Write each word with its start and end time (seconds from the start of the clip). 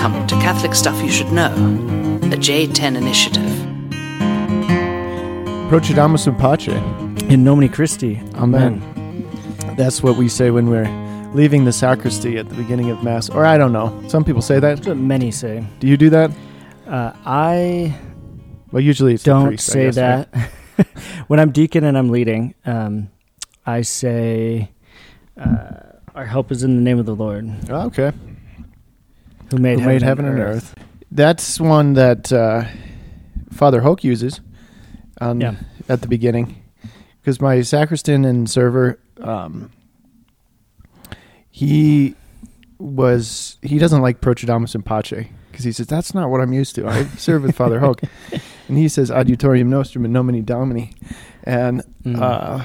Welcome 0.00 0.28
to 0.28 0.34
Catholic 0.36 0.76
Stuff 0.76 1.02
You 1.02 1.10
Should 1.10 1.32
Know, 1.32 1.52
the 2.20 2.36
J10 2.36 2.96
Initiative. 2.96 3.42
Procedimus 5.68 6.28
in 6.28 6.36
pace. 6.36 7.24
In 7.28 7.42
nomine 7.42 7.68
Christi. 7.68 8.20
Amen. 8.36 8.78
That's 9.76 10.00
what 10.00 10.16
we 10.16 10.28
say 10.28 10.52
when 10.52 10.70
we're 10.70 10.86
leaving 11.34 11.64
the 11.64 11.72
sacristy 11.72 12.38
at 12.38 12.48
the 12.48 12.54
beginning 12.54 12.90
of 12.90 13.02
Mass. 13.02 13.28
Or 13.28 13.44
I 13.44 13.58
don't 13.58 13.72
know. 13.72 14.00
Some 14.06 14.24
people 14.24 14.40
say 14.40 14.60
that. 14.60 14.76
That's 14.76 14.86
what 14.86 14.98
many 14.98 15.32
say. 15.32 15.66
Do 15.80 15.88
you 15.88 15.96
do 15.96 16.10
that? 16.10 16.30
Uh, 16.86 17.12
I 17.26 17.92
Well, 18.70 18.82
usually 18.82 19.14
it's 19.14 19.24
don't 19.24 19.48
priest, 19.48 19.68
I 19.70 19.72
say 19.72 19.84
guess, 19.86 19.96
right? 19.98 20.32
that. 20.76 20.86
when 21.26 21.40
I'm 21.40 21.50
deacon 21.50 21.82
and 21.82 21.98
I'm 21.98 22.10
leading, 22.10 22.54
um, 22.64 23.10
I 23.66 23.82
say, 23.82 24.70
uh, 25.36 25.70
"Our 26.14 26.24
help 26.24 26.52
is 26.52 26.62
in 26.62 26.76
the 26.76 26.82
name 26.82 27.00
of 27.00 27.06
the 27.06 27.16
Lord, 27.16 27.50
Oh, 27.68 27.86
okay. 27.86 28.12
Who 29.50 29.58
made, 29.58 29.80
Who 29.80 29.86
made 29.86 30.02
heaven 30.02 30.24
and 30.26 30.38
earth. 30.38 30.74
That's 31.10 31.58
one 31.60 31.94
that 31.94 32.32
uh, 32.32 32.64
Father 33.50 33.80
Hoke 33.80 34.04
uses 34.04 34.40
on, 35.20 35.40
Yeah. 35.40 35.54
at 35.88 36.02
the 36.02 36.08
beginning. 36.08 36.62
Because 37.20 37.40
my 37.40 37.62
sacristan 37.62 38.24
and 38.24 38.48
server, 38.48 38.98
um, 39.20 39.70
he 41.50 42.14
was 42.78 43.58
he 43.62 43.78
doesn't 43.78 44.02
like 44.02 44.20
Procedimus 44.20 44.74
in 44.74 44.82
pace 44.82 45.26
because 45.50 45.64
he 45.64 45.72
says 45.72 45.86
that's 45.86 46.14
not 46.14 46.30
what 46.30 46.40
I'm 46.40 46.52
used 46.52 46.74
to. 46.76 46.86
I 46.86 47.04
serve 47.16 47.42
with 47.42 47.56
Father 47.56 47.80
Hoke, 47.80 48.02
and 48.68 48.78
he 48.78 48.88
says 48.88 49.10
Adiutorium 49.10 49.66
nostrum 49.66 50.04
in 50.04 50.12
nomine 50.12 50.44
Domini, 50.44 50.92
and 51.44 51.82
Mm. 52.04 52.20
uh, 52.22 52.64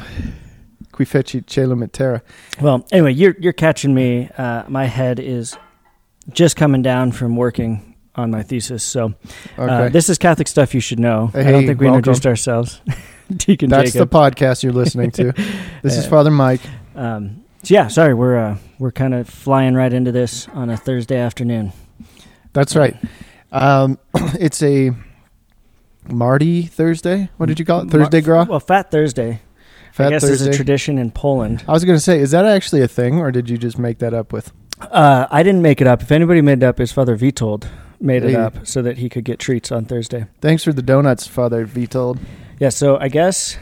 qui 0.91 1.05
feci 1.05 1.41
celum 1.41 1.83
et 1.83 1.91
terra. 1.91 2.21
Well, 2.61 2.85
anyway, 2.91 3.13
you're 3.13 3.35
you're 3.39 3.51
catching 3.53 3.93
me. 3.95 4.29
Uh, 4.37 4.63
my 4.67 4.85
head 4.85 5.19
is 5.19 5.57
just 6.31 6.55
coming 6.55 6.81
down 6.81 7.11
from 7.11 7.35
working 7.35 7.95
on 8.15 8.31
my 8.31 8.43
thesis. 8.43 8.83
So 8.83 9.13
Okay, 9.57 9.85
uh, 9.85 9.89
this 9.89 10.09
is 10.09 10.17
Catholic 10.17 10.47
stuff 10.47 10.73
you 10.73 10.79
should 10.79 10.99
know. 10.99 11.31
I 11.33 11.43
don't 11.43 11.65
think 11.65 11.79
we 11.79 11.85
welcome. 11.87 11.97
introduced 11.99 12.25
ourselves. 12.27 12.81
Deacon 13.35 13.69
that's 13.69 13.93
Jacob. 13.93 14.09
the 14.09 14.15
podcast 14.17 14.63
you're 14.63 14.73
listening 14.73 15.11
to. 15.11 15.33
This 15.81 15.97
is 15.97 16.05
Uh, 16.05 16.09
Father 16.09 16.31
Mike. 16.31 16.61
Um, 16.95 17.43
so 17.63 17.73
yeah, 17.73 17.87
sorry, 17.87 18.13
we're 18.13 18.37
uh, 18.37 18.57
we're 18.79 18.91
kind 18.91 19.13
of 19.13 19.27
flying 19.27 19.73
right 19.73 19.91
into 19.91 20.11
this 20.11 20.47
on 20.49 20.69
a 20.69 20.77
Thursday 20.77 21.17
afternoon. 21.17 21.71
That's 22.53 22.75
right. 22.75 22.95
Um, 23.51 23.97
it's 24.39 24.61
a 24.61 24.91
Mardi 26.07 26.63
Thursday. 26.63 27.29
What 27.37 27.47
did 27.47 27.59
you 27.59 27.65
call 27.65 27.81
it? 27.81 27.89
Thursday 27.89 28.21
Gras? 28.21 28.45
Well, 28.45 28.59
Fat 28.59 28.91
Thursday. 28.91 29.41
Fat 29.91 30.07
I 30.07 30.09
guess 30.11 30.23
Thursday. 30.23 30.49
is 30.49 30.55
a 30.55 30.57
tradition 30.57 30.97
in 30.97 31.11
Poland. 31.11 31.63
I 31.67 31.71
was 31.71 31.85
going 31.85 31.95
to 31.97 32.01
say, 32.01 32.19
is 32.19 32.31
that 32.31 32.45
actually 32.45 32.81
a 32.81 32.87
thing, 32.87 33.19
or 33.19 33.31
did 33.31 33.49
you 33.49 33.57
just 33.57 33.77
make 33.77 33.99
that 33.99 34.13
up 34.13 34.33
with? 34.33 34.51
Uh, 34.81 35.27
I 35.31 35.43
didn't 35.43 35.61
make 35.61 35.81
it 35.81 35.87
up. 35.87 36.01
If 36.01 36.11
anybody 36.11 36.41
made 36.41 36.59
it 36.59 36.63
up, 36.63 36.77
his 36.77 36.91
father 36.91 37.15
Vitold 37.17 37.67
made 37.99 38.23
it 38.23 38.31
Hey. 38.31 38.35
up 38.35 38.65
so 38.67 38.81
that 38.81 38.97
he 38.97 39.07
could 39.09 39.23
get 39.23 39.39
treats 39.39 39.71
on 39.71 39.85
Thursday. 39.85 40.25
Thanks 40.41 40.63
for 40.63 40.73
the 40.73 40.81
donuts, 40.81 41.25
Father 41.27 41.65
Vitold. 41.65 42.19
Yeah, 42.59 42.69
so 42.69 42.97
I 42.97 43.07
guess 43.07 43.57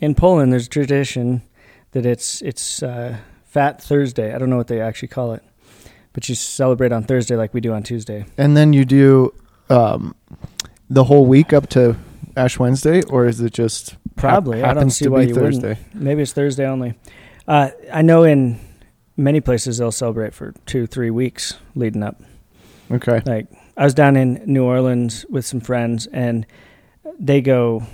in 0.00 0.14
Poland 0.14 0.52
there's 0.52 0.66
a 0.66 0.70
tradition 0.70 1.42
that 1.92 2.04
it's 2.06 2.42
it's 2.42 2.82
uh, 2.82 3.16
Fat 3.46 3.80
Thursday. 3.82 4.34
I 4.34 4.38
don't 4.38 4.50
know 4.50 4.56
what 4.56 4.68
they 4.68 4.80
actually 4.80 5.08
call 5.08 5.32
it, 5.32 5.42
but 6.12 6.28
you 6.28 6.34
celebrate 6.34 6.92
on 6.92 7.04
Thursday 7.04 7.36
like 7.36 7.54
we 7.54 7.60
do 7.60 7.72
on 7.72 7.82
Tuesday. 7.82 8.24
And 8.36 8.56
then 8.56 8.72
you 8.72 8.84
do 8.84 9.32
um, 9.70 10.14
the 10.90 11.04
whole 11.04 11.24
week 11.26 11.52
up 11.52 11.68
to 11.70 11.96
Ash 12.36 12.58
Wednesday, 12.58 13.02
or 13.04 13.26
is 13.26 13.40
it 13.40 13.52
just 13.54 13.90
hap- 13.92 13.98
Probably. 14.16 14.58
I 14.62 14.68
don't 14.68 14.76
happens 14.76 14.96
see 14.96 15.04
to 15.06 15.10
why 15.10 15.22
be 15.22 15.28
you 15.28 15.34
wouldn't. 15.34 15.62
Thursday? 15.62 15.78
Maybe 15.94 16.22
it's 16.22 16.32
Thursday 16.32 16.66
only. 16.66 16.94
Uh, 17.48 17.70
I 17.92 18.02
know 18.02 18.24
in 18.24 18.58
many 19.22 19.40
places 19.40 19.78
they'll 19.78 19.92
celebrate 19.92 20.34
for 20.34 20.52
two, 20.66 20.86
three 20.86 21.10
weeks 21.10 21.54
leading 21.74 22.02
up. 22.02 22.20
Okay. 22.90 23.22
Like 23.24 23.46
I 23.76 23.84
was 23.84 23.94
down 23.94 24.16
in 24.16 24.42
New 24.46 24.64
Orleans 24.64 25.24
with 25.30 25.46
some 25.46 25.60
friends, 25.60 26.06
and 26.06 26.46
they 27.18 27.40
go 27.40 27.84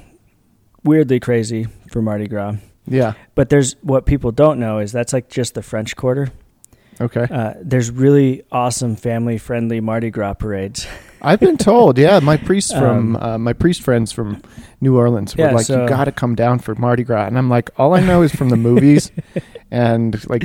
weirdly 0.83 1.21
crazy 1.21 1.67
for 1.91 2.03
Mardi 2.03 2.27
Gras. 2.27 2.55
Yeah. 2.87 3.13
But 3.35 3.51
there's 3.51 3.77
what 3.83 4.07
people 4.07 4.33
don't 4.33 4.59
know 4.59 4.79
is 4.79 4.93
that's 4.93 5.13
like 5.13 5.29
just 5.29 5.55
the 5.55 5.63
French 5.63 5.95
Quarter. 5.95 6.33
Okay. 7.01 7.27
Uh, 7.31 7.55
there's 7.61 7.91
really 7.91 8.43
awesome 8.51 8.97
family 8.97 9.39
friendly 9.39 9.81
Mardi 9.81 10.11
Gras 10.11 10.35
parades. 10.35 10.87
I've 11.23 11.41
been 11.41 11.57
told. 11.59 11.99
Yeah, 11.99 12.21
my 12.21 12.37
priest 12.37 12.73
from 12.77 13.17
Um, 13.17 13.23
uh, 13.23 13.39
my 13.39 13.53
priest 13.53 13.83
friends 13.83 14.13
from 14.13 14.41
New 14.81 14.97
Orleans 14.97 15.37
were 15.37 15.45
Yeah, 15.45 15.53
like, 15.53 15.67
so- 15.67 15.83
"You 15.83 15.89
got 15.89 16.05
to 16.05 16.13
come 16.13 16.35
down 16.35 16.59
for 16.61 16.75
Mardi 16.75 17.05
Gras," 17.05 17.27
and 17.27 17.37
I'm 17.39 17.49
like, 17.51 17.71
"All 17.79 17.95
I 17.95 18.01
know 18.01 18.23
is 18.23 18.35
from 18.35 18.49
the 18.51 18.57
movies 18.57 19.11
and 19.71 20.17
like 20.29 20.45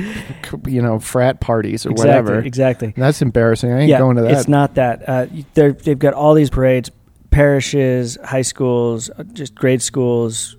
you 0.66 0.82
know 0.82 0.98
frat 0.98 1.40
parties 1.40 1.86
or 1.86 1.90
exactly, 1.90 2.10
whatever." 2.10 2.38
exactly. 2.40 2.92
And 2.94 3.02
that's 3.02 3.22
embarrassing. 3.22 3.72
I 3.72 3.80
ain't 3.80 3.88
yeah, 3.88 3.98
going 3.98 4.16
to 4.16 4.22
that. 4.22 4.32
It's 4.32 4.48
not 4.48 4.74
that. 4.74 5.08
Uh, 5.08 5.26
they've 5.54 5.98
got 5.98 6.14
all 6.14 6.34
these 6.34 6.50
parades, 6.50 6.90
parishes, 7.30 8.16
high 8.24 8.42
schools, 8.42 9.10
uh, 9.18 9.22
just 9.32 9.54
grade 9.54 9.82
schools, 9.82 10.56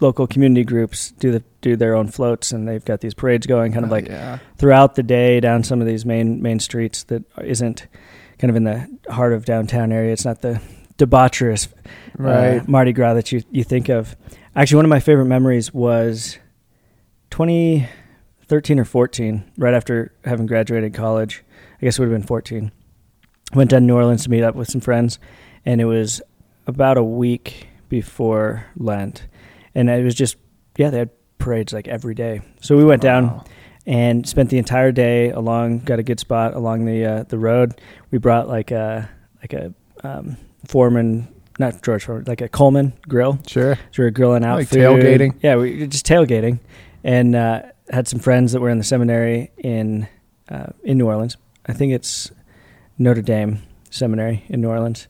local 0.00 0.26
community 0.26 0.64
groups 0.64 1.12
do 1.18 1.32
the 1.32 1.42
do 1.60 1.76
their 1.76 1.94
own 1.94 2.08
floats, 2.08 2.52
and 2.52 2.66
they've 2.68 2.84
got 2.84 3.00
these 3.00 3.14
parades 3.14 3.46
going 3.46 3.72
kind 3.72 3.84
of 3.84 3.90
Uh, 3.90 3.94
like 3.96 4.08
yeah. 4.08 4.38
throughout 4.56 4.94
the 4.94 5.02
day 5.02 5.40
down 5.40 5.62
some 5.62 5.80
of 5.80 5.86
these 5.86 6.06
main 6.06 6.40
main 6.40 6.58
streets 6.58 7.04
that 7.04 7.22
isn't 7.44 7.86
kind 8.40 8.50
of 8.50 8.56
in 8.56 8.64
the 8.64 8.88
heart 9.12 9.32
of 9.32 9.44
downtown 9.44 9.92
area. 9.92 10.12
It's 10.12 10.24
not 10.24 10.40
the 10.40 10.60
debaucherous 10.96 11.68
uh. 12.18 12.60
Mardi 12.66 12.92
Gras 12.92 13.14
that 13.14 13.30
you 13.32 13.42
you 13.50 13.62
think 13.62 13.88
of. 13.88 14.16
Actually, 14.56 14.76
one 14.76 14.84
of 14.86 14.90
my 14.90 15.00
favorite 15.00 15.26
memories 15.26 15.72
was 15.72 16.38
2013 17.30 18.78
or 18.78 18.84
14, 18.84 19.44
right 19.58 19.74
after 19.74 20.12
having 20.24 20.46
graduated 20.46 20.94
college. 20.94 21.44
I 21.80 21.84
guess 21.84 21.98
it 21.98 22.02
would 22.02 22.10
have 22.10 22.18
been 22.20 22.26
14. 22.26 22.72
Went 23.54 23.70
down 23.70 23.82
to 23.82 23.86
New 23.86 23.94
Orleans 23.94 24.24
to 24.24 24.30
meet 24.30 24.42
up 24.42 24.54
with 24.54 24.70
some 24.70 24.80
friends, 24.80 25.18
and 25.64 25.80
it 25.80 25.84
was 25.84 26.20
about 26.66 26.96
a 26.98 27.02
week 27.02 27.68
before 27.88 28.66
Lent, 28.76 29.26
and 29.74 29.88
it 29.90 30.04
was 30.04 30.14
just 30.14 30.36
yeah, 30.76 30.90
they 30.90 30.98
had 30.98 31.10
parades 31.38 31.72
like 31.72 31.88
every 31.88 32.14
day. 32.14 32.40
So 32.60 32.76
we 32.76 32.84
went 32.84 33.02
down 33.02 33.28
Wow. 33.28 33.44
And 33.90 34.26
spent 34.28 34.50
the 34.50 34.58
entire 34.58 34.92
day 34.92 35.30
along. 35.30 35.80
Got 35.80 35.98
a 35.98 36.04
good 36.04 36.20
spot 36.20 36.54
along 36.54 36.84
the 36.84 37.04
uh, 37.04 37.22
the 37.24 37.38
road. 37.38 37.80
We 38.12 38.18
brought 38.18 38.46
like 38.48 38.70
a 38.70 39.10
like 39.42 39.52
a 39.52 39.74
um, 40.04 40.36
Foreman, 40.66 41.26
not 41.58 41.82
George 41.82 42.04
Foreman, 42.04 42.24
like 42.28 42.40
a 42.40 42.48
Coleman 42.48 42.92
grill. 43.08 43.38
Sure. 43.46 43.74
So 43.74 43.80
we 43.98 44.04
were 44.04 44.10
grilling 44.10 44.44
out 44.44 44.58
Like 44.58 44.68
food. 44.68 44.78
tailgating? 44.78 45.34
Yeah, 45.42 45.56
we 45.56 45.80
were 45.80 45.86
just 45.86 46.06
tailgating, 46.06 46.60
and 47.02 47.34
uh, 47.34 47.62
had 47.90 48.06
some 48.06 48.20
friends 48.20 48.52
that 48.52 48.60
were 48.60 48.70
in 48.70 48.78
the 48.78 48.84
seminary 48.84 49.50
in 49.58 50.06
uh, 50.48 50.66
in 50.84 50.96
New 50.96 51.06
Orleans. 51.06 51.36
I 51.66 51.72
think 51.72 51.92
it's 51.92 52.30
Notre 52.96 53.22
Dame 53.22 53.58
Seminary 53.90 54.44
in 54.48 54.60
New 54.60 54.68
Orleans, 54.68 55.08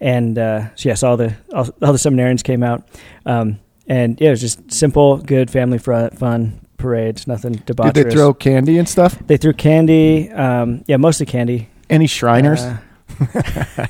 and 0.00 0.38
uh, 0.38 0.74
so 0.74 0.90
yes, 0.90 1.02
all 1.02 1.16
the 1.16 1.34
all, 1.54 1.68
all 1.80 1.92
the 1.92 1.98
seminarians 1.98 2.44
came 2.44 2.62
out, 2.62 2.86
um, 3.24 3.58
and 3.86 4.20
yeah, 4.20 4.28
it 4.28 4.32
was 4.32 4.40
just 4.42 4.70
simple, 4.70 5.16
good 5.16 5.50
family 5.50 5.78
fr- 5.78 6.08
fun 6.14 6.60
parades. 6.78 7.26
Nothing 7.26 7.56
debaucherous. 7.56 7.92
Did 7.92 8.06
they 8.06 8.10
throw 8.10 8.32
candy 8.32 8.78
and 8.78 8.88
stuff? 8.88 9.18
They 9.26 9.36
threw 9.36 9.52
candy. 9.52 10.30
Um, 10.30 10.84
yeah, 10.86 10.96
mostly 10.96 11.26
candy. 11.26 11.68
Any 11.90 12.06
Shriners? 12.06 12.62
Uh, 12.62 12.78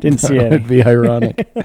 didn't 0.00 0.18
see 0.18 0.36
it. 0.36 0.52
It'd 0.52 0.68
be 0.68 0.82
ironic. 0.82 1.48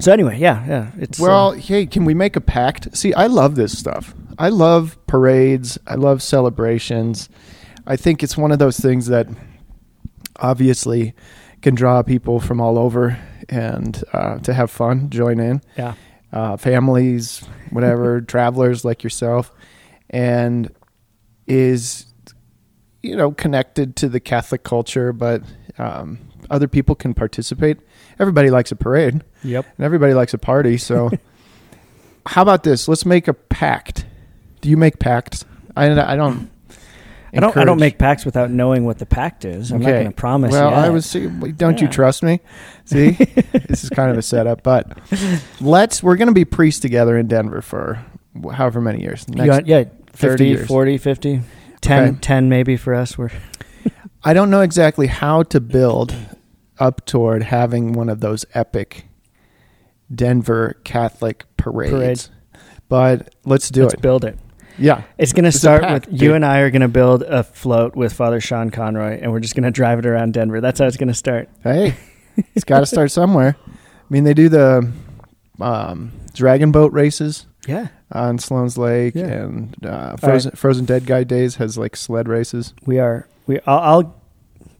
So 0.00 0.10
anyway, 0.12 0.38
yeah, 0.38 0.66
yeah. 0.66 0.90
It's 0.98 1.20
uh, 1.20 1.24
well, 1.24 1.52
hey, 1.52 1.84
can 1.84 2.06
we 2.06 2.14
make 2.14 2.34
a 2.34 2.40
pact? 2.40 2.96
See, 2.96 3.12
I 3.12 3.26
love 3.26 3.54
this 3.54 3.78
stuff. 3.78 4.14
I 4.38 4.48
love 4.48 4.96
parades. 5.06 5.78
I 5.86 5.96
love 5.96 6.22
celebrations. 6.22 7.28
I 7.86 7.96
think 7.96 8.22
it's 8.22 8.34
one 8.34 8.50
of 8.50 8.58
those 8.58 8.80
things 8.80 9.08
that 9.08 9.28
obviously 10.36 11.12
can 11.60 11.74
draw 11.74 12.02
people 12.02 12.40
from 12.40 12.62
all 12.62 12.78
over 12.78 13.18
and 13.50 14.02
uh, 14.14 14.38
to 14.38 14.54
have 14.54 14.70
fun, 14.70 15.10
join 15.10 15.38
in. 15.38 15.60
yeah, 15.76 15.94
uh, 16.32 16.56
families, 16.56 17.44
whatever, 17.70 18.20
travelers 18.20 18.84
like 18.84 19.02
yourself, 19.02 19.52
and 20.08 20.72
is 21.46 22.06
you 23.02 23.16
know 23.16 23.32
connected 23.32 23.96
to 23.96 24.08
the 24.08 24.20
Catholic 24.20 24.62
culture, 24.62 25.12
but 25.12 25.42
um, 25.78 26.18
other 26.50 26.68
people 26.68 26.94
can 26.94 27.14
participate. 27.14 27.78
Everybody 28.18 28.50
likes 28.50 28.72
a 28.72 28.76
parade, 28.76 29.22
yep. 29.42 29.66
and 29.76 29.84
everybody 29.84 30.14
likes 30.14 30.34
a 30.34 30.38
party. 30.38 30.78
So, 30.78 31.10
how 32.26 32.42
about 32.42 32.62
this? 32.62 32.88
Let's 32.88 33.06
make 33.06 33.28
a 33.28 33.34
pact. 33.34 34.04
Do 34.60 34.68
you 34.68 34.76
make 34.76 34.98
pacts? 34.98 35.44
I, 35.76 35.90
I 35.90 36.16
don't. 36.16 36.50
I 37.32 37.40
don't. 37.40 37.56
I 37.56 37.64
don't 37.64 37.78
make 37.78 37.98
pacts 37.98 38.24
without 38.24 38.50
knowing 38.50 38.84
what 38.84 38.98
the 38.98 39.06
pact 39.06 39.44
is. 39.44 39.70
I'm 39.70 39.80
not 39.80 39.90
going 39.90 40.04
to 40.06 40.10
promise. 40.10 40.52
Well, 40.52 40.68
I 40.74 40.84
yet. 40.84 40.92
was. 40.92 41.06
see, 41.06 41.26
Don't 41.28 41.80
you 41.80 41.88
trust 41.88 42.22
me? 42.22 42.40
See, 42.84 43.10
this 43.68 43.84
is 43.84 43.90
kind 43.90 44.10
of 44.10 44.18
a 44.18 44.22
setup, 44.22 44.62
but 44.62 44.98
let's. 45.60 46.02
We're 46.02 46.16
going 46.16 46.28
to 46.28 46.34
be 46.34 46.44
priests 46.44 46.80
together 46.80 47.16
in 47.16 47.28
Denver 47.28 47.62
for 47.62 48.04
however 48.52 48.80
many 48.80 49.00
years. 49.02 49.28
Next, 49.28 49.46
got- 49.48 49.66
yeah, 49.66 49.84
30, 50.12 50.46
years. 50.48 50.66
40, 50.66 50.98
50, 50.98 51.40
10, 51.80 52.08
Okay. 52.08 52.18
10 52.20 52.48
maybe 52.48 52.76
for 52.76 52.94
us. 52.94 53.16
We're 53.16 53.30
I 54.24 54.34
don't 54.34 54.50
know 54.50 54.60
exactly 54.60 55.06
how 55.06 55.44
to 55.44 55.60
build 55.60 56.14
up 56.78 57.06
toward 57.06 57.42
having 57.44 57.92
one 57.92 58.08
of 58.08 58.20
those 58.20 58.44
epic 58.54 59.06
Denver 60.12 60.80
Catholic 60.84 61.44
parades, 61.56 61.92
Parades. 61.92 62.30
but 62.88 63.34
let's 63.44 63.70
do 63.70 63.82
it. 63.82 63.84
let's 63.84 63.94
it. 63.94 64.00
build 64.02 64.24
it. 64.24 64.38
Yeah. 64.80 65.02
It's 65.18 65.32
going 65.32 65.44
to 65.44 65.52
start 65.52 65.82
pack, 65.82 65.92
with 66.06 66.10
dude. 66.10 66.20
you 66.22 66.34
and 66.34 66.44
I 66.44 66.58
are 66.60 66.70
going 66.70 66.82
to 66.82 66.88
build 66.88 67.22
a 67.22 67.42
float 67.44 67.94
with 67.94 68.12
Father 68.12 68.40
Sean 68.40 68.70
Conroy, 68.70 69.18
and 69.20 69.30
we're 69.32 69.40
just 69.40 69.54
going 69.54 69.64
to 69.64 69.70
drive 69.70 69.98
it 69.98 70.06
around 70.06 70.34
Denver. 70.34 70.60
That's 70.60 70.78
how 70.80 70.86
it's 70.86 70.96
going 70.96 71.08
to 71.08 71.14
start. 71.14 71.48
Hey, 71.62 71.94
it's 72.54 72.64
got 72.64 72.80
to 72.80 72.86
start 72.86 73.10
somewhere. 73.10 73.56
I 73.68 73.72
mean, 74.08 74.24
they 74.24 74.34
do 74.34 74.48
the 74.48 74.90
um, 75.60 76.12
dragon 76.34 76.72
boat 76.72 76.92
races 76.92 77.46
Yeah, 77.66 77.88
on 78.10 78.38
Sloan's 78.38 78.76
Lake, 78.78 79.14
Yeah. 79.14 79.26
and 79.26 79.86
uh, 79.86 80.16
Frozen, 80.16 80.52
Frozen 80.52 80.84
Dead 80.86 81.06
Guy 81.06 81.24
Days 81.24 81.56
has 81.56 81.76
like 81.78 81.96
sled 81.96 82.28
races. 82.28 82.74
we 82.86 82.98
are. 82.98 83.28
We. 83.46 83.60
I'll. 83.66 83.78
I'll, 83.78 84.16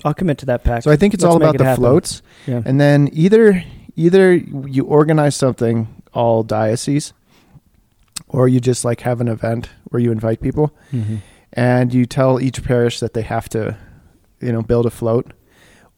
I'll 0.05 0.15
commit 0.15 0.39
to 0.39 0.47
that 0.47 0.65
pack. 0.65 0.83
So 0.83 0.91
I 0.91 0.97
think 0.97 1.13
it's 1.13 1.23
Let's 1.23 1.31
all 1.35 1.37
about 1.37 1.55
it 1.57 1.59
the 1.59 1.65
happen. 1.65 1.83
floats, 1.83 2.23
Yeah. 2.47 2.63
and 2.65 2.81
then 2.81 3.11
either 3.13 3.63
either 3.97 4.33
you 4.33 4.85
organize 4.87 5.37
something 5.37 5.89
all 6.15 6.43
diocese, 6.43 7.13
or 8.33 8.49
you 8.49 8.61
just 8.61 8.85
like 8.85 9.01
have 9.03 9.21
an 9.21 9.29
event 9.29 9.69
where 9.91 10.01
you 10.01 10.11
invite 10.13 10.41
people 10.41 10.75
Mhm. 10.93 11.19
and 11.53 11.93
you 11.95 12.07
tell 12.07 12.41
each 12.41 12.63
parish 12.65 13.01
that 13.01 13.13
they 13.15 13.23
have 13.23 13.49
to, 13.51 13.77
you 14.41 14.53
know, 14.53 14.63
build 14.63 14.87
a 14.87 14.91
float, 14.91 15.33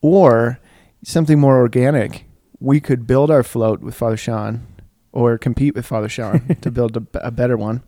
or 0.00 0.58
something 1.04 1.38
more 1.38 1.58
organic. 1.58 2.24
We 2.60 2.80
could 2.80 3.06
build 3.06 3.30
our 3.30 3.42
float 3.42 3.80
with 3.80 3.94
Father 3.94 4.16
Sean, 4.16 4.66
or 5.12 5.36
compete 5.38 5.74
with 5.74 5.84
Father 5.86 6.08
Sean 6.08 6.56
to 6.60 6.70
build 6.70 6.96
a, 6.96 7.02
a 7.26 7.30
better 7.30 7.56
one, 7.56 7.82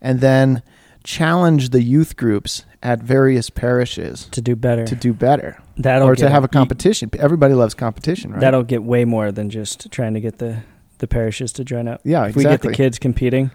and 0.00 0.20
then 0.20 0.62
challenge 1.04 1.70
the 1.70 1.82
youth 1.82 2.16
groups 2.16 2.64
at 2.82 3.00
various 3.02 3.50
parishes 3.50 4.26
To 4.30 4.40
do 4.40 4.54
better. 4.54 4.84
to 4.86 4.94
do 4.94 5.12
better, 5.12 5.58
that'll 5.76 6.08
or 6.08 6.14
to 6.16 6.28
have 6.30 6.44
a 6.44 6.46
you- 6.46 6.48
competition. 6.48 7.10
Everybody 7.18 7.54
loves 7.54 7.74
competition, 7.74 8.32
right? 8.32 8.40
That'll 8.40 8.62
get 8.62 8.82
way 8.84 9.04
more 9.04 9.32
than 9.32 9.50
just 9.50 9.90
trying 9.90 10.14
to 10.14 10.20
get 10.20 10.38
the 10.38 10.58
the 10.98 11.08
parishes 11.08 11.52
to 11.54 11.64
join 11.64 11.88
up. 11.88 12.00
yeah, 12.04 12.26
If 12.28 12.36
we 12.36 12.44
get 12.44 12.60
the 12.62 12.70
kids 12.72 13.00
competing. 13.00 13.50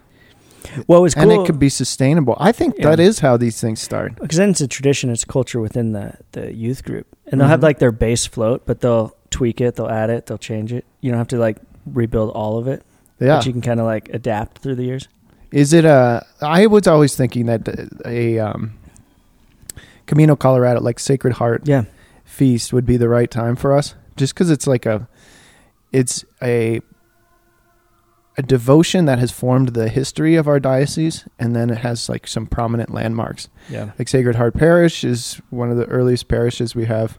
What 0.85 1.01
was 1.01 1.13
and 1.15 1.31
it 1.31 1.45
could 1.45 1.59
be 1.59 1.69
sustainable. 1.69 2.35
I 2.39 2.51
think 2.51 2.75
Yeah. 2.77 2.89
that 2.89 2.99
is 2.99 3.19
how 3.19 3.37
these 3.37 3.59
things 3.61 3.79
start. 3.81 4.15
because 4.19 4.37
then 4.37 4.49
it's 4.49 4.61
a 4.61 4.67
tradition, 4.67 5.09
it's 5.09 5.25
culture 5.25 5.59
within 5.59 5.93
the 5.93 6.13
the 6.33 6.53
youth 6.53 6.83
group, 6.83 7.07
and 7.27 7.39
they'll 7.39 7.47
have 7.47 7.59
Mhm. 7.59 7.63
like 7.63 7.79
their 7.79 7.91
base 7.91 8.25
float, 8.25 8.63
but 8.65 8.81
they'll 8.81 9.15
tweak 9.29 9.59
it, 9.61 9.75
they'll 9.75 9.89
add 9.89 10.09
it, 10.09 10.25
they'll 10.25 10.37
change 10.37 10.71
it. 10.73 10.85
You 11.01 11.11
don't 11.11 11.17
have 11.17 11.27
to 11.29 11.37
like 11.37 11.57
rebuild 11.85 12.31
all 12.31 12.57
of 12.57 12.67
it, 12.67 12.83
Yeah. 13.19 13.37
but 13.37 13.45
you 13.45 13.51
can 13.53 13.61
kind 13.61 13.79
of 13.79 13.85
like 13.85 14.09
adapt 14.13 14.59
through 14.59 14.75
the 14.75 14.83
years. 14.83 15.07
Is 15.51 15.71
it 15.73 15.85
a? 15.85 16.25
I 16.41 16.67
was 16.67 16.87
always 16.87 17.15
thinking 17.15 17.45
that 17.45 17.67
a 18.05 18.39
um, 18.39 18.73
Camino 20.05 20.35
Colorado, 20.35 20.79
like 20.81 20.99
Sacred 20.99 21.33
Heart 21.35 21.63
Yeah, 21.65 21.83
feast, 22.25 22.73
would 22.73 22.85
be 22.85 22.97
the 22.97 23.09
right 23.09 23.29
time 23.29 23.55
for 23.55 23.73
us, 23.73 23.95
just 24.15 24.33
because 24.33 24.49
it's 24.49 24.67
like 24.67 24.85
a, 24.85 25.07
it's 25.91 26.23
a, 26.41 26.81
a 28.37 28.43
devotion 28.43 29.05
that 29.05 29.17
has 29.17 29.31
formed 29.31 29.69
the 29.69 29.89
history 29.89 30.35
of 30.35 30.47
our 30.47 30.59
diocese, 30.59 31.25
and 31.39 31.55
then 31.55 31.71
it 31.71 31.79
has 31.79 32.07
like 32.07 32.27
some 32.27 32.45
prominent 32.45 32.93
landmarks. 32.93 33.49
yeah, 33.67 33.91
Like 33.97 34.07
Sacred 34.07 34.35
Heart 34.35 34.53
Parish 34.53 35.03
is 35.03 35.41
one 35.49 35.71
of 35.71 35.77
the 35.77 35.85
earliest 35.85 36.27
parishes 36.27 36.75
we 36.75 36.85
have, 36.85 37.17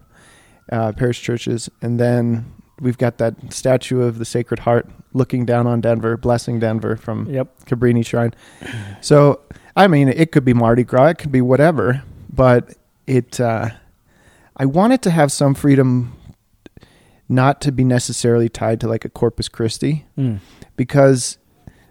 uh, 0.71 0.93
parish 0.93 1.21
churches, 1.21 1.69
and 1.83 1.99
then 1.99 2.53
we've 2.81 2.99
got 2.99 3.19
that 3.19 3.53
statue 3.53 4.03
of 4.03 4.19
the 4.19 4.25
Sacred 4.25 4.61
Heart 4.61 4.89
looking 5.13 5.45
down 5.45 5.67
on 5.67 5.81
Denver, 5.81 6.17
blessing 6.17 6.61
Denver 6.61 6.97
from 6.97 7.29
yep. 7.29 7.49
Cabrini 7.65 8.07
Shrine. 8.07 8.33
So, 9.01 9.41
I 9.75 9.89
mean, 9.89 10.09
it 10.09 10.31
could 10.31 10.45
be 10.45 10.55
Mardi 10.55 10.85
Gras, 10.85 11.09
it 11.09 11.19
could 11.19 11.33
be 11.33 11.41
whatever, 11.41 12.05
but 12.33 12.75
it, 13.09 13.41
uh, 13.41 13.71
I 14.57 14.67
wanted 14.67 15.03
to 15.03 15.11
have 15.11 15.33
some 15.33 15.55
freedom 15.55 16.18
not 17.29 17.61
to 17.61 17.73
be 17.73 17.85
necessarily 17.85 18.49
tied 18.49 18.81
to 18.81 18.89
like 18.89 19.05
a 19.05 19.09
Corpus 19.09 19.49
Christi. 19.49 20.07
Mm. 20.17 20.39
because 20.77 21.39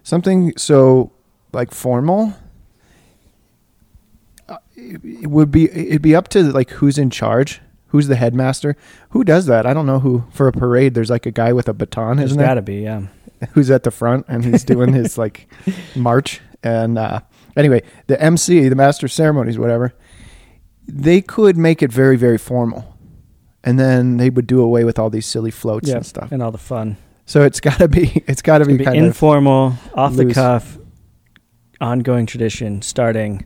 something 0.02 0.52
so 0.56 1.12
like 1.52 1.72
formal 1.72 2.34
uh, 4.48 4.56
it 4.76 5.28
would 5.30 5.50
be 5.50 5.70
it'd 5.70 6.02
be 6.02 6.14
up 6.14 6.28
to 6.28 6.42
like 6.42 6.70
who's 6.70 6.98
in 6.98 7.10
charge 7.10 7.60
who's 7.90 8.06
the 8.06 8.16
headmaster. 8.16 8.76
Who 9.10 9.24
does 9.24 9.46
that? 9.46 9.64
I 9.64 9.72
don't 9.72 9.86
know 9.86 9.98
who 10.00 10.24
for 10.30 10.46
a 10.46 10.52
parade 10.52 10.94
there's 10.94 11.10
like 11.10 11.24
a 11.26 11.30
guy 11.30 11.52
with 11.52 11.68
a 11.68 11.72
baton 11.74 12.18
isn't 12.18 12.36
there? 12.38 12.54
to 12.54 12.62
be, 12.62 12.82
yeah. 12.82 13.02
who's 13.52 13.70
at 13.70 13.82
the 13.82 13.90
front 13.90 14.26
and 14.28 14.44
he's 14.44 14.64
doing 14.64 14.92
his 14.92 15.16
like 15.24 15.48
march. 15.94 16.40
And 16.62 16.98
uh 16.98 17.20
anyway 17.56 17.82
the 18.08 18.20
mc 18.22 18.68
the 18.68 18.76
master 18.76 19.08
ceremonies 19.08 19.58
whatever 19.58 19.94
they 20.86 21.20
could 21.20 21.56
make 21.56 21.82
it 21.82 21.92
very 21.92 22.16
very 22.16 22.38
formal 22.38 22.97
and 23.68 23.78
then 23.78 24.16
they 24.16 24.30
would 24.30 24.46
do 24.46 24.60
away 24.60 24.84
with 24.84 24.98
all 24.98 25.10
these 25.10 25.26
silly 25.26 25.50
floats 25.50 25.88
Yeah, 25.88 25.96
and 25.96 26.06
stuff 26.06 26.32
and 26.32 26.42
all 26.42 26.50
the 26.52 26.58
fun. 26.74 26.96
so 27.26 27.42
it's 27.42 27.60
got 27.60 27.78
to 27.78 27.88
be 27.88 28.22
it's 28.30 28.42
got 28.42 28.58
to 28.58 28.64
be 28.64 28.76
be 28.78 28.84
kind 28.84 28.98
of 28.98 29.04
informal, 29.06 29.74
off 29.94 30.14
the 30.16 30.32
cuff, 30.32 30.78
ongoing 31.80 32.26
tradition 32.26 32.82
starting 32.82 33.44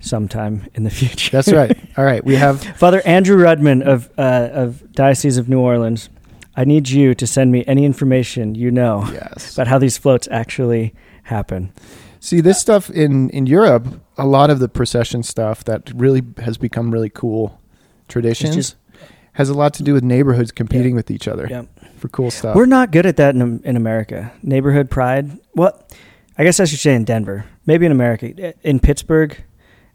sometime 0.00 0.66
in 0.74 0.82
the 0.82 0.90
future. 1.00 1.30
that's 1.36 1.52
right 1.52 1.76
all 1.96 2.04
right 2.04 2.24
we 2.24 2.34
have 2.36 2.62
Father 2.76 3.00
Andrew 3.06 3.36
Rudman 3.36 3.82
of 3.82 4.10
uh, 4.18 4.48
of 4.52 4.92
Diocese 4.92 5.38
of 5.38 5.48
New 5.48 5.60
Orleans. 5.60 6.08
I 6.54 6.64
need 6.64 6.88
you 6.90 7.14
to 7.14 7.26
send 7.26 7.50
me 7.50 7.64
any 7.66 7.84
information 7.84 8.54
you 8.54 8.70
know 8.70 9.08
yes 9.12 9.54
about 9.54 9.68
how 9.68 9.78
these 9.78 9.96
floats 9.98 10.28
actually 10.30 10.92
happen. 11.24 11.72
See 12.20 12.40
this 12.40 12.60
stuff 12.60 12.90
in 12.90 13.30
in 13.30 13.46
Europe, 13.46 13.86
a 14.18 14.26
lot 14.26 14.50
of 14.50 14.58
the 14.58 14.68
procession 14.68 15.22
stuff 15.22 15.64
that 15.64 15.90
really 15.94 16.22
has 16.38 16.58
become 16.58 16.90
really 16.92 17.10
cool 17.10 17.58
traditions 18.08 18.76
has 19.32 19.48
a 19.48 19.54
lot 19.54 19.74
to 19.74 19.82
do 19.82 19.94
with 19.94 20.02
neighborhoods 20.04 20.52
competing 20.52 20.94
with 20.94 21.10
each 21.10 21.26
other 21.28 21.46
Yeah. 21.50 21.62
for 21.96 22.08
cool 22.08 22.30
stuff. 22.30 22.54
We're 22.56 22.66
not 22.66 22.90
good 22.90 23.06
at 23.06 23.16
that 23.16 23.34
in, 23.34 23.60
in 23.64 23.76
America. 23.76 24.32
Neighborhood 24.42 24.90
pride. 24.90 25.38
Well, 25.54 25.82
I 26.36 26.44
guess 26.44 26.60
I 26.60 26.64
should 26.64 26.78
say 26.80 26.94
in 26.94 27.04
Denver. 27.04 27.46
Maybe 27.66 27.86
in 27.86 27.92
America. 27.92 28.54
In 28.66 28.80
Pittsburgh, 28.80 29.36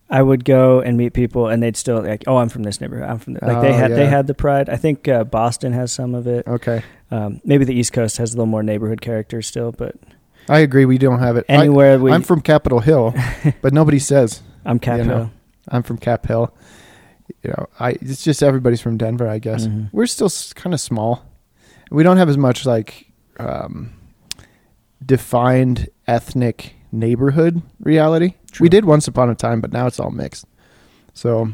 I 0.10 0.22
would 0.22 0.46
go 0.46 0.80
and 0.80 0.98
meet 0.98 1.14
people, 1.14 1.48
and 1.48 1.62
they'd 1.62 1.76
still 1.76 2.02
like, 2.02 2.24
"Oh, 2.28 2.38
I'm 2.38 2.48
from 2.50 2.64
this 2.64 2.80
neighborhood. 2.80 3.10
I'm 3.10 3.20
from 3.20 3.34
this. 3.34 3.44
like 3.44 3.62
they 3.62 3.70
Oh, 3.72 3.78
had 3.78 3.92
they 3.92 4.06
had 4.06 4.26
the 4.28 4.34
pride. 4.34 4.70
I 4.70 4.78
think 4.78 5.08
uh, 5.08 5.26
Boston 5.26 5.74
has 5.74 5.92
some 5.92 6.16
of 6.16 6.28
it. 6.28 6.48
okay. 6.48 6.82
Um, 7.12 7.42
maybe 7.44 7.66
the 7.66 7.74
East 7.74 7.92
Coast 7.94 8.18
has 8.18 8.34
a 8.34 8.38
little 8.38 8.46
more 8.46 8.64
neighborhood 8.64 9.02
character 9.02 9.42
still, 9.42 9.72
but 9.74 9.96
I 10.48 10.60
agree. 10.60 10.86
We 10.86 10.98
don't 10.98 11.20
have 11.20 11.36
it. 11.36 11.46
I, 11.50 11.54
anywhere 11.54 12.00
we, 12.00 12.12
I'm 12.12 12.22
from 12.24 12.40
Capitol 12.42 12.80
Hill, 12.80 13.14
but 13.62 13.74
nobody 13.74 14.00
says 14.00 14.42
I'm 14.66 14.80
Cap 14.80 15.00
you 15.00 15.04
Hill. 15.04 15.18
know. 15.18 15.32
I'm 15.68 15.84
from 15.84 15.98
Cap 15.98 16.26
Hill. 16.26 16.54
You 17.44 17.52
know, 17.52 17.68
I 17.80 17.92
it's 17.92 18.24
just 18.24 18.42
everybody's 18.44 18.82
from 18.82 18.98
Denver. 18.98 19.28
I 19.28 19.40
guess 19.40 19.68
Mhm. 19.68 19.90
we're 19.94 20.08
still 20.08 20.30
kind 20.56 20.74
of 20.74 20.80
small. 20.82 21.24
We 21.92 22.04
don't 22.04 22.18
have 22.18 22.30
as 22.30 22.38
much 22.38 22.66
like 22.66 23.06
um, 23.40 23.92
defined 25.06 25.90
ethnic 26.08 26.74
neighborhood 26.92 27.62
reality. 27.80 28.34
True. 28.52 28.66
We 28.66 28.70
did 28.70 28.86
once 28.86 29.08
upon 29.08 29.30
a 29.30 29.36
time, 29.36 29.62
but 29.62 29.72
now 29.72 29.88
it's 29.88 30.00
all 30.00 30.12
mixed. 30.12 30.46
So, 31.14 31.54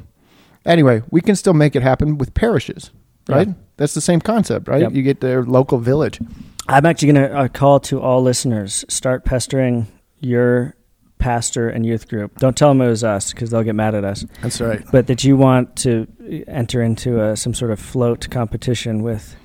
anyway, 0.66 1.02
we 1.12 1.22
can 1.22 1.36
still 1.36 1.54
make 1.54 1.76
it 1.76 1.82
happen 1.84 2.18
with 2.18 2.34
parishes, 2.34 2.92
right? 3.28 3.48
Yeah. 3.48 3.54
That's 3.78 3.94
the 3.94 4.02
same 4.02 4.22
concept, 4.22 4.68
right? 4.68 4.82
Yep. 4.82 4.94
You 4.94 5.02
get 5.02 5.20
their 5.22 5.44
local 5.44 5.80
village. 5.80 6.20
I'm 6.68 6.86
actually 6.86 7.12
going 7.14 7.30
to 7.30 7.38
uh, 7.38 7.48
call 7.50 7.80
to 7.82 8.00
all 8.00 8.22
listeners: 8.22 8.86
start 8.88 9.26
pestering 9.26 9.88
your 10.20 10.76
pastor 11.24 11.70
and 11.70 11.86
youth 11.86 12.10
group. 12.10 12.38
Don't 12.38 12.58
tell 12.58 12.70
them 12.70 12.82
it 12.82 12.88
was 12.88 13.04
us 13.04 13.32
because 13.32 13.50
they'll 13.50 13.64
get 13.64 13.76
mad 13.76 13.96
at 13.96 14.04
us. 14.04 14.26
That's 14.42 14.60
right. 14.60 14.84
But 14.92 15.08
that 15.08 15.24
you 15.24 15.38
want 15.38 15.76
to 15.78 16.06
enter 16.48 16.84
into 16.84 17.24
a, 17.24 17.38
some 17.38 17.54
sort 17.54 17.72
of 17.72 17.80
float 17.80 18.30
competition 18.30 19.04
with 19.04 19.38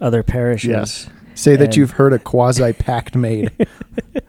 other 0.00 0.22
parishes. 0.22 0.68
Yes. 0.68 1.08
Say 1.34 1.56
that 1.56 1.76
you've 1.76 1.92
heard 1.92 2.12
a 2.12 2.18
quasi 2.18 2.72
pact 2.74 3.16
made. 3.16 3.50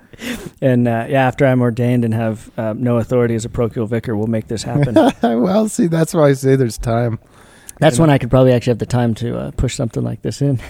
And 0.62 0.88
uh, 0.88 1.08
yeah, 1.10 1.28
after 1.28 1.46
I'm 1.46 1.62
ordained 1.62 2.06
and 2.06 2.14
have 2.14 2.50
um, 2.58 2.82
no 2.82 2.98
authority 2.98 3.36
as 3.36 3.44
a 3.44 3.50
parochial 3.50 3.86
vicar, 3.86 4.16
we'll 4.16 4.28
make 4.28 4.48
this 4.48 4.64
happen. 4.64 4.96
well, 5.22 5.68
see, 5.68 5.88
that's 5.88 6.14
why 6.14 6.30
I 6.30 6.34
say 6.34 6.56
there's 6.56 6.78
time. 6.78 7.20
That's 7.82 8.00
when 8.00 8.10
I 8.10 8.18
could 8.18 8.30
probably 8.30 8.54
actually 8.54 8.72
have 8.72 8.80
the 8.80 8.86
time 8.86 9.14
to 9.16 9.38
uh, 9.38 9.52
push 9.52 9.75
something 9.75 10.04
like 10.04 10.22
this 10.22 10.42
in. 10.42 10.62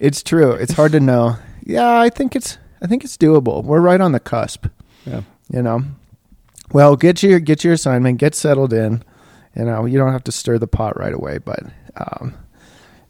It's 0.00 0.22
true. 0.22 0.52
It's 0.52 0.72
hard 0.72 0.92
to 0.92 1.00
know. 1.00 1.36
Yeah, 1.62 2.00
I 2.00 2.08
think 2.08 2.34
it's 2.34 2.58
I 2.82 2.86
think 2.88 3.04
it's 3.04 3.16
doable. 3.16 3.62
We're 3.62 3.80
right 3.80 4.00
on 4.00 4.12
the 4.12 4.20
cusp. 4.20 4.66
Yeah. 5.06 5.22
You 5.50 5.62
know. 5.62 5.82
Well, 6.72 6.96
get 6.96 7.22
your 7.22 7.38
get 7.40 7.64
your 7.64 7.74
assignment, 7.74 8.18
get 8.18 8.34
settled 8.34 8.72
in. 8.72 9.02
You 9.56 9.64
know, 9.64 9.84
you 9.84 9.98
don't 9.98 10.12
have 10.12 10.24
to 10.24 10.32
stir 10.32 10.58
the 10.58 10.66
pot 10.66 10.98
right 10.98 11.12
away, 11.12 11.38
but 11.38 11.60
um, 11.96 12.34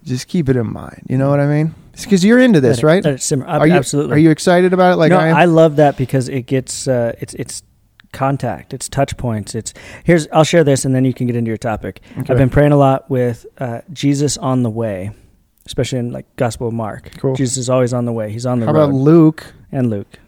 just 0.03 0.27
keep 0.27 0.49
it 0.49 0.57
in 0.57 0.73
mind. 0.73 1.03
You 1.09 1.17
know 1.19 1.31
what 1.31 1.39
I 1.39 1.47
mean? 1.47 1.75
Because 2.01 2.25
you're 2.25 2.41
into 2.41 2.61
this, 2.61 2.79
it- 2.79 2.85
right? 2.85 3.05
let 3.05 3.15
it 3.15 3.23
simmer. 3.23 3.47
Ab- 3.47 3.61
Are 3.61 3.67
you 3.69 3.75
Absolutely. 3.75 4.15
Are 4.17 4.19
you 4.19 4.31
excited 4.31 4.73
about 4.73 4.95
it? 4.95 4.97
Like 4.97 5.11
no, 5.11 5.19
I 5.19 5.43
I, 5.43 5.45
love 5.45 5.77
that 5.77 5.97
because 5.97 6.29
it 6.29 6.47
gets 6.47 6.89
uh, 6.89 7.13
it's 7.21 7.35
it's 7.35 7.63
contact, 8.13 8.75
it's 8.75 8.89
touch 8.89 9.17
points. 9.17 9.55
It's 9.55 9.73
here's 10.03 10.27
I'll 10.33 10.43
share 10.45 10.65
this 10.65 10.85
and 10.85 10.93
then 10.95 11.05
you 11.05 11.15
can 11.15 11.29
get 11.29 11.37
into 11.37 11.49
your 11.51 11.57
topic. 11.59 12.01
Okay. 12.19 12.33
I've 12.33 12.39
been 12.39 12.51
praying 12.51 12.73
a 12.73 12.77
lot 12.77 13.09
with 13.09 13.47
uh, 13.59 13.83
Jesus 13.93 14.37
on 14.39 14.65
the 14.65 14.71
way, 14.71 15.13
especially 15.67 16.01
in 16.01 16.11
like 16.13 16.27
Gospel 16.35 16.67
of 16.69 16.75
Mark. 16.75 17.11
Cool. 17.19 17.37
Jesus 17.37 17.57
is 17.59 17.71
always 17.71 17.93
on 17.93 18.05
the 18.07 18.13
way. 18.13 18.33
He's 18.33 18.47
on 18.47 18.59
the 18.59 18.67
How 18.67 18.73
road. 18.73 18.83
about 18.85 18.95
Luke? 18.95 19.53
and 19.71 19.89
Luke. 19.91 20.19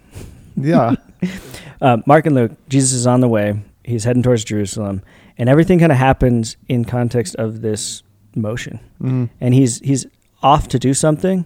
Yeah. 0.57 0.95
Uh, 1.81 1.99
Mark 2.07 2.25
and 2.25 2.35
Luke. 2.35 2.53
Jesus 2.69 2.93
is 2.93 3.07
on 3.07 3.21
the 3.21 3.29
way. 3.29 3.61
He's 3.83 4.05
heading 4.05 4.23
towards 4.23 4.43
Jerusalem, 4.45 5.03
and 5.37 5.51
everything 5.51 5.79
kind 5.79 5.93
of 5.93 5.99
happens 5.99 6.57
in 6.67 6.87
context 6.87 7.35
of 7.37 7.61
this 7.61 8.03
motion. 8.35 8.81
mm. 9.03 9.29
And 9.41 9.53
he's 9.53 9.81
he's 9.81 10.07
off 10.43 10.69
to 10.69 10.79
do 10.79 10.95
something, 10.95 11.45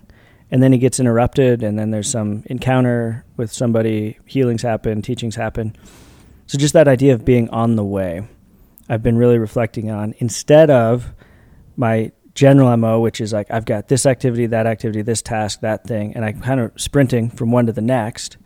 and 0.51 0.63
then 0.63 0.73
he 0.73 0.79
gets 0.79 1.01
interrupted, 1.01 1.63
and 1.65 1.77
then 1.79 1.91
there's 1.91 2.09
some 2.09 2.45
encounter 2.47 3.25
with 3.37 3.53
somebody. 3.53 4.19
Healings 4.27 4.63
happen, 4.63 5.03
teachings 5.03 5.35
happen, 5.35 5.75
So 6.47 6.57
just 6.59 6.75
that 6.75 6.87
idea 6.87 7.15
of 7.15 7.25
being 7.25 7.49
on 7.51 7.75
the 7.75 7.85
way, 7.85 8.23
I've 8.89 9.03
been 9.03 9.19
really 9.19 9.39
reflecting 9.39 9.91
on 9.91 10.15
instead 10.19 10.71
of 10.71 11.13
my 11.77 12.13
general 12.35 12.77
MO, 12.77 13.01
which 13.01 13.21
is 13.21 13.33
like 13.33 13.51
I've 13.51 13.65
got 13.65 13.89
this 13.89 14.07
activity, 14.07 14.47
that 14.47 14.67
activity, 14.67 15.03
this 15.03 15.23
task, 15.23 15.61
that 15.61 15.85
thing, 15.85 16.15
and 16.15 16.25
I'm 16.25 16.41
kind 16.41 16.61
of 16.61 16.71
sprinting 16.77 17.31
from 17.31 17.51
one 17.51 17.67
to 17.67 17.73
the 17.73 17.81
next 17.83 18.37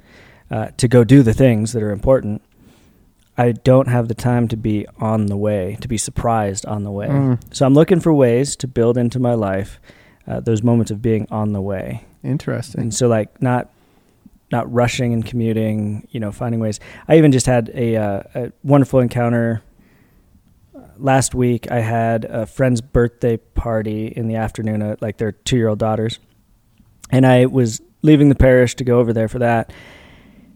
uh, 0.53 0.69
to 0.77 0.87
go 0.87 1.03
do 1.03 1.23
the 1.23 1.33
things 1.35 1.73
that 1.73 1.83
are 1.83 1.91
important. 1.91 2.43
I 3.39 3.53
don't 3.53 3.89
have 3.89 4.09
the 4.09 4.15
time 4.15 4.47
to 4.49 4.57
be 4.57 4.87
on 4.99 5.27
the 5.27 5.37
way, 5.39 5.79
to 5.81 5.89
be 5.89 5.97
surprised 5.97 6.67
on 6.67 6.85
the 6.85 6.91
way. 6.91 7.09
Mm, 7.09 7.41
So 7.51 7.65
I'm 7.65 7.73
looking 7.73 7.99
for 7.99 8.13
ways 8.13 8.55
to 8.57 8.69
build 8.69 8.99
into 8.99 9.19
my 9.19 9.33
life 9.33 9.81
uh, 10.29 10.41
those 10.41 10.63
moments 10.63 10.91
of 10.91 11.01
being 11.01 11.27
on 11.31 11.53
the 11.53 11.61
way. 11.61 12.05
interesting. 12.23 12.81
And 12.83 12.95
so 12.95 13.09
like 13.09 13.41
not 13.43 13.71
not 14.53 14.71
rushing 14.71 15.15
and 15.15 15.25
commuting, 15.25 16.07
you 16.11 16.21
know, 16.21 16.31
finding 16.31 16.61
ways. 16.61 16.79
I 17.09 17.17
even 17.17 17.33
just 17.33 17.47
had 17.47 17.71
a, 17.73 17.97
uh, 17.97 18.23
a 18.35 18.53
wonderful 18.63 19.01
encounter 19.01 19.63
uh, 20.77 20.81
last 20.99 21.35
week. 21.35 21.71
I 21.71 21.81
had 21.81 22.27
a 22.27 22.45
friend's 22.45 22.83
birthday 22.83 23.39
party 23.39 24.09
in 24.09 24.29
the 24.29 24.37
afternoon 24.37 24.83
at 24.83 25.01
like 25.01 25.17
their 25.17 25.33
2-year-old 25.33 25.79
daughters. 25.79 26.19
And 27.09 27.25
I 27.27 27.47
was 27.47 27.81
leaving 28.03 28.29
the 28.29 28.35
parish 28.35 28.75
to 28.77 28.85
go 28.85 28.99
over 28.99 29.15
there 29.15 29.27
for 29.27 29.39
that. 29.39 29.73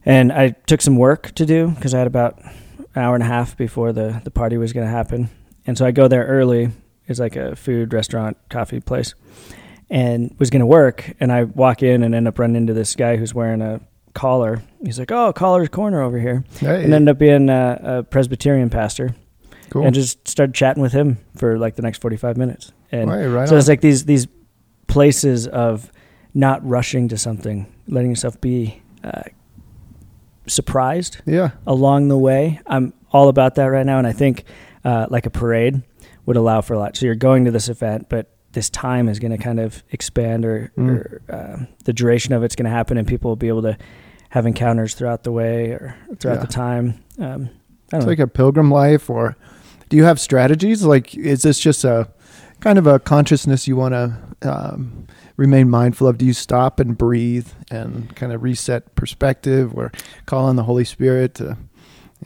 And 0.07 0.33
I 0.33 0.51
took 0.51 0.81
some 0.81 0.97
work 0.97 1.33
to 1.35 1.45
do 1.45 1.69
because 1.69 1.93
I 1.93 1.99
had 1.99 2.07
about 2.07 2.39
an 2.43 3.03
hour 3.03 3.15
and 3.15 3.23
a 3.23 3.27
half 3.27 3.57
before 3.57 3.93
the, 3.93 4.23
the 4.25 4.31
party 4.31 4.57
was 4.57 4.73
going 4.73 4.87
to 4.87 4.91
happen. 4.91 5.29
And 5.67 5.77
so 5.77 5.85
I 5.85 5.91
go 5.91 6.09
there 6.09 6.25
early. 6.25 6.71
It's 7.07 7.21
like 7.21 7.37
a 7.37 7.55
food 7.55 7.93
restaurant, 7.93 8.39
coffee 8.49 8.81
place 8.81 9.15
and 9.91 10.35
was 10.39 10.51
going 10.51 10.61
to 10.61 10.67
work. 10.67 11.13
And 11.21 11.33
I 11.33 11.45
walk 11.45 11.83
in 11.83 12.03
and 12.03 12.15
end 12.15 12.29
up 12.29 12.39
running 12.39 12.57
into 12.57 12.73
this 12.73 12.95
guy 12.97 13.17
who's 13.17 13.35
wearing 13.35 13.63
a 13.63 13.81
collar. 14.15 14.63
He's 14.85 14.99
like, 14.99 15.13
"Oh, 15.13 15.33
collar's 15.33 15.69
corner 15.69 16.03
over 16.03 16.19
here," 16.19 16.45
Hey, 16.59 16.85
and 16.85 16.93
ended 16.93 17.09
up 17.09 17.19
being 17.19 17.49
a, 17.49 17.81
a 17.83 18.03
Presbyterian 18.03 18.71
pastor. 18.71 19.15
cool. 19.71 19.85
And 19.85 19.95
just 19.95 20.27
started 20.27 20.55
chatting 20.55 20.83
with 20.83 20.93
him 20.93 21.19
for 21.37 21.59
like 21.59 21.77
the 21.77 21.83
next 21.83 22.01
forty 22.01 22.17
five 22.17 22.37
minutes. 22.37 22.73
And 22.93 23.11
right, 23.11 23.27
right 23.27 23.49
so 23.49 23.57
it's 23.57 23.69
like 23.69 23.81
these 23.81 24.05
these 24.05 24.27
places 24.87 25.47
of 25.47 25.91
not 26.35 26.67
rushing 26.67 27.09
to 27.09 27.19
something, 27.19 27.67
letting 27.89 28.11
yourself 28.11 28.41
be 28.41 28.83
uh, 29.05 29.23
surprised 30.47 31.19
yeah, 31.27 31.51
along 31.67 32.09
the 32.09 32.19
way. 32.19 32.61
I'm 32.67 32.93
all 33.13 33.29
about 33.29 33.55
that 33.57 33.67
right 33.67 33.87
now, 33.87 33.99
and 33.99 34.07
I 34.07 34.13
think 34.13 34.45
uh, 34.85 35.07
like 35.11 35.27
a 35.27 35.31
parade 35.31 35.83
would 36.27 36.37
allow 36.37 36.61
for 36.61 36.75
a 36.75 36.79
lot. 36.79 36.97
So 36.97 37.07
you're 37.07 37.15
going 37.15 37.45
to 37.45 37.51
this 37.51 37.69
event, 37.69 38.09
but 38.09 38.33
this 38.53 38.71
time 38.71 39.09
is 39.09 39.19
going 39.19 39.33
to 39.33 39.39
kind 39.39 39.61
of 39.61 39.83
expand, 39.91 40.45
or, 40.45 40.73
Mm. 40.77 40.89
or 40.89 41.23
uh, 41.31 41.65
the 41.85 41.93
duration 41.93 42.33
of 42.35 42.43
it's 42.43 42.57
going 42.57 42.65
to 42.65 42.71
happen, 42.71 42.97
and 42.99 43.07
people 43.07 43.31
will 43.31 43.37
be 43.37 43.49
able 43.49 43.63
to 43.63 43.77
have 44.31 44.47
encounters 44.47 44.95
throughout 44.95 45.23
the 45.25 45.33
way 45.33 45.71
or 45.71 45.95
throughout 46.19 46.37
Yeah. 46.37 46.41
the 46.41 46.47
time. 46.47 46.95
Um, 47.19 47.25
I 47.25 47.27
don't 47.29 47.51
it's 47.93 48.05
know. 48.05 48.07
like 48.07 48.19
a 48.19 48.27
pilgrim 48.27 48.71
life. 48.71 49.09
Or 49.09 49.37
do 49.89 49.97
you 49.97 50.05
have 50.05 50.19
strategies? 50.19 50.85
Like, 50.85 51.15
is 51.15 51.43
this 51.43 51.59
just 51.61 51.85
a 51.85 52.09
kind 52.61 52.79
of 52.79 52.87
a 52.87 52.99
consciousness 52.99 53.69
you 53.69 53.77
want 53.77 53.93
to 53.95 54.17
um, 54.51 55.07
remain 55.37 55.69
mindful 55.71 56.07
of? 56.09 56.19
Do 56.19 56.25
you 56.27 56.33
stop 56.33 56.81
and 56.81 56.97
breathe 56.97 57.49
and 57.71 58.15
kind 58.17 58.33
of 58.33 58.43
reset 58.43 58.95
perspective, 58.95 59.73
or 59.77 59.93
call 60.27 60.45
on 60.47 60.57
the 60.57 60.63
Holy 60.65 60.85
Spirit 60.85 61.35
to, 61.37 61.57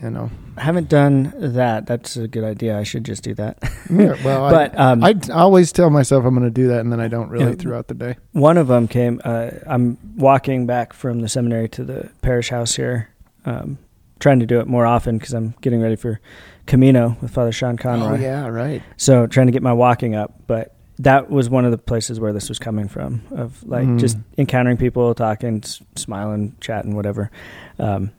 you 0.01 0.09
know? 0.09 0.29
I 0.57 0.61
haven't 0.63 0.89
done 0.89 1.33
that. 1.37 1.85
That's 1.87 2.17
a 2.17 2.27
good 2.27 2.43
idea. 2.43 2.77
I 2.77 2.83
should 2.83 3.03
just 3.05 3.23
do 3.23 3.33
that. 3.35 3.57
Yeah, 3.89 4.15
well, 4.25 4.49
but 4.49 4.77
um, 4.79 5.03
I, 5.03 5.15
I 5.29 5.39
always 5.39 5.71
tell 5.71 5.89
myself 5.89 6.25
I'm 6.25 6.33
going 6.35 6.45
to 6.47 6.51
do 6.51 6.67
that, 6.69 6.79
and 6.81 6.91
then 6.91 6.99
I 6.99 7.07
don't 7.07 7.29
really 7.29 7.51
Yeah. 7.51 7.55
throughout 7.55 7.87
the 7.87 7.93
day. 7.95 8.17
One 8.33 8.57
of 8.57 8.67
them 8.67 8.87
came. 8.87 9.21
Uh, 9.23 9.51
I'm 9.67 9.97
walking 10.17 10.65
back 10.65 10.93
from 10.93 11.21
the 11.21 11.29
seminary 11.29 11.69
to 11.69 11.83
the 11.83 12.09
parish 12.21 12.49
house 12.49 12.75
here, 12.75 13.09
um, 13.45 13.77
trying 14.19 14.39
to 14.39 14.45
do 14.45 14.59
it 14.59 14.67
more 14.67 14.85
often 14.85 15.17
because 15.17 15.33
I'm 15.33 15.55
getting 15.61 15.81
ready 15.81 15.95
for 15.95 16.19
Camino 16.67 17.17
with 17.21 17.31
Father 17.31 17.51
Sean 17.51 17.75
Conroy. 17.77 18.17
Oh 18.17 18.21
yeah, 18.21 18.47
right. 18.47 18.83
So 18.97 19.25
trying 19.25 19.47
to 19.47 19.51
get 19.53 19.63
my 19.63 19.73
walking 19.73 20.13
up, 20.15 20.33
but 20.47 20.75
that 21.03 21.29
was 21.29 21.49
one 21.49 21.65
of 21.65 21.71
the 21.71 21.77
places 21.77 22.19
where 22.19 22.33
this 22.33 22.49
was 22.49 22.59
coming 22.59 22.87
from 22.87 23.21
of 23.31 23.63
like 23.67 23.87
Mm. 23.87 23.99
just 23.99 24.17
encountering 24.37 24.77
people, 24.77 25.13
talking, 25.15 25.61
s- 25.63 25.81
smiling, 25.95 26.55
chatting, 26.59 26.95
whatever. 26.95 27.31
Um, 27.79 28.11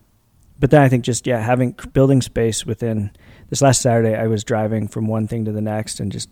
but 0.59 0.71
then 0.71 0.81
I 0.83 0.89
think 0.89 1.05
just 1.05 1.27
yeah, 1.27 1.41
having 1.41 1.75
building 1.93 2.23
space 2.23 2.65
within. 2.67 3.11
This 3.51 3.61
last 3.61 3.83
Saturday, 3.83 4.15
I 4.15 4.27
was 4.29 4.45
driving 4.45 4.89
from 4.89 5.07
one 5.09 5.27
thing 5.29 5.45
to 5.45 5.53
the 5.53 5.61
next 5.61 6.01
and 6.01 6.11
just 6.11 6.31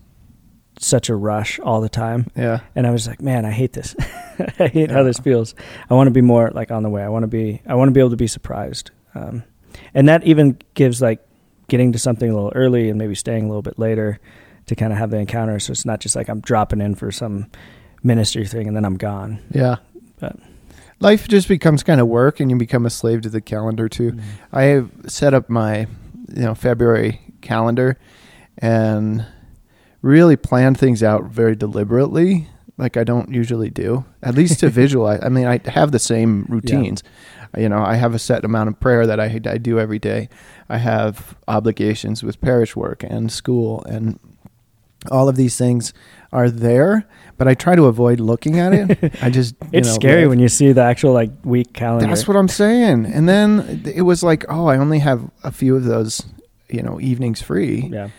such 0.79 1.09
a 1.09 1.15
rush 1.15 1.59
all 1.59 1.79
the 1.81 1.89
time. 1.89 2.31
Yeah, 2.35 2.61
And 2.75 2.87
I 2.87 2.91
was 2.91 3.05
like, 3.07 3.21
man, 3.21 3.45
I 3.45 3.51
hate 3.51 3.73
this. 3.73 3.95
I 4.59 4.67
hate 4.67 4.89
how 4.89 5.03
this 5.03 5.19
feels. 5.19 5.53
I 5.89 5.93
want 5.93 6.07
to 6.07 6.11
be 6.11 6.21
more 6.21 6.49
like 6.53 6.71
on 6.71 6.81
the 6.81 6.89
way. 6.89 7.03
I 7.03 7.09
want 7.09 7.23
to 7.23 7.27
be. 7.27 7.61
I 7.67 7.75
want 7.75 7.89
to 7.89 7.93
be 7.93 7.99
able 7.99 8.09
to 8.11 8.15
be 8.15 8.27
surprised. 8.27 8.89
Um, 9.13 9.43
and 9.93 10.09
that 10.09 10.23
even 10.23 10.57
gives 10.73 11.01
like 11.01 11.19
getting 11.67 11.91
to 11.91 11.99
something 11.99 12.29
a 12.29 12.33
little 12.33 12.51
early 12.55 12.89
and 12.89 12.97
maybe 12.97 13.13
staying 13.15 13.43
a 13.43 13.47
little 13.47 13.61
bit 13.61 13.77
later 13.77 14.19
to 14.71 14.75
kind 14.75 14.93
of 14.93 14.97
have 14.99 15.11
the 15.11 15.17
encounter. 15.17 15.59
So 15.59 15.71
it's 15.71 15.85
not 15.85 15.99
just 15.99 16.15
like 16.15 16.29
I'm 16.29 16.39
dropping 16.39 16.79
in 16.79 16.95
for 16.95 17.11
some 17.11 17.51
ministry 18.03 18.47
thing 18.47 18.67
and 18.69 18.75
then 18.75 18.85
I'm 18.85 18.95
gone. 18.97 19.39
yeah. 19.51 19.77
But- 20.19 20.37
Life 21.01 21.27
just 21.27 21.47
becomes 21.47 21.81
kind 21.81 21.99
of 21.99 22.07
work, 22.07 22.39
and 22.39 22.51
you 22.51 22.57
become 22.57 22.85
a 22.85 22.89
slave 22.91 23.21
to 23.21 23.29
the 23.29 23.41
calendar 23.41 23.89
too. 23.89 24.11
Mm-hmm. 24.11 24.21
I 24.53 24.61
have 24.65 24.91
set 25.07 25.33
up 25.33 25.49
my 25.49 25.87
you 26.29 26.43
know 26.43 26.53
February 26.53 27.19
calendar 27.41 27.97
and 28.59 29.25
really 30.03 30.35
plan 30.35 30.75
things 30.75 31.01
out 31.01 31.23
very 31.25 31.55
deliberately 31.55 32.47
like 32.77 32.97
I 32.97 33.03
don't 33.03 33.33
usually 33.33 33.69
do 33.71 34.05
at 34.21 34.35
least 34.35 34.59
to 34.59 34.69
visualize 34.81 35.19
I 35.23 35.29
mean 35.29 35.47
I 35.47 35.59
have 35.69 35.91
the 35.91 35.99
same 35.99 36.45
routines 36.49 37.03
you 37.57 37.67
know 37.67 37.79
I 37.79 37.95
have 37.95 38.13
a 38.13 38.19
set 38.19 38.45
amount 38.45 38.69
of 38.69 38.79
prayer 38.79 39.05
that 39.07 39.19
I, 39.19 39.25
I 39.45 39.57
do 39.57 39.79
every 39.79 39.99
day 39.99 40.29
I 40.69 40.77
have 40.77 41.35
obligations 41.47 42.23
with 42.23 42.39
parish 42.41 42.75
work 42.75 43.03
and 43.03 43.31
school 43.31 43.83
and 43.83 44.19
all 45.09 45.27
of 45.29 45.35
these 45.35 45.57
things 45.57 45.93
are 46.31 46.49
there 46.49 47.07
but 47.37 47.47
I 47.47 47.55
try 47.55 47.75
to 47.75 47.85
avoid 47.85 48.19
looking 48.19 48.59
at 48.59 48.73
it 48.73 49.23
I 49.23 49.29
just 49.39 49.55
you 49.63 49.69
It's 49.79 49.87
know, 49.87 49.93
scary 49.95 50.21
live. 50.21 50.29
when 50.29 50.39
you 50.39 50.47
see 50.49 50.71
the 50.73 50.81
actual 50.83 51.13
like 51.13 51.31
week 51.43 51.73
calendar. 51.73 52.07
That's 52.07 52.27
what 52.27 52.37
I'm 52.37 52.47
saying. 52.47 53.05
And 53.07 53.27
then 53.27 53.81
it 53.95 54.03
was 54.03 54.21
like, 54.21 54.45
oh, 54.47 54.67
I 54.67 54.77
only 54.77 54.99
have 54.99 55.29
a 55.43 55.51
few 55.51 55.75
of 55.75 55.83
those, 55.85 56.21
you 56.69 56.83
know, 56.83 56.99
evenings 57.01 57.41
free. 57.41 57.89
yeah. 57.91 58.09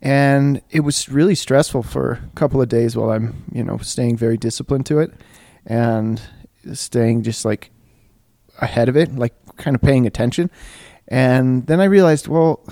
And 0.00 0.62
it 0.70 0.80
was 0.80 1.08
really 1.08 1.34
stressful 1.34 1.82
for 1.82 2.12
a 2.12 2.36
couple 2.36 2.62
of 2.62 2.68
days 2.68 2.96
while 2.96 3.10
I'm, 3.10 3.42
you 3.52 3.64
know, 3.64 3.78
staying 3.78 4.16
very 4.16 4.36
disciplined 4.36 4.86
to 4.86 5.00
it 5.00 5.10
and 5.66 6.22
staying 6.72 7.24
just 7.24 7.44
like 7.44 7.72
ahead 8.60 8.88
of 8.88 8.96
it, 8.96 9.16
like 9.16 9.34
kind 9.56 9.74
of 9.74 9.82
paying 9.82 10.06
attention. 10.06 10.50
And 11.08 11.66
then 11.66 11.80
I 11.80 11.84
realized, 11.86 12.28
well, 12.28 12.64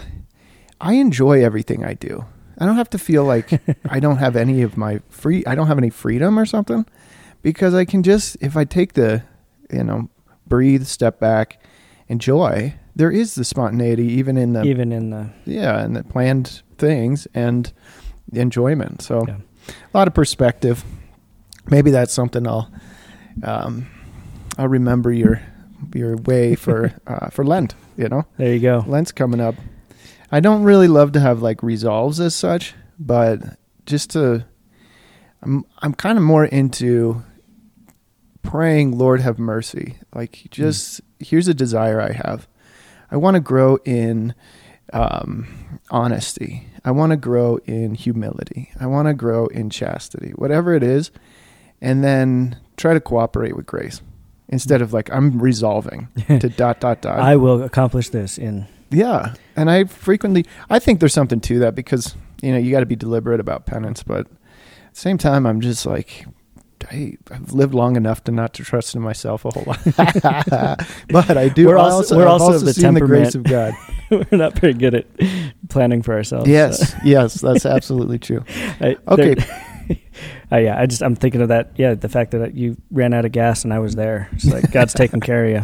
I 0.80 0.94
enjoy 0.94 1.42
everything 1.44 1.84
I 1.84 1.94
do. 1.94 2.24
I 2.58 2.66
don't 2.66 2.76
have 2.76 2.90
to 2.90 2.98
feel 2.98 3.24
like 3.24 3.60
I 3.90 4.00
don't 4.00 4.16
have 4.18 4.36
any 4.36 4.62
of 4.62 4.76
my 4.76 5.00
free 5.10 5.44
I 5.46 5.54
don't 5.54 5.66
have 5.66 5.78
any 5.78 5.90
freedom 5.90 6.38
or 6.38 6.46
something 6.46 6.86
because 7.42 7.74
I 7.74 7.84
can 7.84 8.02
just 8.02 8.36
if 8.40 8.56
I 8.56 8.64
take 8.64 8.94
the 8.94 9.22
you 9.72 9.84
know 9.84 10.08
breathe, 10.46 10.84
step 10.86 11.18
back, 11.20 11.60
enjoy, 12.08 12.74
there 12.94 13.10
is 13.10 13.34
the 13.34 13.44
spontaneity 13.44 14.04
even 14.04 14.36
in 14.36 14.52
the 14.52 14.62
Even 14.64 14.92
in 14.92 15.10
the 15.10 15.30
yeah, 15.44 15.80
and 15.82 15.96
the 15.96 16.04
planned 16.04 16.62
things 16.78 17.26
and 17.34 17.72
the 18.30 18.40
enjoyment. 18.40 19.02
So 19.02 19.24
Yeah. 19.26 19.36
a 19.68 19.96
lot 19.98 20.08
of 20.08 20.14
perspective. 20.14 20.84
Maybe 21.68 21.90
that's 21.90 22.12
something 22.14 22.46
I'll 22.46 22.70
um, 23.42 23.86
I'll 24.56 24.68
remember 24.68 25.12
your 25.12 25.42
your 25.94 26.16
way 26.16 26.54
for 26.54 26.92
uh, 27.06 27.28
for 27.30 27.44
Lent. 27.44 27.74
You 27.96 28.08
know, 28.08 28.24
there 28.36 28.52
you 28.52 28.60
go. 28.60 28.84
Lent's 28.86 29.10
coming 29.12 29.40
up. 29.40 29.54
I 30.30 30.40
don't 30.40 30.64
really 30.64 30.88
love 30.88 31.12
to 31.12 31.20
have 31.20 31.42
like 31.42 31.62
resolves 31.62 32.20
as 32.20 32.34
such, 32.34 32.74
but 32.98 33.40
just 33.84 34.10
to 34.10 34.44
I'm 35.42 35.64
I'm 35.78 35.94
kind 35.94 36.18
of 36.18 36.24
more 36.24 36.44
into 36.44 37.22
praying, 38.42 38.98
Lord 38.98 39.20
have 39.20 39.38
mercy. 39.38 39.98
Like 40.14 40.46
just 40.50 41.00
here's 41.20 41.48
a 41.48 41.54
desire 41.54 42.00
I 42.00 42.12
have. 42.12 42.48
I 43.10 43.16
want 43.16 43.36
to 43.36 43.40
grow 43.40 43.78
in 43.84 44.34
um, 44.92 45.78
honesty. 45.90 46.66
I 46.84 46.90
want 46.90 47.10
to 47.10 47.16
grow 47.16 47.58
in 47.64 47.94
humility. 47.94 48.70
I 48.80 48.86
want 48.86 49.08
to 49.08 49.14
grow 49.14 49.46
in 49.46 49.70
chastity. 49.70 50.30
Whatever 50.30 50.74
it 50.74 50.82
is, 50.82 51.10
and 51.80 52.02
then 52.02 52.58
try 52.76 52.94
to 52.94 53.00
cooperate 53.00 53.56
with 53.56 53.66
grace 53.66 54.02
instead 54.48 54.82
of 54.82 54.92
like 54.92 55.10
I'm 55.12 55.40
resolving 55.40 56.08
to 56.26 56.48
dot 56.48 56.80
dot 56.80 57.02
dot. 57.02 57.20
I 57.20 57.36
will 57.36 57.62
accomplish 57.62 58.08
this 58.10 58.38
in 58.38 58.66
Yeah, 58.90 59.34
and 59.56 59.70
I 59.70 59.84
frequently 59.84 60.46
I 60.70 60.78
think 60.78 61.00
there's 61.00 61.14
something 61.14 61.40
to 61.40 61.58
that 61.60 61.74
because 61.74 62.14
you 62.42 62.52
know 62.52 62.58
you 62.58 62.70
got 62.70 62.80
to 62.80 62.86
be 62.86 62.96
deliberate 62.96 63.40
about 63.40 63.66
penance, 63.66 64.02
but 64.02 64.20
at 64.20 64.26
the 64.30 64.36
same 64.92 65.18
time 65.18 65.46
I'm 65.46 65.60
just 65.60 65.84
like 65.86 66.24
I, 66.90 67.16
I've 67.32 67.52
lived 67.52 67.74
long 67.74 67.96
enough 67.96 68.22
to 68.24 68.32
not 68.32 68.54
to 68.54 68.62
trust 68.64 68.94
in 68.94 69.02
myself 69.02 69.44
a 69.44 69.50
whole 69.50 69.64
lot, 69.66 69.80
but 71.08 71.36
I 71.36 71.48
do. 71.48 71.66
We're 71.66 71.78
I 71.78 71.82
also- 71.90 72.16
we're 72.16 72.24
I've 72.28 72.40
also 72.40 72.56
of 72.56 72.64
the 72.64 72.74
seen 72.74 72.94
the 72.94 73.00
grace 73.00 73.34
of 73.34 73.42
God. 73.44 73.74
we're 74.10 74.24
not 74.30 74.58
very 74.58 74.74
good 74.74 74.94
at 74.94 75.06
planning 75.68 76.02
for 76.02 76.14
ourselves. 76.14 76.48
yes, 76.48 76.94
yes, 77.04 77.34
that's 77.40 77.66
absolutely 77.66 78.18
true. 78.20 78.44
I, 78.80 78.96
Okay. 79.08 79.34
uh, 80.52 80.56
yeah, 80.58 80.78
I 80.80 80.86
just 80.86 81.02
I'm 81.02 81.16
thinking 81.16 81.40
of 81.40 81.48
that. 81.48 81.72
Yeah, 81.76 81.94
the 81.94 82.08
fact 82.08 82.30
that 82.32 82.54
you 82.54 82.76
ran 82.92 83.12
out 83.14 83.24
of 83.24 83.32
gas 83.32 83.64
and 83.64 83.72
I 83.74 83.78
was 83.80 83.96
there. 83.96 84.28
It's 84.32 84.44
like 84.44 84.70
God's 84.70 84.92
taking 84.94 85.20
care 85.20 85.44
of 85.44 85.50
you. 85.50 85.62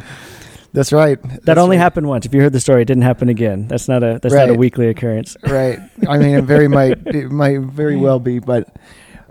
That's 0.72 0.92
right. 0.92 1.20
That 1.22 1.42
That's 1.44 1.58
only 1.58 1.76
right. 1.76 1.82
happened 1.82 2.08
once. 2.08 2.24
If 2.24 2.34
you 2.34 2.40
heard 2.40 2.52
the 2.52 2.60
story, 2.60 2.82
it 2.82 2.86
didn't 2.86 3.02
happen 3.02 3.28
again. 3.28 3.68
That's 3.68 3.88
not 3.88 4.02
a 4.02 4.18
that's 4.22 4.34
not 4.34 4.48
a 4.48 4.54
weekly 4.54 4.88
occurrence. 4.88 5.36
Right. 5.46 5.78
I 6.08 6.18
mean, 6.18 6.34
it 6.34 6.44
very 6.44 6.66
might 6.68 7.06
it 7.06 7.30
might 7.30 7.60
very 7.60 7.96
well 7.96 8.18
be, 8.18 8.38
but 8.38 8.74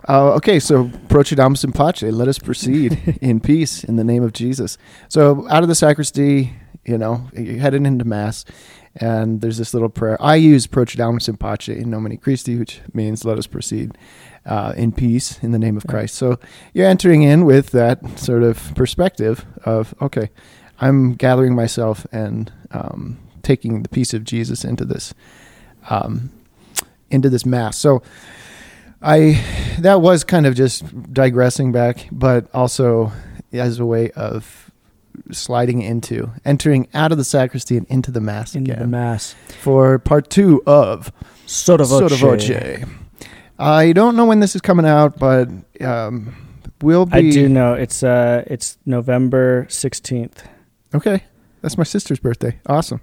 uh, 0.08 0.34
okay. 0.34 0.60
So 0.60 0.84
procedimus 1.08 1.64
in 1.64 1.72
pace. 1.72 2.02
Let 2.02 2.28
us 2.28 2.38
proceed 2.38 3.18
in 3.20 3.40
peace 3.40 3.82
in 3.82 3.96
the 3.96 4.04
name 4.04 4.22
of 4.22 4.32
Jesus. 4.32 4.78
So 5.08 5.48
out 5.48 5.62
of 5.62 5.68
the 5.68 5.74
sacristy, 5.74 6.52
you 6.84 6.96
know, 6.96 7.28
you're 7.32 7.58
headed 7.58 7.84
into 7.86 8.04
mass, 8.04 8.44
and 8.96 9.40
there's 9.40 9.58
this 9.58 9.74
little 9.74 9.88
prayer. 9.88 10.16
I 10.20 10.36
use 10.36 10.68
procedimus 10.68 11.28
in 11.28 11.36
pace 11.38 11.68
in 11.68 11.90
nomine 11.90 12.18
Christi, 12.18 12.56
which 12.56 12.80
means 12.94 13.24
let 13.24 13.38
us 13.38 13.48
proceed 13.48 13.98
uh, 14.46 14.74
in 14.76 14.92
peace 14.92 15.42
in 15.42 15.50
the 15.50 15.58
name 15.58 15.76
of 15.76 15.86
Christ. 15.88 16.14
So 16.14 16.38
you're 16.72 16.86
entering 16.88 17.22
in 17.22 17.44
with 17.44 17.70
that 17.70 18.18
sort 18.18 18.42
of 18.44 18.74
perspective 18.76 19.44
of 19.64 19.94
okay, 20.00 20.30
I'm 20.82 21.14
gathering 21.14 21.54
myself 21.54 22.06
and 22.12 22.52
um, 22.72 23.18
taking 23.42 23.82
the 23.82 23.88
peace 23.88 24.12
of 24.12 24.24
Jesus 24.24 24.64
into 24.64 24.84
this 24.84 25.14
um, 25.88 26.30
into 27.10 27.30
this 27.30 27.46
mass. 27.46 27.78
So 27.78 28.02
I 29.00 29.42
that 29.80 30.00
was 30.00 30.24
kind 30.24 30.46
of 30.46 30.54
just 30.54 31.12
digressing 31.12 31.72
back, 31.72 32.08
but 32.10 32.48
also 32.52 33.12
as 33.52 33.78
a 33.78 33.86
way 33.86 34.10
of 34.12 34.70
sliding 35.30 35.82
into 35.82 36.30
entering 36.44 36.88
out 36.94 37.12
of 37.12 37.18
the 37.18 37.24
sacristy 37.24 37.76
and 37.76 37.86
into 37.88 38.10
the 38.10 38.20
mass 38.20 38.54
Into 38.54 38.72
again 38.72 38.82
the 38.82 38.88
mass. 38.88 39.34
for 39.60 39.98
part 39.98 40.30
two 40.30 40.62
of 40.66 41.12
Sotto 41.46 41.84
voce. 41.84 42.10
Sotto 42.10 42.16
Voce. 42.16 42.86
I 43.58 43.92
don't 43.92 44.16
know 44.16 44.24
when 44.24 44.40
this 44.40 44.54
is 44.56 44.62
coming 44.62 44.86
out, 44.86 45.18
but 45.18 45.48
um, 45.82 46.34
we'll 46.80 47.06
be 47.06 47.16
I 47.28 47.30
do 47.30 47.48
know 47.48 47.74
it's 47.74 48.02
uh 48.02 48.42
it's 48.46 48.78
November 48.86 49.66
sixteenth, 49.68 50.42
okay. 50.94 51.24
That's 51.60 51.78
my 51.78 51.84
sister's 51.84 52.18
birthday. 52.18 52.58
Awesome. 52.66 53.00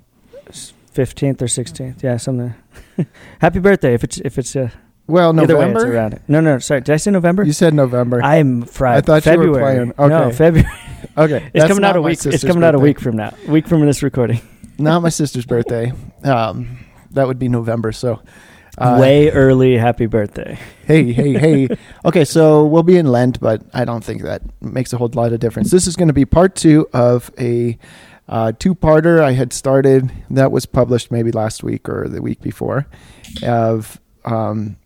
fifteenth 0.92 1.42
or 1.42 1.48
sixteenth. 1.48 2.04
Yeah, 2.04 2.18
something. 2.18 2.54
Happy 3.40 3.60
birthday 3.60 3.94
if 3.94 4.04
it's 4.04 4.18
if 4.20 4.38
it's 4.38 4.56
uh, 4.56 4.70
Well, 5.08 5.34
way 5.34 5.44
it's 5.44 5.50
November. 5.52 5.94
around 5.94 6.14
it. 6.14 6.22
No, 6.28 6.42
no, 6.42 6.60
sorry. 6.60 6.82
Did 6.82 6.94
I 6.94 6.98
say 6.98 7.12
November? 7.12 7.44
You 7.44 7.54
said 7.54 7.74
November. 7.74 8.22
I'm 8.24 8.64
Friday. 8.64 8.98
I 8.98 9.02
thought 9.20 9.26
you 9.26 9.38
were 9.40 9.46
February. 9.56 9.92
playing. 9.94 10.10
No, 10.10 10.24
Okay. 10.24 10.36
February. 10.36 10.70
okay, 11.18 11.52
It's 11.54 11.66
coming 11.68 11.84
out 11.84 11.96
a 11.96 12.02
week. 12.02 12.20
It's 12.26 12.44
coming 12.44 12.64
out 12.64 12.76
a 12.76 12.80
week 12.80 13.00
from 13.00 13.16
now. 13.16 13.34
Week 13.48 13.68
from 13.68 13.86
this 13.86 14.04
recording. 14.04 14.42
Not 14.78 15.02
my 15.02 15.10
sister's 15.10 15.46
birthday. 15.46 15.92
Um, 16.24 16.86
that 17.12 17.28
would 17.28 17.40
be 17.40 17.48
November. 17.50 17.92
So, 17.92 18.22
uh, 18.80 18.98
Way 19.00 19.30
early. 19.30 19.78
Happy 19.78 20.06
birthday. 20.06 20.58
hey, 20.86 21.12
hey, 21.12 21.34
hey. 21.34 21.68
Okay, 22.06 22.24
so 22.24 22.66
we'll 22.66 22.84
be 22.84 22.98
in 22.98 23.08
Lent, 23.08 23.40
but 23.40 23.62
I 23.74 23.84
don't 23.86 24.04
think 24.04 24.24
that 24.24 24.42
makes 24.62 24.94
a 24.94 24.98
whole 24.98 25.10
lot 25.14 25.34
of 25.34 25.40
difference. 25.40 25.70
This 25.70 25.86
is 25.86 25.96
going 25.96 26.08
to 26.08 26.14
be 26.14 26.26
part 26.26 26.56
two 26.56 26.88
of 26.94 27.30
a 27.38 27.78
uh, 28.30 28.54
two-parter 28.58 29.22
I 29.22 29.34
had 29.34 29.52
started 29.52 30.12
that 30.30 30.52
was 30.52 30.66
published 30.66 31.12
maybe 31.12 31.32
last 31.32 31.64
week 31.64 31.90
or 31.90 32.08
the 32.08 32.22
week 32.22 32.42
before 32.42 32.88
of 33.44 34.00
um, 34.24 34.78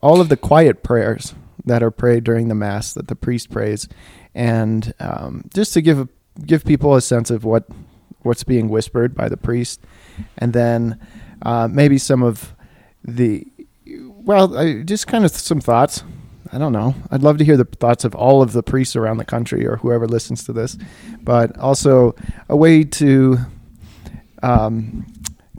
all 0.00 0.20
of 0.20 0.28
the 0.28 0.36
quiet 0.36 0.82
prayers 0.82 1.34
that 1.66 1.82
are 1.82 1.90
prayed 1.90 2.24
during 2.24 2.48
the 2.48 2.54
mass 2.54 2.94
that 2.94 3.08
the 3.08 3.16
priest 3.16 3.50
prays, 3.50 3.88
and 4.34 4.92
um, 4.98 5.44
just 5.54 5.72
to 5.74 5.82
give 5.82 6.08
give 6.44 6.64
people 6.64 6.94
a 6.94 7.00
sense 7.00 7.30
of 7.30 7.44
what 7.44 7.68
what's 8.20 8.44
being 8.44 8.68
whispered 8.68 9.14
by 9.14 9.28
the 9.28 9.36
priest, 9.36 9.80
and 10.38 10.52
then 10.52 10.98
uh, 11.42 11.68
maybe 11.70 11.98
some 11.98 12.22
of 12.22 12.55
the 13.06 13.46
well, 13.96 14.56
I, 14.58 14.82
just 14.82 15.06
kind 15.06 15.24
of 15.24 15.30
some 15.30 15.60
thoughts. 15.60 16.02
I 16.52 16.58
don't 16.58 16.72
know. 16.72 16.94
I'd 17.10 17.22
love 17.22 17.38
to 17.38 17.44
hear 17.44 17.56
the 17.56 17.64
thoughts 17.64 18.04
of 18.04 18.14
all 18.14 18.42
of 18.42 18.52
the 18.52 18.62
priests 18.62 18.96
around 18.96 19.16
the 19.18 19.24
country 19.24 19.66
or 19.66 19.76
whoever 19.76 20.06
listens 20.06 20.44
to 20.44 20.52
this, 20.52 20.76
but 21.22 21.56
also 21.58 22.14
a 22.48 22.56
way 22.56 22.84
to 22.84 23.38
um, 24.42 25.06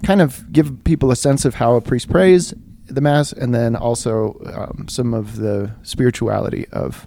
kind 0.04 0.22
of 0.22 0.52
give 0.52 0.84
people 0.84 1.12
a 1.12 1.16
sense 1.16 1.46
of 1.46 1.56
how 1.56 1.76
a 1.76 1.82
priest 1.82 2.10
prays 2.10 2.54
the 2.86 3.02
mass, 3.02 3.34
and 3.34 3.54
then 3.54 3.76
also 3.76 4.40
um, 4.46 4.88
some 4.88 5.14
of 5.14 5.38
the 5.38 5.72
spirituality 5.84 6.68
of 6.72 7.06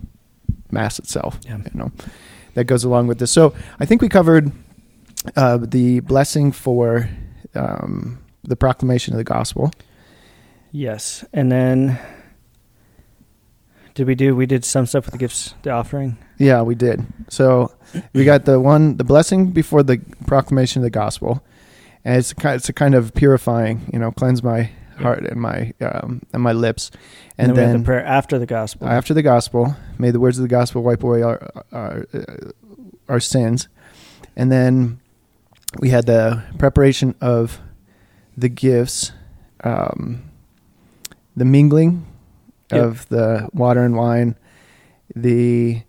mass 0.70 0.98
itself. 0.98 1.38
Yeah. 1.42 1.56
You 1.56 1.70
know, 1.72 1.92
that 2.54 2.64
goes 2.64 2.84
along 2.84 3.06
with 3.06 3.18
this. 3.18 3.30
So 3.30 3.54
I 3.78 3.86
think 3.86 4.02
we 4.02 4.08
covered 4.08 4.52
uh, 5.36 5.58
the 5.58 6.00
blessing 6.00 6.52
for 6.52 7.08
um, 7.54 8.18
the 8.42 8.56
proclamation 8.56 9.14
of 9.14 9.18
the 9.18 9.24
gospel. 9.24 9.72
Yes, 10.72 11.24
and 11.33 11.50
then 11.50 11.98
did 13.94 14.06
we 14.06 14.14
do? 14.14 14.37
We 14.37 14.46
did 14.46 14.64
some 14.64 14.87
stuff 14.87 15.06
with 15.06 15.12
the 15.12 15.18
gifts, 15.18 15.54
the 15.62 15.70
offering. 15.70 16.16
Yeah, 16.38 16.62
we 16.62 16.74
did. 16.74 17.04
So 17.28 17.74
we 18.12 18.24
got 18.24 18.44
the 18.44 18.61
one, 18.61 18.96
the 18.96 19.04
blessing 19.04 19.50
before 19.50 19.83
the 19.83 19.98
proclamation 20.26 20.80
of 20.80 20.85
the 20.85 20.90
gospel, 20.90 21.42
and 22.04 22.16
it's 22.16 22.30
a 22.33 22.35
kind, 22.35 22.56
it's 22.56 22.68
a 22.68 22.72
kind 22.72 22.94
of 22.94 23.12
purifying, 23.14 23.90
you 23.92 23.98
know, 23.98 24.11
cleanse 24.12 24.42
my 24.42 24.70
heart 24.98 25.26
and 25.26 25.40
my 25.40 25.72
um, 25.80 26.22
and 26.33 26.42
my 26.42 26.52
lips, 26.52 26.90
And, 27.37 27.48
and, 27.48 27.59
then, 27.59 27.70
then, 27.70 27.80
the 27.80 27.85
prayer 27.85 28.04
after 28.04 28.38
the 28.38 28.46
gospel. 28.46 28.88
after 28.88 29.12
the 29.12 29.22
gospel, 29.22 29.76
may 29.98 30.11
the 30.11 30.20
words 30.20 30.38
of 30.38 30.42
the 30.42 30.48
gospel 30.48 30.83
wipe 30.83 31.02
away 31.02 31.22
our 31.22 31.50
our, 31.72 32.06
uh, 32.14 32.50
our 33.09 33.20
sins, 33.20 33.68
and 34.37 34.52
then 34.52 35.00
we 35.78 35.90
had 35.90 36.06
the 36.06 36.42
preparation 36.59 37.14
of 37.20 37.61
the 38.37 38.48
gifts, 38.48 39.12
um, 39.64 40.29
the 41.36 41.44
mingling 41.44 42.06
Yep. 42.72 42.84
of 42.84 43.08
the 43.08 43.48
water 43.52 43.82
and 43.82 43.96
wine, 43.96 44.36
the 45.16 45.82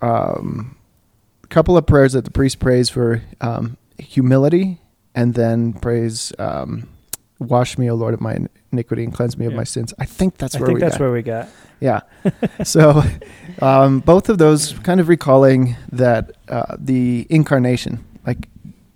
um, 0.00 0.76
couple 1.50 1.76
of 1.76 1.86
prayers 1.86 2.14
that 2.14 2.24
the 2.24 2.30
priest 2.30 2.58
prays 2.58 2.88
for 2.88 3.22
um, 3.40 3.76
humility, 3.98 4.80
and 5.14 5.34
then 5.34 5.72
prays, 5.74 6.32
um, 6.38 6.88
"Wash 7.38 7.76
me, 7.78 7.90
O 7.90 7.94
Lord, 7.94 8.14
of 8.14 8.20
my 8.20 8.38
iniquity, 8.72 9.04
and 9.04 9.12
cleanse 9.14 9.36
me 9.36 9.46
of 9.46 9.52
Yeah. 9.52 9.58
my 9.58 9.64
sins." 9.64 9.92
I 9.98 10.04
think 10.06 10.38
that's 10.38 10.54
I 10.56 10.60
where 10.60 10.66
think 10.68 10.76
we 10.76 10.80
that's 10.80 10.94
got. 10.96 11.04
where 11.04 11.12
we 11.12 11.22
got. 11.22 11.48
Yeah. 11.80 12.00
so 12.64 13.02
um, 13.60 14.00
both 14.00 14.28
of 14.28 14.38
those 14.38 14.72
kind 14.80 15.00
of 15.00 15.08
recalling 15.08 15.76
that 15.92 16.32
uh, 16.48 16.76
the 16.78 17.26
incarnation, 17.28 18.04
like 18.26 18.48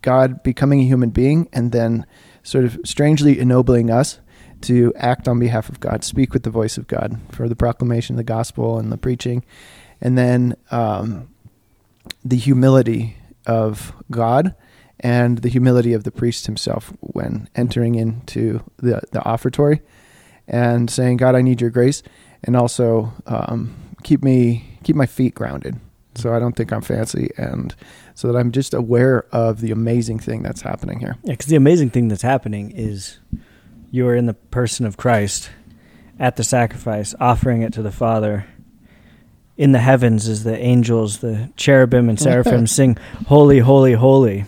God 0.03 0.43
becoming 0.43 0.81
a 0.81 0.85
human 0.85 1.11
being 1.11 1.49
and 1.53 1.71
then 1.73 2.07
sort 2.43 2.65
of 2.65 2.79
strangely 2.85 3.39
ennobling 3.39 3.91
us 3.91 4.21
to 4.63 4.93
act 4.97 5.29
on 5.29 5.39
behalf 5.39 5.69
of 5.69 5.81
God, 5.81 6.05
speak 6.05 6.33
with 6.33 6.43
the 6.43 6.51
voice 6.51 6.77
of 6.77 6.87
God 6.87 7.21
for 7.31 7.49
the 7.49 7.57
proclamation 7.57 8.15
of 8.15 8.19
the 8.19 8.25
gospel 8.25 8.79
and 8.79 8.91
the 8.91 8.99
preaching. 8.99 9.45
And 10.01 10.17
then 10.17 10.57
um, 10.71 11.29
the 12.25 12.37
humility 12.37 13.17
of 13.47 13.93
God 14.11 14.55
and 15.01 15.39
the 15.39 15.49
humility 15.49 15.93
of 15.93 16.05
the 16.05 16.11
priest 16.11 16.47
himself 16.47 16.93
when 17.01 17.49
entering 17.55 17.95
into 17.95 18.63
the, 18.79 19.01
the 19.13 19.21
offertory 19.21 19.81
and 20.47 20.91
saying, 20.91 21.19
God, 21.19 21.35
I 21.35 21.43
need 21.43 21.61
your 21.61 21.71
grace 21.71 22.03
and 22.45 22.57
also 22.57 23.13
um, 23.27 23.75
keep 24.03 24.23
me 24.23 24.79
keep 24.85 24.97
my 24.97 25.07
feet 25.07 25.35
grounded 25.35 25.77
so 26.15 26.35
I 26.35 26.39
don't 26.39 26.57
think 26.57 26.73
I'm 26.73 26.83
fancy 26.83 27.31
and 27.37 27.75
so 28.15 28.29
that 28.29 28.39
I'm 28.39 28.51
just 28.53 28.75
aware 28.75 29.27
of 29.33 29.61
the 29.61 29.71
amazing 29.71 30.19
thing 30.19 30.43
that's 30.43 30.63
happening 30.63 30.99
here. 30.99 31.17
Yeah, 31.23 31.33
because 31.33 31.47
the 31.47 31.57
amazing 31.57 31.91
thing 31.91 32.09
that's 32.09 32.23
happening 32.23 32.73
is 32.73 33.19
you 33.91 34.07
are 34.09 34.15
in 34.15 34.27
the 34.27 34.35
person 34.35 34.87
of 34.87 34.97
Christ 34.97 35.51
at 36.19 36.37
the 36.37 36.45
sacrifice, 36.45 37.15
offering 37.21 37.63
it 37.63 37.73
to 37.75 37.83
the 37.83 37.93
Father. 37.93 38.47
In 39.57 39.73
the 39.73 39.81
heavens, 39.81 40.29
as 40.29 40.45
the 40.45 40.57
angels, 40.57 41.19
the 41.19 41.51
cherubim 41.57 42.09
and 42.09 42.19
seraphim 42.19 42.67
sing, 42.69 42.97
Holy, 43.27 43.59
Holy, 43.59 43.93
Holy 43.93 44.45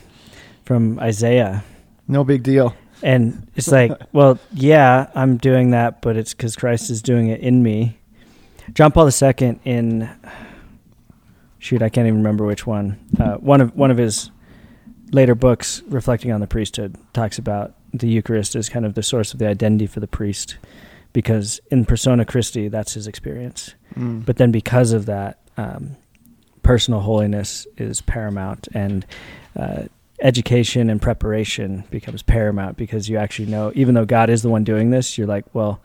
from 0.64 1.00
Isaiah. 1.00 1.64
No 2.06 2.22
big 2.22 2.44
deal. 2.44 2.76
And 3.02 3.48
it's 3.56 3.68
like, 3.68 3.92
well, 4.12 4.38
yeah, 4.52 5.10
I'm 5.14 5.36
doing 5.36 5.70
that, 5.70 6.00
but 6.00 6.16
it's 6.16 6.32
because 6.32 6.54
Christ 6.54 6.90
is 6.90 7.02
doing 7.02 7.28
it 7.28 7.40
in 7.40 7.62
me. 7.62 7.98
John 8.72 8.92
Paul 8.92 9.10
II 9.10 9.58
in 9.64 10.08
shoot, 11.58 11.82
I 11.82 11.88
can't 11.88 12.06
even 12.06 12.18
remember 12.18 12.44
which 12.44 12.66
one. 12.66 12.98
Uh, 13.18 13.34
one 13.36 13.60
of 13.60 13.76
one 13.76 13.90
of 13.90 13.98
his 13.98 14.30
later 15.12 15.34
books, 15.34 15.82
reflecting 15.88 16.32
on 16.32 16.40
the 16.40 16.46
priesthood, 16.46 16.96
talks 17.12 17.38
about 17.38 17.74
the 17.92 18.08
Eucharist 18.08 18.56
is 18.56 18.68
kind 18.68 18.86
of 18.86 18.94
the 18.94 19.02
source 19.02 19.32
of 19.32 19.38
the 19.38 19.48
identity 19.48 19.86
for 19.86 20.00
the 20.00 20.06
priest, 20.06 20.58
because 21.12 21.60
in 21.70 21.84
persona 21.84 22.24
Christi, 22.24 22.68
that's 22.68 22.94
his 22.94 23.06
experience. 23.06 23.74
Mm. 23.96 24.24
But 24.24 24.36
then 24.36 24.50
because 24.52 24.92
of 24.92 25.06
that, 25.06 25.38
um, 25.56 25.96
personal 26.62 27.00
holiness 27.00 27.66
is 27.76 28.00
paramount, 28.00 28.68
and 28.74 29.04
uh, 29.56 29.84
education 30.20 30.90
and 30.90 31.00
preparation 31.00 31.84
becomes 31.90 32.22
paramount 32.22 32.76
because 32.76 33.08
you 33.08 33.16
actually 33.16 33.50
know, 33.50 33.72
even 33.74 33.94
though 33.94 34.04
God 34.04 34.30
is 34.30 34.42
the 34.42 34.50
one 34.50 34.64
doing 34.64 34.90
this, 34.90 35.16
you're 35.16 35.26
like, 35.26 35.44
well, 35.54 35.80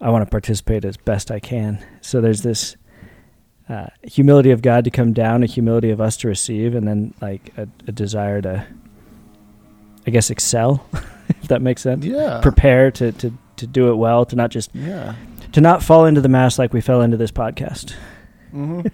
I 0.00 0.10
want 0.10 0.24
to 0.24 0.30
participate 0.30 0.84
as 0.84 0.96
best 0.96 1.30
I 1.30 1.40
can. 1.40 1.84
So 2.00 2.20
there's 2.20 2.42
this 2.42 2.76
uh, 3.68 3.86
humility 4.02 4.50
of 4.50 4.62
God 4.62 4.84
to 4.84 4.90
come 4.90 5.12
down, 5.12 5.42
a 5.42 5.46
humility 5.46 5.90
of 5.90 6.00
us 6.00 6.16
to 6.18 6.28
receive, 6.28 6.74
and 6.74 6.88
then 6.88 7.14
like 7.20 7.52
a, 7.56 7.68
a 7.86 7.92
desire 7.92 8.42
to, 8.42 8.66
I 10.06 10.10
guess, 10.10 10.30
excel, 10.30 10.84
if 11.42 11.48
that 11.48 11.62
makes 11.62 11.82
sense. 11.82 12.04
yeah. 12.04 12.40
Prepare 12.42 12.90
to, 12.92 13.12
to 13.12 13.32
to 13.56 13.66
do 13.66 13.90
it 13.90 13.94
well, 13.94 14.24
to 14.24 14.36
not 14.36 14.50
just 14.50 14.74
yeah. 14.74 15.14
to 15.52 15.60
not 15.60 15.82
fall 15.82 16.06
into 16.06 16.20
the 16.20 16.28
mass 16.28 16.58
like 16.58 16.72
we 16.72 16.80
fell 16.80 17.02
into 17.02 17.16
this 17.16 17.30
podcast. 17.30 17.94
hmm 18.50 18.82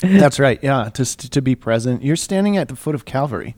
That's 0.00 0.38
right. 0.38 0.58
Yeah, 0.62 0.90
just 0.92 1.32
to 1.32 1.40
be 1.40 1.54
present. 1.54 2.02
You're 2.02 2.16
standing 2.16 2.58
at 2.58 2.68
the 2.68 2.76
foot 2.76 2.94
of 2.94 3.06
Calvary. 3.06 3.54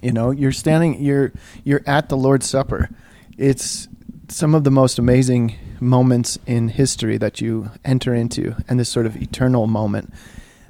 You 0.00 0.12
know, 0.12 0.30
you're 0.30 0.52
standing, 0.52 1.02
you're 1.02 1.32
you're 1.64 1.82
at 1.86 2.08
the 2.08 2.16
Lord's 2.16 2.48
Supper. 2.48 2.88
It's 3.36 3.88
some 4.28 4.54
of 4.54 4.64
the 4.64 4.70
most 4.70 4.98
amazing 4.98 5.56
moments 5.80 6.38
in 6.46 6.68
history 6.68 7.18
that 7.18 7.40
you 7.40 7.70
enter 7.84 8.14
into, 8.14 8.54
and 8.68 8.78
this 8.78 8.88
sort 8.88 9.06
of 9.06 9.16
eternal 9.20 9.66
moment. 9.66 10.12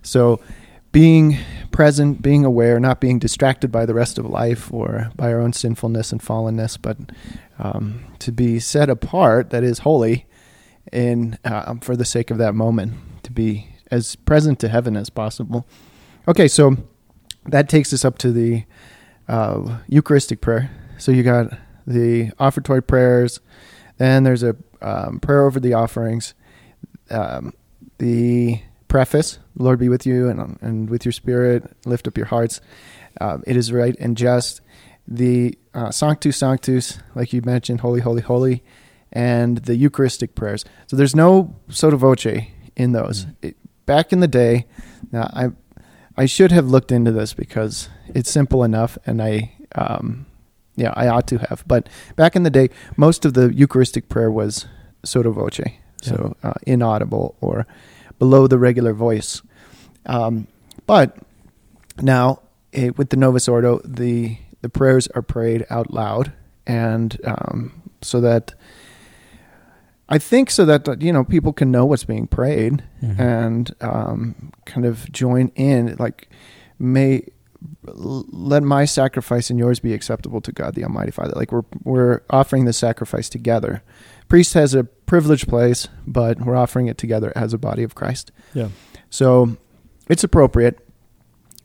So, 0.03 0.41
being 0.93 1.39
present, 1.71 2.21
being 2.21 2.45
aware, 2.45 2.79
not 2.79 3.01
being 3.01 3.19
distracted 3.19 3.73
by 3.73 3.87
the 3.87 3.95
rest 3.95 4.19
of 4.19 4.27
life 4.27 4.73
or 4.73 5.11
by 5.17 5.33
our 5.33 5.41
own 5.41 5.53
sinfulness 5.53 6.13
and 6.13 6.21
fallenness, 6.21 6.79
but 6.81 6.99
um, 7.59 8.05
to 8.19 8.31
be 8.31 8.61
set 8.61 8.91
apart, 8.91 9.51
that 9.51 9.65
is 9.65 9.81
holy, 9.81 10.27
in 10.93 11.39
uh, 11.45 11.75
for 11.81 11.97
the 11.97 12.05
sake 12.05 12.31
of 12.31 12.39
that 12.39 12.55
moment, 12.55 12.95
to 13.23 13.33
be 13.33 13.69
as 13.91 14.17
present 14.17 14.59
to 14.59 14.69
heaven 14.69 14.97
as 14.97 15.09
possible. 15.09 15.67
Okay, 16.29 16.47
so 16.47 16.77
that 17.47 17.69
takes 17.69 17.93
us 17.93 18.05
up 18.05 18.19
to 18.19 18.31
the 18.31 18.65
uh, 19.29 19.79
Eucharistic 19.89 20.41
prayer. 20.41 20.71
So 20.99 21.11
you 21.11 21.23
got 21.23 21.57
the 21.87 22.31
offertory 22.39 22.87
prayers, 22.87 23.41
then 23.97 24.25
there's 24.25 24.43
a 24.43 24.57
um, 24.83 25.21
prayer 25.21 25.47
over 25.47 25.59
the 25.59 25.75
offerings, 25.75 26.35
um, 27.11 27.53
the 27.99 28.61
preface, 28.93 29.39
Lord 29.57 29.79
be 29.79 29.89
with 29.89 30.05
you 30.05 30.29
and, 30.29 30.59
and 30.61 30.91
with 30.91 31.07
your 31.07 31.13
spirit, 31.13 31.65
lift 31.87 32.07
up 32.07 32.19
your 32.19 32.27
hearts. 32.27 32.61
Um, 33.23 33.43
it 33.47 33.57
is 33.57 33.73
right 33.73 33.97
and 33.99 34.17
just. 34.17 34.61
The 35.09 35.59
uh, 35.75 35.91
Sanctus 35.91 36.37
Sanctus, 36.37 36.99
like 37.15 37.33
you 37.33 37.41
mentioned, 37.43 37.81
Holy, 37.81 38.01
Holy, 38.01 38.21
Holy, 38.21 38.63
and 39.11 39.59
the 39.59 39.77
Eucharistic 39.77 40.35
prayers. 40.35 40.65
So 40.87 40.97
there's 40.97 41.17
no 41.17 41.57
sotto 41.69 41.97
voce 41.97 42.45
in 42.77 42.93
those. 42.93 43.25
Mm-hmm. 43.25 43.47
It, 43.47 43.57
back 43.87 44.13
in 44.13 44.21
the 44.21 44.29
day, 44.29 44.67
now 45.11 45.29
I 45.33 45.51
I 46.17 46.27
should 46.27 46.53
have 46.53 46.69
looked 46.69 46.93
into 46.93 47.11
this 47.11 47.33
because 47.35 47.89
it's 48.15 48.31
simple 48.31 48.63
enough, 48.63 48.97
and 49.07 49.21
I 49.21 49.53
um, 49.75 50.27
yeah 50.77 50.93
I 50.95 51.09
ought 51.09 51.27
to 51.29 51.39
have. 51.39 51.65
But 51.67 51.89
back 52.15 52.37
in 52.37 52.43
the 52.45 52.51
day, 52.51 52.69
most 52.97 53.25
of 53.25 53.33
the 53.33 53.53
Eucharistic 53.53 54.09
prayer 54.09 54.31
was 54.31 54.67
sotto 55.05 55.33
voce, 55.33 55.59
yeah. 55.59 55.73
so 56.03 56.37
uh, 56.45 56.55
inaudible 56.67 57.35
or 57.41 57.67
below 58.23 58.47
the 58.47 58.57
regular 58.57 58.93
voice. 58.93 59.43
Um, 60.07 60.47
but 60.87 61.19
now 62.01 62.41
it, 62.71 62.85
eh, 62.85 62.91
with 62.97 63.11
the 63.11 63.17
Novus 63.17 63.49
Ordo, 63.49 63.81
the 63.85 64.39
the 64.61 64.69
prayers 64.69 65.09
are 65.09 65.23
prayed 65.23 65.67
out 65.71 65.93
loud, 65.93 66.33
and 66.65 67.19
um, 67.25 67.83
so 68.01 68.21
that 68.21 68.55
I 70.09 70.19
think 70.19 70.53
so 70.53 70.65
that 70.67 71.03
you 71.03 71.13
know 71.13 71.25
people 71.25 71.53
can 71.53 71.73
know 71.73 71.85
what's 71.85 72.05
being 72.05 72.29
prayed 72.29 72.85
mm-hmm. 73.03 73.21
and 73.21 73.75
um, 73.81 74.53
kind 74.67 74.87
of 74.87 75.11
join 75.11 75.49
in. 75.57 75.97
Like, 75.99 76.29
may 76.79 77.27
let 77.87 78.63
my 78.63 78.85
sacrifice 78.85 79.51
and 79.51 79.59
yours 79.59 79.81
be 79.81 79.95
acceptable 79.95 80.41
to 80.43 80.53
God 80.53 80.77
the 80.77 80.85
Almighty 80.85 81.11
Father. 81.11 81.33
Like 81.35 81.51
we're 81.51 81.65
we're 81.83 82.21
offering 82.31 82.67
the 82.67 82.73
sacrifice 82.73 83.29
together. 83.29 83.83
Priest 84.33 84.55
has 84.55 84.73
a 84.73 84.85
privileged 84.85 85.47
place, 85.47 85.89
but 86.07 86.41
we're 86.41 86.57
offering 86.57 86.87
it 86.87 86.97
together 86.97 87.35
as 87.37 87.53
a 87.53 87.59
body 87.59 87.83
of 87.83 87.95
Christ. 87.95 88.33
Yeah. 88.55 88.69
So 89.11 89.59
it's 90.09 90.25
appropriate 90.25 90.79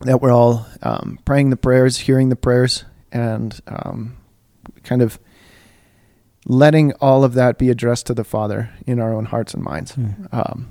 that 0.01 0.21
we're 0.21 0.34
all 0.34 0.65
um, 0.84 1.17
praying 1.23 1.49
the 1.51 1.56
prayers, 1.56 1.99
hearing 1.99 2.27
the 2.27 2.36
prayers, 2.36 2.84
and 3.10 3.58
um, 3.67 4.17
kind 4.84 5.01
of 5.01 5.17
letting 6.45 6.91
all 6.95 7.23
of 7.23 7.36
that 7.36 7.58
be 7.58 7.69
addressed 7.69 8.06
to 8.08 8.13
the 8.13 8.25
Father 8.25 8.69
in 8.86 8.99
our 8.99 9.13
own 9.13 9.23
hearts 9.23 9.53
and 9.53 9.63
minds. 9.63 9.93
Mm. 9.93 10.27
Um, 10.34 10.67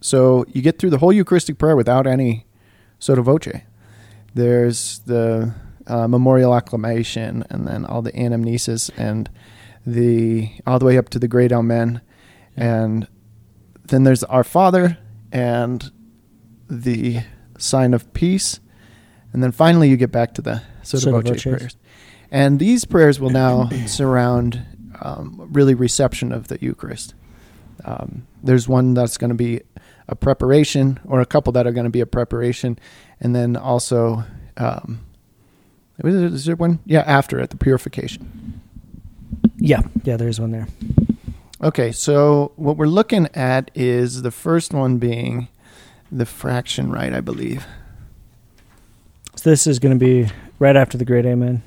so 0.00 0.44
you 0.52 0.62
get 0.62 0.78
through 0.78 0.90
the 0.90 0.98
whole 0.98 1.12
Eucharistic 1.12 1.58
prayer 1.58 1.74
without 1.74 2.06
any 2.06 2.46
sotto 3.00 3.22
voce. 3.22 3.62
There's 4.32 5.00
the 5.00 5.56
uh, 5.88 6.06
memorial 6.06 6.54
acclamation, 6.54 7.42
and 7.50 7.66
then 7.66 7.84
all 7.84 8.00
the 8.00 8.12
anamnesis, 8.12 8.92
and 8.96 9.28
the 9.86 10.50
all 10.66 10.78
the 10.78 10.84
way 10.84 10.98
up 10.98 11.08
to 11.10 11.18
the 11.18 11.28
great 11.28 11.52
Amen, 11.52 12.00
and 12.56 13.06
then 13.84 14.04
there's 14.04 14.24
Our 14.24 14.44
Father 14.44 14.98
and 15.32 15.90
the 16.68 17.20
sign 17.58 17.94
of 17.94 18.12
peace, 18.12 18.60
and 19.32 19.42
then 19.42 19.52
finally 19.52 19.88
you 19.88 19.96
get 19.96 20.10
back 20.10 20.34
to 20.34 20.42
the 20.42 20.62
sotto 20.82 21.20
voce 21.20 21.42
prayers. 21.42 21.76
And 22.30 22.58
these 22.58 22.84
prayers 22.84 23.20
will 23.20 23.30
now 23.30 23.68
surround 23.86 24.64
um, 25.00 25.48
really 25.52 25.74
reception 25.74 26.32
of 26.32 26.48
the 26.48 26.58
Eucharist. 26.60 27.14
Um, 27.84 28.26
there's 28.42 28.68
one 28.68 28.94
that's 28.94 29.16
going 29.16 29.30
to 29.30 29.36
be 29.36 29.60
a 30.08 30.16
preparation, 30.16 30.98
or 31.04 31.20
a 31.20 31.26
couple 31.26 31.52
that 31.52 31.66
are 31.66 31.72
going 31.72 31.84
to 31.84 31.90
be 31.90 32.00
a 32.00 32.06
preparation, 32.06 32.78
and 33.20 33.34
then 33.34 33.56
also, 33.56 34.24
um, 34.56 35.04
is 36.02 36.44
there 36.44 36.56
one? 36.56 36.80
Yeah, 36.84 37.00
after 37.00 37.38
it, 37.40 37.50
the 37.50 37.56
purification. 37.56 38.60
Yeah, 39.58 39.82
yeah, 40.04 40.16
there's 40.16 40.40
one 40.40 40.50
there. 40.50 40.68
Okay, 41.62 41.90
so 41.90 42.52
what 42.56 42.76
we're 42.76 42.86
looking 42.86 43.28
at 43.34 43.70
is 43.74 44.22
the 44.22 44.30
first 44.30 44.74
one 44.74 44.98
being 44.98 45.48
the 46.12 46.26
fraction 46.26 46.90
rite, 46.90 47.14
I 47.14 47.20
believe. 47.20 47.66
So 49.36 49.50
this 49.50 49.66
is 49.66 49.78
going 49.78 49.98
to 49.98 50.04
be 50.04 50.30
right 50.58 50.76
after 50.76 50.98
the 50.98 51.04
Great 51.04 51.24
Amen. 51.24 51.62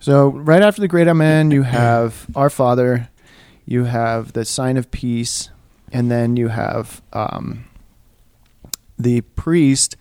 So 0.00 0.28
right 0.28 0.62
after 0.62 0.80
the 0.80 0.88
Great 0.88 1.06
Amen, 1.06 1.50
you 1.50 1.62
have 1.62 2.26
Our 2.34 2.48
Father, 2.48 3.10
you 3.66 3.84
have 3.84 4.32
the 4.32 4.46
Sign 4.46 4.78
of 4.78 4.90
Peace, 4.90 5.50
and 5.92 6.10
then 6.10 6.36
you 6.36 6.48
have 6.48 7.02
um, 7.12 7.66
the 8.98 9.20
priest, 9.20 9.96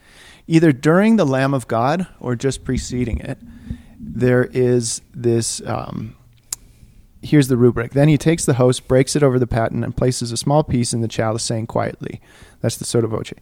either 0.48 0.72
during 0.72 1.18
the 1.18 1.26
Lamb 1.26 1.54
of 1.54 1.68
God 1.68 2.08
or 2.22 2.36
just 2.36 2.64
preceding 2.64 3.20
it. 3.20 3.38
There 4.00 4.46
is 4.46 5.02
this. 5.14 5.62
Um, 5.66 6.16
here's 7.22 7.48
the 7.48 7.58
rubric. 7.58 7.92
Then 7.94 8.08
he 8.08 8.18
takes 8.18 8.46
the 8.46 8.56
host, 8.56 8.88
breaks 8.88 9.16
it 9.16 9.24
over 9.24 9.40
the 9.40 9.48
paten, 9.48 9.84
and 9.84 9.96
places 9.96 10.32
a 10.32 10.38
small 10.38 10.64
piece 10.64 10.94
in 10.94 11.02
the 11.02 11.08
chalice, 11.08 11.44
saying 11.44 11.68
quietly, 11.68 12.22
"That's 12.62 12.78
the 12.78 12.86
sotto 12.86 13.08
voce." 13.08 13.34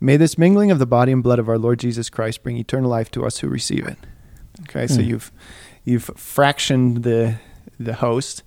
May 0.00 0.16
this 0.16 0.38
mingling 0.38 0.70
of 0.70 0.78
the 0.78 0.86
body 0.86 1.12
and 1.12 1.22
blood 1.22 1.38
of 1.38 1.48
our 1.48 1.58
Lord 1.58 1.78
Jesus 1.78 2.08
Christ 2.08 2.42
bring 2.42 2.56
eternal 2.56 2.90
life 2.90 3.10
to 3.12 3.26
us 3.26 3.38
who 3.38 3.48
receive 3.48 3.86
it. 3.86 3.98
Okay, 4.62 4.84
mm. 4.84 4.88
so 4.88 5.02
hmm. 5.02 5.08
you've 5.08 5.32
you've 5.84 6.10
fractioned 6.16 7.02
the 7.02 7.36
the 7.78 7.94
host, 7.94 8.42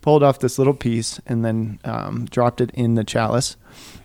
pulled 0.00 0.22
off 0.22 0.38
this 0.38 0.58
little 0.58 0.74
piece, 0.74 1.20
and 1.26 1.44
then 1.44 1.78
um, 1.84 2.26
dropped 2.26 2.60
it 2.60 2.70
in 2.72 2.94
the 2.94 3.04
chalice, 3.04 3.56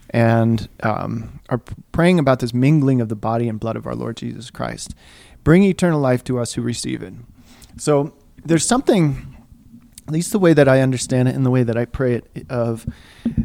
and 0.10 0.68
um, 0.84 1.40
are 1.50 1.62
praying 1.92 2.20
about 2.20 2.40
this 2.40 2.54
mingling 2.54 3.02
of 3.02 3.10
the 3.10 3.16
body 3.16 3.48
and 3.48 3.60
blood 3.60 3.76
of 3.76 3.88
our 3.88 3.96
Lord 3.96 4.18
Jesus 4.18 4.50
Christ. 4.50 4.94
Bring 5.44 5.64
eternal 5.64 6.00
life 6.00 6.24
to 6.26 6.40
us 6.40 6.54
who 6.54 6.62
receive 6.62 7.02
it. 7.02 7.14
So 7.78 8.14
there's 8.44 8.66
something, 8.66 9.29
at 10.10 10.14
least 10.14 10.32
the 10.32 10.40
way 10.40 10.54
that 10.54 10.68
I 10.68 10.82
understand 10.82 11.30
it 11.30 11.36
and 11.36 11.46
the 11.46 11.52
way 11.52 11.62
that 11.62 11.78
I 11.78 11.86
pray 11.86 12.16
it, 12.16 12.48
of 12.50 12.84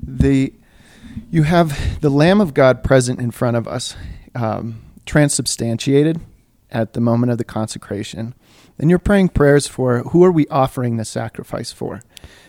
the 0.02 0.54
you 1.30 1.42
have 1.42 2.00
the 2.00 2.08
Lamb 2.08 2.40
of 2.40 2.54
God 2.54 2.82
present 2.82 3.20
in 3.20 3.30
front 3.32 3.58
of 3.58 3.68
us, 3.68 3.94
um, 4.34 4.80
transubstantiated 5.04 6.22
at 6.70 6.94
the 6.94 7.02
moment 7.02 7.30
of 7.30 7.36
the 7.36 7.44
consecration 7.44 8.34
And 8.78 8.88
you're 8.88 8.98
praying 8.98 9.28
prayers 9.28 9.66
for 9.66 9.98
who 9.98 10.24
are 10.24 10.32
we 10.32 10.46
offering 10.48 10.96
the 10.96 11.04
sacrifice 11.04 11.70
for. 11.70 12.00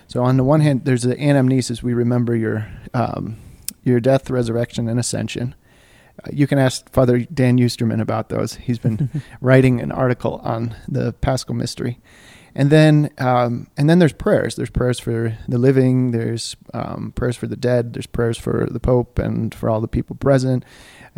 So 0.07 0.23
on 0.23 0.37
the 0.37 0.45
one 0.45 0.61
hand, 0.61 0.85
there's 0.85 1.03
the 1.03 1.15
anamnesis. 1.15 1.83
We 1.83 1.93
remember 1.93 2.37
your 2.37 2.67
um, 2.93 3.35
your 3.83 3.99
death, 3.99 4.29
resurrection, 4.29 4.87
and 4.87 4.97
ascension. 4.97 5.55
Uh, 6.23 6.29
you 6.31 6.47
can 6.47 6.57
ask 6.57 6.89
Father 6.89 7.19
Dan 7.19 7.57
Eusterman 7.57 7.99
about 7.99 8.29
those. 8.29 8.53
He's 8.55 8.79
been 8.79 9.21
writing 9.41 9.81
an 9.81 9.91
article 9.91 10.39
on 10.41 10.73
the 10.87 11.11
Paschal 11.11 11.53
mystery. 11.53 11.99
And 12.57 12.69
then, 12.69 13.09
um, 13.17 13.67
and 13.75 13.89
then 13.89 13.99
there's 13.99 14.13
prayers. 14.13 14.55
There's 14.55 14.69
prayers 14.69 14.97
for 14.97 15.37
the 15.47 15.57
living. 15.57 16.11
There's 16.11 16.55
um, 16.73 17.11
prayers 17.13 17.35
for 17.35 17.47
the 17.47 17.57
dead. 17.57 17.93
There's 17.93 18.07
prayers 18.07 18.37
for 18.37 18.67
the 18.71 18.79
Pope 18.79 19.19
and 19.19 19.53
for 19.53 19.69
all 19.69 19.81
the 19.81 19.89
people 19.89 20.15
present, 20.15 20.63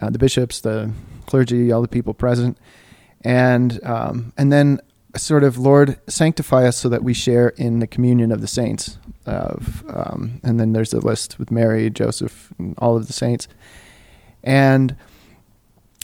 uh, 0.02 0.10
the 0.10 0.18
bishops, 0.18 0.62
the 0.62 0.92
clergy, 1.28 1.72
all 1.72 1.84
the 1.84 1.88
people 1.88 2.16
present, 2.16 2.58
and 3.22 3.80
um, 3.86 4.34
and 4.36 4.52
then 4.52 4.80
sort 5.16 5.44
of 5.44 5.60
Lord 5.60 6.00
sanctify 6.08 6.66
us 6.68 6.78
so 6.78 6.90
that 6.90 7.04
we 7.04 7.14
share 7.14 7.50
in 7.50 7.80
the 7.80 7.88
communion 7.88 8.32
of 8.32 8.42
the 8.42 8.48
saints. 8.48 8.98
Of 9.28 9.84
um, 9.90 10.40
and 10.44 10.60
then 10.60 10.74
there's 10.74 10.94
a 10.94 11.00
list 11.00 11.38
with 11.38 11.52
Mary, 11.52 11.92
Joseph, 11.92 12.52
and 12.58 12.74
all 12.80 12.98
of 12.98 13.06
the 13.06 13.14
saints, 13.14 13.48
and 14.44 14.96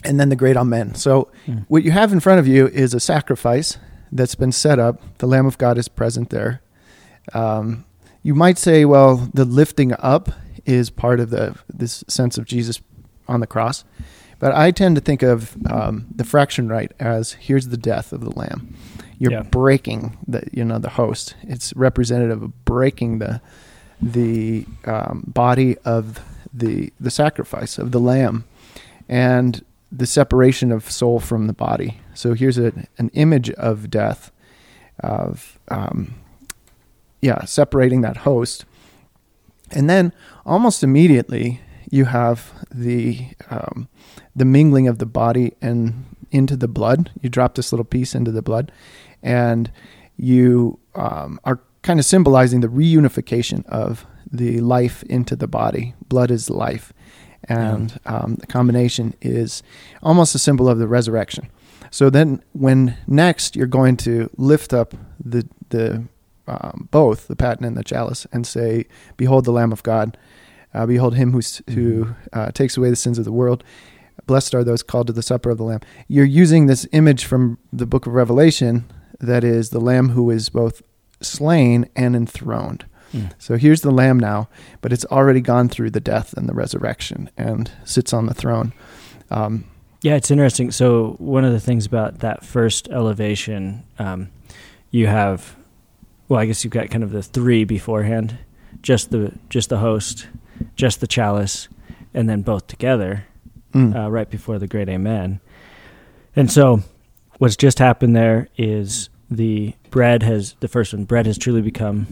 and 0.04 0.20
then 0.20 0.28
the 0.28 0.36
great 0.36 0.56
Amen. 0.56 0.94
So 0.94 1.32
mm. 1.46 1.64
what 1.66 1.82
you 1.82 1.90
have 1.90 2.12
in 2.12 2.20
front 2.20 2.38
of 2.38 2.46
you 2.46 2.68
is 2.68 2.94
a 2.94 3.00
sacrifice 3.00 3.78
that's 4.14 4.36
been 4.36 4.52
set 4.52 4.78
up. 4.78 5.02
The 5.18 5.26
Lamb 5.26 5.44
of 5.44 5.58
God 5.58 5.76
is 5.76 5.88
present 5.88 6.30
there. 6.30 6.62
Um, 7.34 7.84
you 8.22 8.34
might 8.34 8.56
say, 8.56 8.84
well, 8.84 9.28
the 9.34 9.44
lifting 9.44 9.92
up 9.98 10.30
is 10.64 10.88
part 10.88 11.20
of 11.20 11.30
the 11.30 11.58
this 11.68 12.04
sense 12.08 12.38
of 12.38 12.46
Jesus 12.46 12.80
on 13.28 13.40
the 13.40 13.46
cross. 13.46 13.84
But 14.38 14.54
I 14.54 14.70
tend 14.70 14.96
to 14.96 15.00
think 15.00 15.22
of 15.22 15.56
um, 15.70 16.06
the 16.14 16.24
fraction 16.24 16.68
rite 16.68 16.92
as 16.98 17.32
here's 17.32 17.68
the 17.68 17.76
death 17.76 18.12
of 18.12 18.20
the 18.20 18.30
lamb. 18.30 18.74
You're 19.18 19.32
yeah. 19.32 19.42
breaking 19.42 20.16
the 20.26 20.46
you 20.52 20.64
know 20.64 20.78
the 20.78 20.90
host. 20.90 21.34
It's 21.42 21.74
representative 21.74 22.42
of 22.42 22.64
breaking 22.64 23.18
the 23.18 23.40
the 24.00 24.66
um, 24.84 25.24
body 25.26 25.76
of 25.84 26.20
the 26.52 26.92
the 27.00 27.10
sacrifice 27.10 27.78
of 27.78 27.92
the 27.92 28.00
lamb, 28.00 28.44
and 29.08 29.64
the 29.90 30.06
separation 30.06 30.72
of 30.72 30.90
soul 30.90 31.20
from 31.20 31.46
the 31.46 31.52
body. 31.52 32.00
So 32.14 32.34
here's 32.34 32.58
a, 32.58 32.72
an 32.98 33.10
image 33.14 33.50
of 33.50 33.90
death, 33.90 34.30
of 35.00 35.58
um, 35.68 36.14
yeah, 37.20 37.44
separating 37.44 38.02
that 38.02 38.18
host, 38.18 38.64
and 39.70 39.88
then 39.88 40.12
almost 40.46 40.82
immediately 40.82 41.60
you 41.90 42.06
have 42.06 42.52
the 42.72 43.28
um, 43.50 43.88
the 44.34 44.44
mingling 44.44 44.88
of 44.88 44.98
the 44.98 45.06
body 45.06 45.52
and 45.60 46.04
into 46.30 46.56
the 46.56 46.68
blood. 46.68 47.10
You 47.20 47.28
drop 47.30 47.54
this 47.54 47.72
little 47.72 47.84
piece 47.84 48.14
into 48.14 48.32
the 48.32 48.42
blood, 48.42 48.72
and 49.22 49.70
you 50.16 50.78
um, 50.94 51.40
are 51.44 51.60
kind 51.82 51.98
of 51.98 52.06
symbolizing 52.06 52.60
the 52.60 52.68
reunification 52.68 53.64
of 53.66 54.06
the 54.30 54.60
life 54.60 55.02
into 55.04 55.36
the 55.36 55.46
body. 55.46 55.94
Blood 56.08 56.30
is 56.30 56.50
life, 56.50 56.92
and 57.44 58.00
um, 58.06 58.36
the 58.36 58.46
combination 58.46 59.14
is 59.20 59.62
almost 60.02 60.34
a 60.34 60.38
symbol 60.38 60.68
of 60.68 60.78
the 60.78 60.88
resurrection. 60.88 61.50
So 61.90 62.10
then, 62.10 62.42
when 62.52 62.96
next 63.06 63.56
you're 63.56 63.66
going 63.66 63.96
to 63.98 64.30
lift 64.36 64.72
up 64.72 64.94
the 65.22 65.48
the 65.70 66.04
um, 66.46 66.88
both 66.90 67.28
the 67.28 67.36
paten 67.36 67.64
and 67.64 67.76
the 67.76 67.84
chalice 67.84 68.26
and 68.32 68.46
say, 68.46 68.86
"Behold 69.16 69.44
the 69.44 69.52
Lamb 69.52 69.72
of 69.72 69.82
God! 69.82 70.16
Uh, 70.72 70.86
behold 70.86 71.14
Him 71.14 71.32
who's, 71.32 71.62
who 71.70 72.14
uh, 72.32 72.50
takes 72.50 72.76
away 72.76 72.90
the 72.90 72.96
sins 72.96 73.18
of 73.18 73.24
the 73.24 73.32
world." 73.32 73.64
Blessed 74.26 74.54
are 74.54 74.64
those 74.64 74.82
called 74.82 75.08
to 75.08 75.12
the 75.12 75.22
supper 75.22 75.50
of 75.50 75.58
the 75.58 75.64
Lamb. 75.64 75.80
You're 76.08 76.24
using 76.24 76.66
this 76.66 76.86
image 76.92 77.24
from 77.24 77.58
the 77.72 77.86
book 77.86 78.06
of 78.06 78.14
Revelation 78.14 78.84
that 79.20 79.44
is 79.44 79.70
the 79.70 79.80
Lamb 79.80 80.10
who 80.10 80.30
is 80.30 80.48
both 80.48 80.82
slain 81.20 81.88
and 81.94 82.16
enthroned. 82.16 82.86
Mm. 83.12 83.32
So 83.38 83.56
here's 83.56 83.82
the 83.82 83.90
Lamb 83.90 84.18
now, 84.18 84.48
but 84.80 84.92
it's 84.92 85.04
already 85.06 85.40
gone 85.40 85.68
through 85.68 85.90
the 85.90 86.00
death 86.00 86.32
and 86.34 86.48
the 86.48 86.54
resurrection 86.54 87.30
and 87.36 87.70
sits 87.84 88.12
on 88.12 88.26
the 88.26 88.34
throne. 88.34 88.72
Um, 89.30 89.64
Yeah, 90.04 90.16
it's 90.16 90.30
interesting. 90.30 90.70
So 90.70 91.16
one 91.18 91.46
of 91.46 91.52
the 91.52 91.60
things 91.60 91.86
about 91.86 92.18
that 92.18 92.44
first 92.44 92.90
elevation, 92.90 93.84
um, 93.98 94.28
you 94.90 95.06
have, 95.06 95.56
well, 96.28 96.38
I 96.38 96.44
guess 96.44 96.62
you've 96.62 96.74
got 96.74 96.90
kind 96.90 97.02
of 97.02 97.10
the 97.10 97.22
three 97.22 97.64
beforehand, 97.64 98.36
just 98.82 99.12
the 99.12 99.32
just 99.48 99.70
the 99.70 99.78
host, 99.78 100.28
just 100.76 101.00
the 101.00 101.06
chalice, 101.06 101.68
and 102.12 102.28
then 102.28 102.42
both 102.42 102.66
together, 102.66 103.24
mm, 103.72 103.96
uh, 103.96 104.10
right 104.10 104.28
before 104.28 104.58
the 104.58 104.66
great 104.66 104.90
Amen. 104.90 105.40
And 106.36 106.52
so, 106.52 106.82
what's 107.38 107.56
just 107.56 107.78
happened 107.78 108.14
there 108.14 108.48
is 108.58 109.08
the 109.30 109.72
bread 109.88 110.22
has 110.22 110.54
the 110.60 110.68
first 110.68 110.92
one. 110.92 111.04
Bread 111.04 111.24
has 111.24 111.38
truly 111.38 111.62
become 111.62 112.08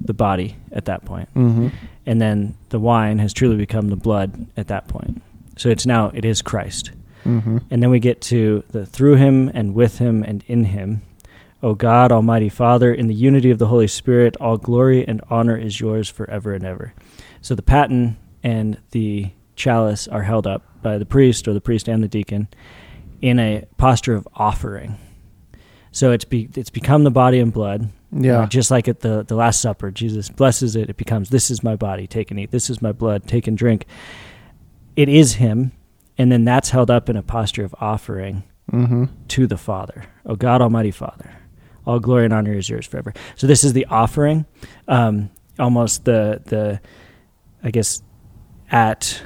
the 0.00 0.12
body 0.12 0.56
at 0.72 0.86
that 0.86 1.04
point 1.04 1.32
mhm. 1.34 1.70
and 2.06 2.20
then 2.20 2.56
the 2.70 2.80
wine 2.80 3.20
has 3.20 3.32
truly 3.32 3.56
become 3.56 3.90
the 3.90 3.96
blood 3.96 4.48
at 4.56 4.66
that 4.66 4.88
point. 4.88 5.22
So 5.56 5.68
it's 5.68 5.86
now 5.86 6.10
it 6.12 6.24
is 6.24 6.42
Christ. 6.42 6.90
Mm-hmm. 7.24 7.58
And 7.70 7.82
then 7.82 7.90
we 7.90 8.00
get 8.00 8.20
to 8.22 8.64
the 8.70 8.84
through 8.86 9.16
him 9.16 9.50
and 9.54 9.74
with 9.74 9.98
him 9.98 10.22
and 10.22 10.44
in 10.46 10.64
him. 10.64 11.02
O 11.62 11.74
God, 11.74 12.10
Almighty 12.10 12.48
Father, 12.48 12.92
in 12.92 13.06
the 13.06 13.14
unity 13.14 13.50
of 13.50 13.58
the 13.58 13.68
Holy 13.68 13.86
Spirit, 13.86 14.36
all 14.40 14.56
glory 14.56 15.06
and 15.06 15.20
honor 15.30 15.56
is 15.56 15.78
yours 15.78 16.08
forever 16.08 16.52
and 16.54 16.64
ever. 16.64 16.92
So 17.40 17.54
the 17.54 17.62
paten 17.62 18.16
and 18.42 18.78
the 18.90 19.30
chalice 19.54 20.08
are 20.08 20.22
held 20.22 20.46
up 20.46 20.82
by 20.82 20.98
the 20.98 21.06
priest 21.06 21.46
or 21.46 21.52
the 21.52 21.60
priest 21.60 21.88
and 21.88 22.02
the 22.02 22.08
deacon 22.08 22.48
in 23.20 23.38
a 23.38 23.64
posture 23.76 24.14
of 24.14 24.26
offering. 24.34 24.98
So 25.92 26.10
it's 26.10 26.24
be, 26.24 26.48
it's 26.56 26.70
become 26.70 27.04
the 27.04 27.10
body 27.10 27.38
and 27.38 27.52
blood. 27.52 27.90
Yeah. 28.10 28.40
Uh, 28.40 28.46
just 28.46 28.70
like 28.70 28.88
at 28.88 29.00
the, 29.00 29.22
the 29.22 29.36
Last 29.36 29.60
Supper, 29.60 29.90
Jesus 29.90 30.28
blesses 30.28 30.74
it. 30.74 30.90
It 30.90 30.96
becomes, 30.96 31.30
This 31.30 31.50
is 31.50 31.62
my 31.62 31.76
body, 31.76 32.06
take 32.06 32.30
and 32.30 32.40
eat. 32.40 32.50
This 32.50 32.68
is 32.68 32.82
my 32.82 32.92
blood, 32.92 33.28
take 33.28 33.46
and 33.46 33.56
drink. 33.56 33.86
It 34.96 35.08
is 35.08 35.34
Him. 35.34 35.72
And 36.18 36.30
then 36.30 36.44
that's 36.44 36.70
held 36.70 36.90
up 36.90 37.08
in 37.08 37.16
a 37.16 37.22
posture 37.22 37.64
of 37.64 37.74
offering 37.80 38.42
mm-hmm. 38.70 39.04
to 39.28 39.46
the 39.46 39.56
Father. 39.56 40.04
O 40.26 40.36
God, 40.36 40.60
Almighty 40.60 40.90
Father, 40.90 41.30
all 41.86 41.98
glory 41.98 42.24
and 42.26 42.34
honor 42.34 42.52
is 42.52 42.68
yours 42.68 42.86
forever. 42.86 43.12
So 43.36 43.46
this 43.46 43.64
is 43.64 43.72
the 43.72 43.86
offering, 43.86 44.44
um, 44.88 45.30
almost 45.58 46.04
the 46.04 46.40
the, 46.44 46.80
I 47.64 47.70
guess, 47.70 48.02
at 48.70 49.22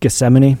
Gethsemane, 0.00 0.58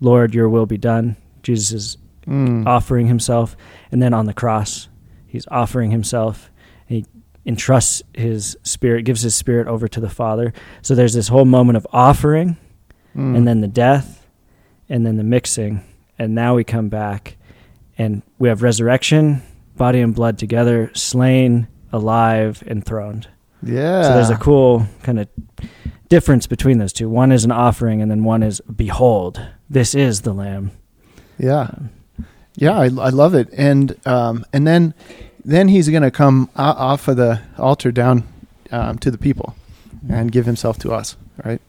Lord, 0.00 0.34
Your 0.34 0.48
will 0.48 0.66
be 0.66 0.78
done. 0.78 1.16
Jesus 1.42 1.72
is 1.72 1.98
Mm. 2.26 2.68
offering 2.68 3.08
Himself, 3.08 3.56
and 3.90 4.00
then 4.00 4.14
on 4.14 4.26
the 4.26 4.32
cross, 4.32 4.88
He's 5.26 5.44
offering 5.50 5.90
Himself. 5.90 6.52
He 6.86 7.04
entrusts 7.44 8.00
His 8.14 8.56
Spirit, 8.62 9.02
gives 9.04 9.22
His 9.22 9.34
Spirit 9.34 9.66
over 9.66 9.88
to 9.88 9.98
the 10.00 10.08
Father. 10.08 10.52
So 10.82 10.94
there's 10.94 11.14
this 11.14 11.26
whole 11.26 11.44
moment 11.44 11.78
of 11.78 11.86
offering, 11.92 12.58
Mm. 13.16 13.36
and 13.38 13.48
then 13.48 13.60
the 13.60 13.66
death, 13.66 14.21
and 14.88 15.06
then 15.06 15.16
the 15.16 15.24
mixing, 15.24 15.82
and 16.18 16.34
now 16.34 16.54
we 16.54 16.64
come 16.64 16.88
back, 16.88 17.36
and 17.98 18.22
we 18.38 18.48
have 18.48 18.62
resurrection, 18.62 19.42
body 19.76 20.00
and 20.00 20.14
blood 20.14 20.38
together, 20.38 20.90
slain, 20.94 21.68
alive, 21.92 22.62
enthroned. 22.66 23.28
yeah. 23.62 24.02
So 24.02 24.14
there's 24.14 24.30
a 24.30 24.36
cool 24.36 24.86
kind 25.02 25.20
of 25.20 25.28
difference 26.08 26.46
between 26.46 26.78
those 26.78 26.92
two. 26.92 27.08
One 27.08 27.32
is 27.32 27.44
an 27.44 27.52
offering, 27.52 28.02
and 28.02 28.10
then 28.10 28.24
one 28.24 28.42
is, 28.42 28.60
behold, 28.74 29.40
this 29.70 29.94
is 29.94 30.22
the 30.22 30.32
Lamb. 30.32 30.72
Yeah, 31.38 31.70
yeah, 32.56 32.78
I, 32.78 32.84
I 32.84 33.08
love 33.08 33.34
it, 33.34 33.48
and 33.56 33.98
um, 34.06 34.44
and 34.52 34.66
then 34.66 34.94
then 35.44 35.68
he's 35.68 35.88
going 35.88 36.02
to 36.02 36.10
come 36.10 36.50
off 36.54 37.08
of 37.08 37.16
the 37.16 37.40
altar 37.58 37.90
down 37.90 38.24
um, 38.70 38.98
to 38.98 39.10
the 39.10 39.18
people 39.18 39.56
and 40.08 40.30
give 40.30 40.46
himself 40.46 40.78
to 40.78 40.92
us, 40.92 41.16
right? 41.44 41.60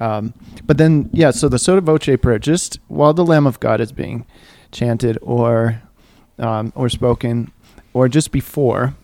Um, 0.00 0.34
but 0.64 0.78
then, 0.78 1.10
yeah, 1.12 1.30
so 1.30 1.48
the 1.48 1.58
sotto 1.58 1.80
voce 1.80 2.16
prayer, 2.20 2.38
just 2.38 2.78
while 2.88 3.14
the 3.14 3.24
Lamb 3.24 3.46
of 3.46 3.60
God 3.60 3.80
is 3.80 3.92
being 3.92 4.26
chanted 4.72 5.18
or 5.22 5.82
um, 6.38 6.72
or 6.74 6.88
spoken, 6.88 7.52
or 7.92 8.08
just 8.08 8.32
before, 8.32 8.94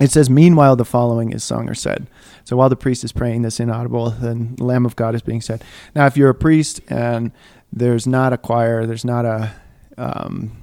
it 0.00 0.10
says, 0.10 0.28
"Meanwhile, 0.28 0.76
the 0.76 0.84
following 0.84 1.32
is 1.32 1.44
sung 1.44 1.68
or 1.68 1.74
said." 1.74 2.06
So 2.44 2.56
while 2.56 2.68
the 2.68 2.76
priest 2.76 3.04
is 3.04 3.12
praying 3.12 3.42
this 3.42 3.60
inaudible, 3.60 4.10
then 4.10 4.56
the 4.56 4.64
Lamb 4.64 4.84
of 4.84 4.96
God 4.96 5.14
is 5.14 5.22
being 5.22 5.40
said. 5.40 5.62
Now, 5.94 6.06
if 6.06 6.16
you're 6.16 6.30
a 6.30 6.34
priest 6.34 6.80
and 6.88 7.30
there's 7.72 8.06
not 8.06 8.32
a 8.32 8.38
choir, 8.38 8.84
there's 8.86 9.04
not 9.04 9.24
a 9.24 9.52
um, 9.96 10.62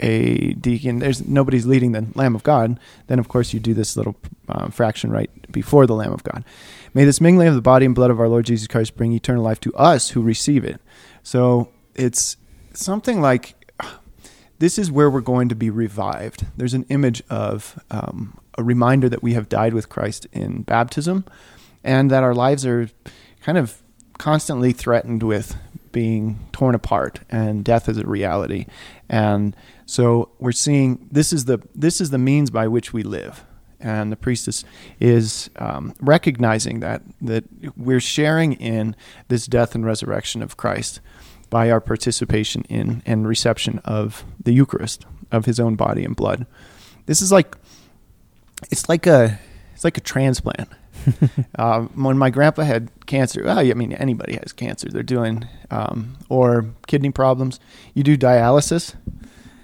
a 0.00 0.54
deacon, 0.54 0.98
there's 0.98 1.26
nobody's 1.26 1.66
leading 1.66 1.92
the 1.92 2.06
Lamb 2.14 2.34
of 2.34 2.42
God, 2.42 2.78
then 3.06 3.18
of 3.18 3.28
course 3.28 3.52
you 3.52 3.60
do 3.60 3.74
this 3.74 3.96
little 3.96 4.16
um, 4.48 4.70
fraction 4.70 5.10
right 5.10 5.30
before 5.52 5.86
the 5.86 5.94
Lamb 5.94 6.12
of 6.12 6.22
God. 6.24 6.44
May 6.94 7.04
this 7.04 7.20
mingling 7.20 7.48
of 7.48 7.56
the 7.56 7.60
body 7.60 7.84
and 7.84 7.94
blood 7.94 8.12
of 8.12 8.20
our 8.20 8.28
Lord 8.28 8.46
Jesus 8.46 8.68
Christ 8.68 8.96
bring 8.96 9.12
eternal 9.12 9.42
life 9.42 9.58
to 9.60 9.74
us 9.74 10.10
who 10.10 10.22
receive 10.22 10.64
it. 10.64 10.80
So 11.24 11.70
it's 11.96 12.36
something 12.72 13.20
like 13.20 13.56
this 14.60 14.78
is 14.78 14.92
where 14.92 15.10
we're 15.10 15.20
going 15.20 15.48
to 15.48 15.56
be 15.56 15.70
revived. 15.70 16.46
There's 16.56 16.72
an 16.72 16.86
image 16.88 17.20
of 17.28 17.82
um, 17.90 18.38
a 18.56 18.62
reminder 18.62 19.08
that 19.08 19.24
we 19.24 19.34
have 19.34 19.48
died 19.48 19.74
with 19.74 19.88
Christ 19.88 20.28
in 20.32 20.62
baptism 20.62 21.24
and 21.82 22.12
that 22.12 22.22
our 22.22 22.34
lives 22.34 22.64
are 22.64 22.88
kind 23.42 23.58
of 23.58 23.82
constantly 24.18 24.72
threatened 24.72 25.24
with 25.24 25.56
being 25.90 26.38
torn 26.52 26.74
apart 26.76 27.20
and 27.28 27.64
death 27.64 27.88
is 27.88 27.98
a 27.98 28.06
reality. 28.06 28.66
And 29.08 29.56
so 29.84 30.30
we're 30.38 30.52
seeing 30.52 31.08
this 31.10 31.32
is 31.32 31.46
the 31.46 31.60
this 31.74 32.00
is 32.00 32.10
the 32.10 32.18
means 32.18 32.50
by 32.50 32.68
which 32.68 32.92
we 32.92 33.02
live. 33.02 33.44
And 33.80 34.10
the 34.10 34.16
priestess 34.16 34.64
is 35.00 35.50
um, 35.56 35.94
recognizing 36.00 36.80
that 36.80 37.02
that 37.20 37.44
we're 37.76 38.00
sharing 38.00 38.54
in 38.54 38.96
this 39.28 39.46
death 39.46 39.74
and 39.74 39.84
resurrection 39.84 40.42
of 40.42 40.56
Christ 40.56 41.00
by 41.50 41.70
our 41.70 41.80
participation 41.80 42.62
in 42.68 43.02
and 43.06 43.28
reception 43.28 43.80
of 43.84 44.24
the 44.42 44.52
Eucharist 44.52 45.04
of 45.30 45.44
His 45.44 45.60
own 45.60 45.76
body 45.76 46.04
and 46.04 46.16
blood. 46.16 46.46
This 47.06 47.20
is 47.20 47.30
like 47.30 47.56
it's 48.70 48.88
like 48.88 49.06
a 49.06 49.38
it's 49.74 49.84
like 49.84 49.98
a 49.98 50.00
transplant. 50.00 50.68
um, 51.58 51.88
when 51.94 52.16
my 52.16 52.30
grandpa 52.30 52.62
had 52.62 52.90
cancer, 53.06 53.42
well, 53.44 53.58
I 53.58 53.74
mean 53.74 53.92
anybody 53.92 54.34
has 54.34 54.52
cancer. 54.52 54.88
They're 54.88 55.02
doing 55.02 55.46
um, 55.70 56.16
or 56.28 56.70
kidney 56.86 57.10
problems. 57.10 57.60
You 57.92 58.02
do 58.02 58.16
dialysis, 58.16 58.94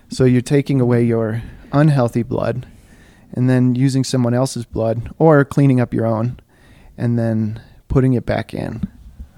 so 0.08 0.24
you're 0.24 0.42
taking 0.42 0.80
away 0.80 1.04
your 1.04 1.42
unhealthy 1.72 2.22
blood, 2.22 2.66
and 3.32 3.48
then 3.48 3.74
using 3.74 4.04
someone 4.04 4.34
else's 4.34 4.64
blood 4.64 5.10
or 5.18 5.44
cleaning 5.44 5.80
up 5.80 5.94
your 5.94 6.06
own, 6.06 6.40
and 6.96 7.18
then 7.18 7.60
putting 7.88 8.14
it 8.14 8.26
back 8.26 8.54
in. 8.54 8.88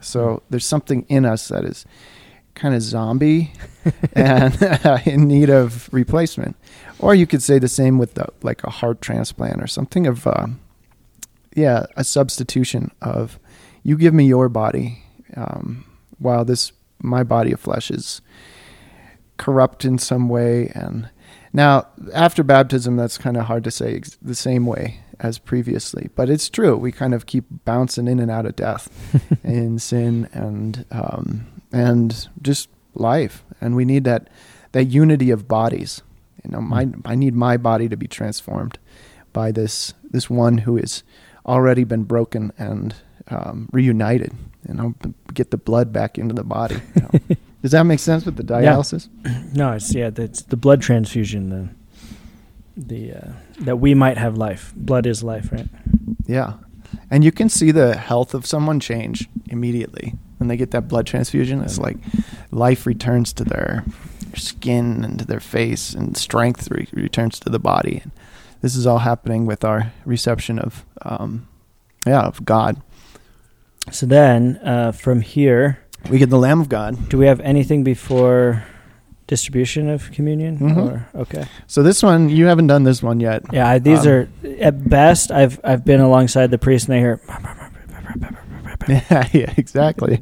So 0.01 0.43
there's 0.51 0.67
something 0.67 1.07
in 1.09 1.25
us 1.25 1.49
that 1.49 1.65
is 1.65 1.87
kind 2.55 2.75
of 2.75 2.83
zombie 2.83 3.53
and 4.15 4.57
in 5.07 5.27
need 5.27 5.51
of 5.51 5.89
replacement. 5.93 6.57
Or 6.99 7.15
you 7.15 7.27
could 7.27 7.43
say 7.43 7.59
the 7.59 7.69
same 7.69 7.99
with 7.99 8.15
the, 8.15 8.27
like 8.43 8.63
a 8.65 8.71
heart 8.71 9.01
transplant 9.01 9.63
or 9.63 9.67
something 9.67 10.07
of, 10.07 10.27
uh, 10.27 10.47
yeah, 11.55 11.87
a 11.97 12.05
substitution 12.05 12.91
of 13.01 13.39
you 13.83 13.97
give 13.97 14.15
me 14.15 14.27
your 14.27 14.49
body 14.49 15.03
um, 15.37 15.85
while 16.19 16.45
this 16.45 16.73
my 17.01 17.25
body 17.25 17.51
of 17.53 17.59
flesh 17.59 17.91
is 17.91 18.21
corrupt 19.37 19.85
in 19.85 19.99
some 19.99 20.29
way. 20.29 20.71
And 20.75 21.11
now 21.53 21.87
after 22.13 22.43
baptism, 22.43 22.97
that's 22.97 23.19
kind 23.19 23.37
of 23.37 23.45
hard 23.45 23.65
to 23.65 23.71
say 23.71 23.97
ex- 23.97 24.19
the 24.23 24.35
same 24.35 24.67
way 24.67 25.01
as 25.21 25.39
previously, 25.39 26.11
but 26.15 26.29
it's 26.29 26.49
true. 26.49 26.77
We 26.77 26.93
kind 26.93 27.15
of 27.15 27.27
keep 27.27 27.45
bouncing 27.65 28.09
in 28.09 28.19
and 28.19 28.31
out 28.31 28.47
of 28.47 28.57
death 28.57 28.89
in 29.45 29.79
sin 29.79 30.29
and 30.33 30.85
um, 30.91 31.47
and 31.73 32.29
just 32.41 32.69
life, 32.95 33.45
and 33.61 33.77
we 33.77 33.85
need 33.85 34.05
that 34.05 34.29
that 34.73 34.85
unity 34.85 35.31
of 35.31 35.49
bodies. 35.49 36.03
You 36.45 36.51
know, 36.51 36.61
my 36.61 36.89
I 37.05 37.15
need 37.15 37.35
my 37.35 37.57
body 37.57 37.89
to 37.89 37.97
be 37.97 38.09
transformed 38.09 38.79
by 39.33 39.53
this 39.53 39.95
this 40.11 40.29
one 40.29 40.59
who 40.59 40.77
has 40.77 41.03
already 41.47 41.85
been 41.85 42.05
broken 42.05 42.53
and 42.59 42.95
um, 43.29 43.69
reunited, 43.73 44.33
and 44.67 44.81
I'll 44.81 44.95
get 45.33 45.51
the 45.51 45.57
blood 45.57 45.93
back 45.93 46.19
into 46.19 46.35
the 46.35 46.45
body. 46.45 46.81
you 46.95 47.03
know. 47.03 47.37
Does 47.63 47.71
that 47.71 47.85
make 47.85 48.01
sense 48.01 48.27
with 48.27 48.37
the 48.37 48.43
dialysis? 48.43 49.09
No, 49.55 49.73
it's 49.73 49.95
yeah, 49.95 50.11
it's 50.17 50.43
the 50.43 50.57
blood 50.57 50.81
transfusion, 50.81 51.51
the 51.51 51.69
the 52.77 53.13
uh, 53.13 53.33
that 53.61 53.77
we 53.77 53.95
might 53.95 54.17
have 54.17 54.37
life. 54.37 54.73
Blood 54.75 55.07
is 55.07 55.23
life, 55.23 55.53
right? 55.53 55.69
Yeah. 56.27 56.55
And 57.11 57.23
you 57.23 57.33
can 57.33 57.49
see 57.49 57.71
the 57.71 57.97
health 57.97 58.33
of 58.35 58.47
someone 58.47 58.81
change 58.81 59.29
immediately 59.49 60.15
when 60.39 60.49
they 60.49 60.57
get 60.57 60.71
that 60.71 60.89
blood 60.89 61.07
transfusion. 61.07 61.61
It's 61.61 61.79
like 61.79 61.99
life 62.51 62.87
returns 62.87 63.33
to 63.35 63.45
their, 63.45 63.85
their 64.21 64.37
skin 64.41 65.05
and 65.05 65.19
to 65.19 65.27
their 65.27 65.41
face, 65.41 65.93
and 65.93 66.17
strength 66.17 66.71
re- 66.71 66.89
returns 66.93 67.39
to 67.41 67.51
the 67.51 67.59
body. 67.59 68.01
And 68.03 68.13
this 68.63 68.75
is 68.75 68.87
all 68.87 68.99
happening 68.99 69.47
with 69.47 69.65
our 69.65 69.93
reception 70.05 70.59
of, 70.59 70.85
um, 71.03 71.49
yeah, 72.07 72.23
of 72.23 72.45
God. 72.45 72.81
So 73.91 74.07
then, 74.07 74.59
uh, 74.65 74.93
from 74.93 75.21
here, 75.21 75.82
We 76.11 76.19
get 76.19 76.31
the 76.31 76.39
Lamb 76.39 76.61
of 76.61 76.69
God. 76.69 77.09
do 77.09 77.17
we 77.19 77.27
have 77.27 77.41
anything 77.41 77.85
before 77.85 78.65
distribution 79.27 79.89
of 79.89 80.11
communion? 80.13 80.59
Mhm. 80.59 80.77
Or 80.77 81.07
okay, 81.23 81.45
So 81.67 81.83
this 81.83 82.03
one, 82.03 82.29
you 82.29 82.47
haven't 82.47 82.67
done 82.67 82.85
this 82.85 83.03
one 83.03 83.21
yet. 83.21 83.43
yeah, 83.53 83.69
I, 83.69 83.79
these 83.79 84.01
Um, 84.07 84.13
are 84.13 84.29
at 84.61 84.89
best. 84.89 85.31
I've 85.31 85.59
I've 85.65 85.85
been 85.85 86.01
alongside 86.01 86.51
the 86.51 86.59
priest, 86.59 86.89
and 86.89 86.97
I 86.97 86.99
hear. 86.99 87.21
yeah, 88.89 89.29
yeah, 89.33 89.55
exactly. 89.57 90.21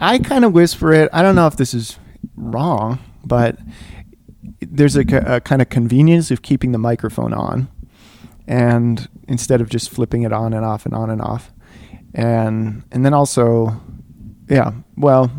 I 0.00 0.18
kind 0.18 0.44
of 0.44 0.52
whisper 0.52 0.92
it. 0.92 1.08
I 1.12 1.22
don't 1.22 1.34
know 1.34 1.46
if 1.46 1.56
this 1.56 1.72
is 1.74 1.98
wrong, 2.36 2.98
but 3.24 3.58
there's 4.60 4.96
a, 4.96 5.04
a 5.36 5.40
kind 5.40 5.62
of 5.62 5.68
convenience 5.70 6.30
of 6.30 6.42
keeping 6.42 6.72
the 6.72 6.78
microphone 6.78 7.32
on, 7.32 7.68
and 8.46 9.08
instead 9.26 9.60
of 9.60 9.68
just 9.70 9.90
flipping 9.90 10.22
it 10.22 10.32
on 10.32 10.52
and 10.52 10.64
off 10.64 10.84
and 10.84 10.94
on 10.94 11.10
and 11.10 11.20
off, 11.22 11.50
and 12.14 12.82
and 12.92 13.04
then 13.04 13.14
also, 13.14 13.80
yeah, 14.48 14.72
well, 14.96 15.30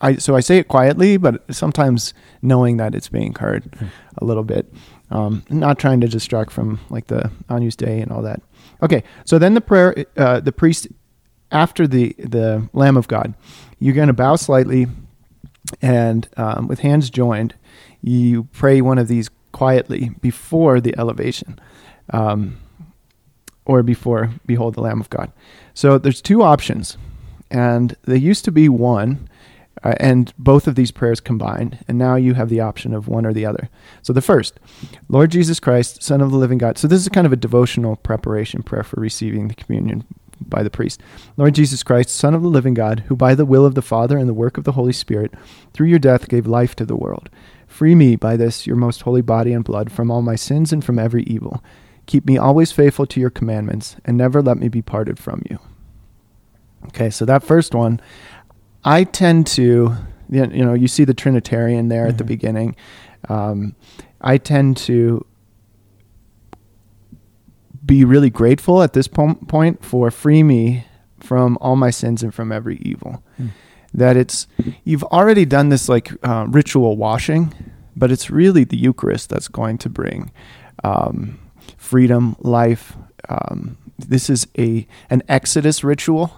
I 0.00 0.16
so 0.16 0.34
I 0.34 0.40
say 0.40 0.58
it 0.58 0.68
quietly, 0.68 1.16
but 1.16 1.42
sometimes 1.54 2.12
knowing 2.42 2.76
that 2.78 2.94
it's 2.94 3.08
being 3.08 3.34
heard 3.34 3.72
a 4.18 4.24
little 4.24 4.44
bit. 4.44 4.72
Um, 5.10 5.44
not 5.50 5.78
trying 5.78 6.00
to 6.00 6.08
distract 6.08 6.50
from 6.50 6.80
like 6.88 7.08
the 7.08 7.30
Agnus 7.50 7.76
Dei 7.76 8.00
and 8.00 8.10
all 8.10 8.22
that. 8.22 8.40
Okay, 8.82 9.04
so 9.26 9.38
then 9.38 9.54
the 9.54 9.60
prayer, 9.60 10.06
uh, 10.16 10.40
the 10.40 10.52
priest 10.52 10.88
after 11.50 11.86
the 11.86 12.14
the 12.18 12.68
Lamb 12.72 12.96
of 12.96 13.08
God, 13.08 13.34
you're 13.78 13.94
going 13.94 14.08
to 14.08 14.14
bow 14.14 14.36
slightly, 14.36 14.86
and 15.80 16.28
um, 16.36 16.66
with 16.66 16.80
hands 16.80 17.10
joined, 17.10 17.54
you 18.00 18.44
pray 18.52 18.80
one 18.80 18.98
of 18.98 19.06
these 19.06 19.30
quietly 19.52 20.10
before 20.20 20.80
the 20.80 20.94
elevation, 20.98 21.60
um, 22.10 22.58
or 23.64 23.82
before 23.82 24.30
behold 24.46 24.74
the 24.74 24.80
Lamb 24.80 25.00
of 25.00 25.10
God. 25.10 25.30
So 25.74 25.98
there's 25.98 26.22
two 26.22 26.42
options, 26.42 26.96
and 27.52 27.94
they 28.02 28.16
used 28.16 28.44
to 28.46 28.50
be 28.50 28.68
one, 28.68 29.28
uh, 29.84 29.94
and 30.00 30.32
both 30.38 30.66
of 30.66 30.74
these 30.74 30.90
prayers 30.90 31.20
combined, 31.20 31.78
and 31.86 31.98
now 31.98 32.16
you 32.16 32.34
have 32.34 32.48
the 32.48 32.60
option 32.60 32.94
of 32.94 33.08
one 33.08 33.26
or 33.26 33.32
the 33.32 33.46
other. 33.46 33.68
So 34.00 34.12
the 34.12 34.20
first, 34.22 34.58
Lord 35.08 35.30
Jesus 35.30 35.60
Christ, 35.60 36.02
Son 36.02 36.20
of 36.20 36.30
the 36.30 36.36
living 36.36 36.58
God. 36.58 36.78
So 36.78 36.88
this 36.88 37.00
is 37.00 37.08
kind 37.08 37.26
of 37.26 37.32
a 37.32 37.36
devotional 37.36 37.96
preparation 37.96 38.62
prayer 38.62 38.82
for 38.82 39.00
receiving 39.00 39.48
the 39.48 39.54
communion 39.54 40.04
by 40.40 40.62
the 40.62 40.70
priest. 40.70 41.00
Lord 41.36 41.54
Jesus 41.54 41.82
Christ, 41.82 42.10
Son 42.10 42.34
of 42.34 42.42
the 42.42 42.48
living 42.48 42.74
God, 42.74 43.00
who 43.06 43.16
by 43.16 43.34
the 43.34 43.46
will 43.46 43.66
of 43.66 43.74
the 43.74 43.82
Father 43.82 44.16
and 44.18 44.28
the 44.28 44.34
work 44.34 44.56
of 44.56 44.64
the 44.64 44.72
Holy 44.72 44.92
Spirit, 44.92 45.32
through 45.72 45.88
your 45.88 45.98
death 45.98 46.28
gave 46.28 46.46
life 46.46 46.74
to 46.76 46.86
the 46.86 46.96
world. 46.96 47.28
Free 47.66 47.94
me 47.94 48.16
by 48.16 48.36
this, 48.36 48.66
your 48.66 48.76
most 48.76 49.02
holy 49.02 49.22
body 49.22 49.52
and 49.52 49.64
blood, 49.64 49.92
from 49.92 50.10
all 50.10 50.22
my 50.22 50.36
sins 50.36 50.72
and 50.72 50.84
from 50.84 50.98
every 50.98 51.22
evil. 51.24 51.62
Keep 52.06 52.26
me 52.26 52.36
always 52.36 52.72
faithful 52.72 53.06
to 53.06 53.20
your 53.20 53.30
commandments, 53.30 53.96
and 54.04 54.16
never 54.16 54.42
let 54.42 54.58
me 54.58 54.68
be 54.68 54.82
parted 54.82 55.18
from 55.18 55.42
you. 55.48 55.58
Okay, 56.88 57.10
so 57.10 57.24
that 57.24 57.42
first 57.42 57.74
one, 57.74 58.00
I 58.84 59.04
tend 59.04 59.46
to, 59.48 59.94
you 60.28 60.46
know, 60.46 60.74
you 60.74 60.88
see 60.88 61.04
the 61.04 61.14
Trinitarian 61.14 61.88
there 61.88 62.06
at 62.06 62.18
the 62.18 62.24
Mhm. 62.24 62.28
beginning. 62.28 62.76
Um, 63.28 63.74
I 64.20 64.38
tend 64.38 64.76
to 64.78 65.24
be 67.84 68.04
really 68.04 68.30
grateful 68.30 68.82
at 68.82 68.92
this 68.92 69.08
po- 69.08 69.34
point 69.48 69.84
for 69.84 70.10
free 70.10 70.42
me 70.42 70.84
from 71.20 71.58
all 71.60 71.76
my 71.76 71.90
sins 71.90 72.22
and 72.22 72.32
from 72.34 72.52
every 72.52 72.76
evil. 72.82 73.22
Mm. 73.40 73.50
That 73.94 74.16
it's 74.16 74.46
you've 74.84 75.02
already 75.04 75.44
done 75.44 75.68
this 75.68 75.88
like 75.88 76.12
uh, 76.24 76.46
ritual 76.48 76.96
washing, 76.96 77.52
but 77.96 78.10
it's 78.10 78.30
really 78.30 78.64
the 78.64 78.76
Eucharist 78.76 79.28
that's 79.28 79.48
going 79.48 79.78
to 79.78 79.90
bring 79.90 80.30
um, 80.82 81.38
freedom, 81.76 82.34
life. 82.40 82.96
Um, 83.28 83.76
this 83.98 84.30
is 84.30 84.46
a 84.58 84.86
an 85.10 85.22
Exodus 85.28 85.84
ritual 85.84 86.32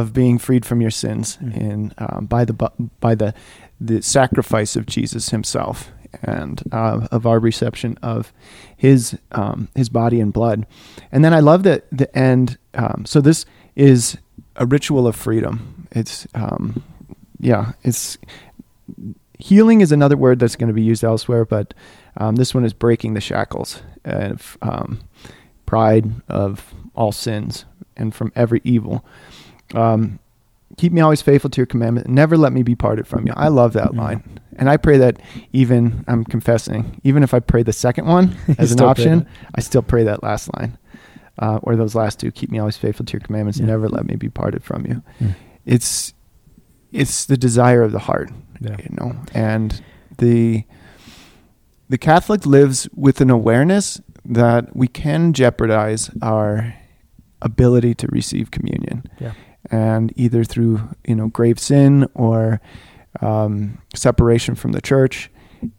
of 0.00 0.12
being 0.12 0.38
freed 0.38 0.64
from 0.64 0.80
your 0.80 0.90
sins 0.90 1.38
Mm. 1.42 1.56
in 1.56 1.92
um, 1.98 2.26
by 2.26 2.44
the 2.44 2.54
by 3.00 3.14
the 3.14 3.32
the 3.80 4.02
sacrifice 4.02 4.76
of 4.78 4.86
Jesus 4.86 5.30
Himself 5.30 5.90
and 6.22 6.62
uh, 6.72 7.08
of 7.10 7.26
our 7.26 7.40
reception 7.40 7.98
of 8.02 8.32
His 8.76 9.18
um, 9.32 9.68
His 9.74 9.88
body 9.90 10.20
and 10.20 10.32
blood. 10.32 10.66
And 11.12 11.24
then 11.24 11.34
I 11.34 11.40
love 11.40 11.62
that 11.64 11.84
the 11.98 12.08
end. 12.16 12.58
Um, 12.74 13.04
so 13.06 13.20
this 13.20 13.44
is 13.76 14.18
a 14.56 14.66
ritual 14.66 15.06
of 15.06 15.16
freedom. 15.16 15.86
It's 15.92 16.26
um, 16.34 16.82
yeah, 17.40 17.72
it's 17.82 18.18
healing 19.38 19.80
is 19.82 19.92
another 19.92 20.16
word 20.16 20.38
that's 20.38 20.56
going 20.56 20.68
to 20.68 20.74
be 20.74 20.82
used 20.82 21.04
elsewhere, 21.04 21.44
but 21.44 21.74
um, 22.16 22.36
this 22.36 22.54
one 22.54 22.64
is 22.64 22.72
breaking 22.74 23.14
the 23.14 23.20
shackles 23.20 23.82
of 24.04 24.56
um, 24.62 25.00
pride 25.66 26.04
of 26.28 26.72
all 26.94 27.12
sins 27.12 27.64
and 27.96 28.14
from 28.14 28.30
every 28.36 28.60
evil. 28.64 29.04
Um, 29.74 30.18
keep 30.76 30.92
me 30.92 31.00
always 31.00 31.20
faithful 31.22 31.50
to 31.50 31.60
your 31.60 31.66
commandment. 31.66 32.08
Never 32.08 32.36
let 32.36 32.52
me 32.52 32.62
be 32.62 32.74
parted 32.74 33.06
from 33.06 33.26
you. 33.26 33.32
I 33.36 33.48
love 33.48 33.72
that 33.74 33.92
Mhm. 33.92 33.96
line. 33.96 34.22
And 34.56 34.68
I 34.70 34.76
pray 34.76 34.98
that 34.98 35.20
even, 35.52 36.04
I'm 36.08 36.24
confessing, 36.24 37.00
even 37.04 37.22
if 37.22 37.32
I 37.34 37.40
pray 37.40 37.62
the 37.62 37.72
second 37.72 38.06
one 38.06 38.36
as 38.58 38.72
an 38.72 38.80
option. 38.80 39.26
I 39.54 39.60
still 39.60 39.82
pray 39.82 40.04
that 40.04 40.22
last 40.22 40.50
line. 40.58 40.78
Uh, 41.38 41.58
or 41.62 41.76
those 41.76 41.94
last 41.94 42.20
two, 42.20 42.30
keep 42.30 42.50
me 42.50 42.58
always 42.58 42.76
faithful 42.76 43.06
to 43.06 43.12
your 43.14 43.20
commandments. 43.20 43.58
Yeah. 43.58 43.66
Never 43.66 43.88
let 43.88 44.04
me 44.06 44.16
be 44.16 44.28
parted 44.28 44.62
from 44.62 44.84
you. 44.86 45.02
Mm. 45.20 45.34
It's, 45.64 46.12
it's 46.92 47.24
the 47.24 47.36
desire 47.38 47.82
of 47.82 47.92
the 47.92 47.98
heart, 48.00 48.30
Yeah. 48.60 48.76
you 48.78 48.94
know, 49.00 49.16
and 49.34 49.82
the, 50.18 50.64
the 51.88 51.96
Catholic 51.98 52.44
lives 52.44 52.86
with 52.94 53.20
an 53.22 53.30
awareness 53.30 54.00
that 54.26 54.76
we 54.76 54.88
can 54.88 55.32
jeopardize 55.32 56.10
our 56.20 56.74
ability 57.40 57.94
to 57.94 58.06
receive 58.08 58.50
communion 58.50 59.02
Yeah. 59.18 59.32
And 59.70 60.12
either 60.16 60.44
through 60.44 60.80
you 61.06 61.14
know 61.14 61.28
grave 61.28 61.58
sin 61.58 62.08
or 62.14 62.60
um, 63.20 63.78
separation 63.94 64.54
from 64.54 64.72
the 64.72 64.80
church 64.80 65.30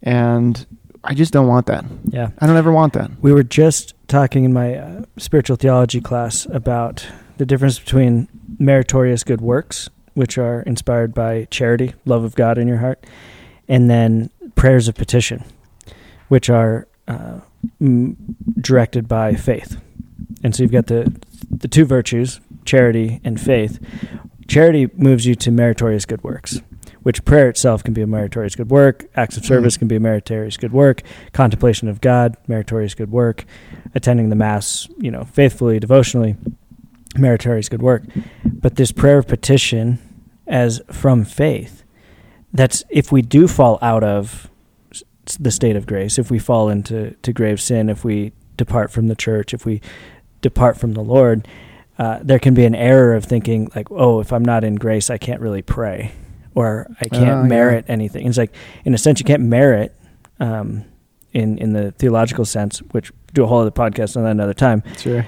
and 0.02 0.66
i 1.02 1.12
just 1.14 1.32
don't 1.32 1.46
want 1.48 1.66
that 1.66 1.84
Yeah. 2.08 2.30
i 2.38 2.46
don't 2.46 2.56
ever 2.56 2.72
want 2.72 2.92
that 2.94 3.10
We 3.20 3.32
were 3.32 3.42
just 3.42 3.94
talking 4.08 4.44
in 4.44 4.52
my 4.52 4.76
uh, 4.76 5.04
spiritual 5.18 5.56
theology 5.56 6.00
class 6.00 6.46
about 6.46 7.06
the 7.36 7.44
difference 7.46 7.78
between 7.80 8.28
meritorious 8.60 9.24
good 9.24 9.40
works, 9.40 9.88
which 10.14 10.38
are 10.38 10.60
inspired 10.62 11.12
by 11.12 11.46
charity, 11.50 11.94
love 12.04 12.22
of 12.22 12.36
God 12.36 12.58
in 12.58 12.68
your 12.68 12.76
heart, 12.78 13.04
and 13.66 13.90
then 13.90 14.30
prayers 14.54 14.86
of 14.86 14.94
petition, 14.94 15.42
which 16.28 16.48
are 16.48 16.86
uh, 17.08 17.40
m- 17.80 18.16
directed 18.60 19.08
by 19.08 19.34
faith. 19.34 19.78
And 20.44 20.54
so 20.54 20.62
you've 20.62 20.70
got 20.70 20.86
the 20.86 21.12
the 21.50 21.66
two 21.66 21.84
virtues, 21.84 22.40
charity 22.64 23.20
and 23.24 23.40
faith. 23.40 23.78
Charity 24.46 24.88
moves 24.94 25.26
you 25.26 25.34
to 25.36 25.50
meritorious 25.50 26.04
good 26.04 26.22
works, 26.22 26.60
which 27.02 27.24
prayer 27.24 27.48
itself 27.48 27.82
can 27.82 27.94
be 27.94 28.02
a 28.02 28.06
meritorious 28.06 28.54
good 28.54 28.70
work. 28.70 29.06
Acts 29.16 29.36
of 29.36 29.44
service 29.44 29.76
Mhm. 29.76 29.80
can 29.80 29.88
be 29.88 29.96
a 29.96 30.00
meritorious 30.00 30.56
good 30.56 30.72
work. 30.72 31.02
Contemplation 31.32 31.88
of 31.88 32.00
God, 32.00 32.36
meritorious 32.46 32.94
good 32.94 33.10
work. 33.10 33.44
Attending 33.94 34.28
the 34.28 34.36
mass, 34.36 34.88
you 34.98 35.10
know, 35.10 35.24
faithfully, 35.24 35.78
devotionally, 35.78 36.36
meritorious 37.16 37.68
good 37.68 37.82
work. 37.82 38.02
But 38.44 38.76
this 38.76 38.92
prayer 38.92 39.18
of 39.18 39.28
petition, 39.28 39.98
as 40.46 40.82
from 40.90 41.24
faith, 41.24 41.82
that's 42.52 42.84
if 42.90 43.10
we 43.10 43.22
do 43.22 43.46
fall 43.48 43.78
out 43.80 44.04
of 44.04 44.50
the 45.40 45.50
state 45.50 45.76
of 45.76 45.86
grace, 45.86 46.18
if 46.18 46.30
we 46.30 46.38
fall 46.38 46.68
into 46.68 47.14
to 47.22 47.32
grave 47.32 47.60
sin, 47.60 47.88
if 47.88 48.04
we 48.04 48.32
depart 48.56 48.90
from 48.90 49.08
the 49.08 49.14
church, 49.14 49.54
if 49.54 49.64
we 49.64 49.80
depart 50.42 50.76
from 50.76 50.92
the 50.92 51.00
Lord, 51.02 51.48
uh, 51.98 52.18
there 52.22 52.38
can 52.38 52.54
be 52.54 52.64
an 52.64 52.74
error 52.74 53.14
of 53.14 53.24
thinking 53.24 53.70
like, 53.74 53.90
oh, 53.90 54.20
if 54.20 54.32
I'm 54.32 54.44
not 54.44 54.64
in 54.64 54.74
grace, 54.76 55.10
I 55.10 55.18
can't 55.18 55.40
really 55.40 55.62
pray, 55.62 56.12
or 56.54 56.86
I 57.00 57.08
can't 57.08 57.24
yeah. 57.26 57.42
merit 57.42 57.84
anything. 57.88 58.26
It's 58.26 58.38
like, 58.38 58.54
in 58.84 58.94
a 58.94 58.98
sense, 58.98 59.20
you 59.20 59.24
can't 59.24 59.42
merit, 59.42 59.94
um, 60.40 60.84
in 61.32 61.58
in 61.58 61.72
the 61.72 61.92
theological 61.92 62.44
sense, 62.44 62.78
which 62.92 63.12
do 63.32 63.44
a 63.44 63.46
whole 63.46 63.60
other 63.60 63.70
podcast 63.70 64.16
on 64.16 64.24
that 64.24 64.30
another 64.30 64.54
time. 64.54 64.82
sure 64.98 65.26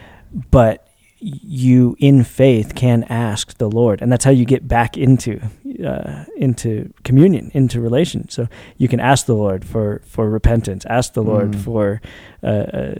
But 0.50 0.82
you 1.18 1.96
in 1.98 2.22
faith 2.24 2.74
can 2.74 3.02
ask 3.04 3.56
the 3.58 3.68
Lord, 3.70 4.02
and 4.02 4.12
that's 4.12 4.24
how 4.24 4.30
you 4.30 4.44
get 4.44 4.68
back 4.68 4.96
into 4.96 5.40
uh, 5.84 6.24
into 6.36 6.92
communion, 7.04 7.50
into 7.54 7.80
relation. 7.80 8.28
So 8.28 8.48
you 8.76 8.86
can 8.88 9.00
ask 9.00 9.26
the 9.26 9.34
Lord 9.34 9.64
for 9.64 10.02
for 10.06 10.28
repentance, 10.28 10.84
ask 10.86 11.14
the 11.14 11.22
Lord 11.22 11.52
Mm. 11.52 11.64
for 11.64 12.00
uh, 12.42 12.46
uh, 12.46 12.94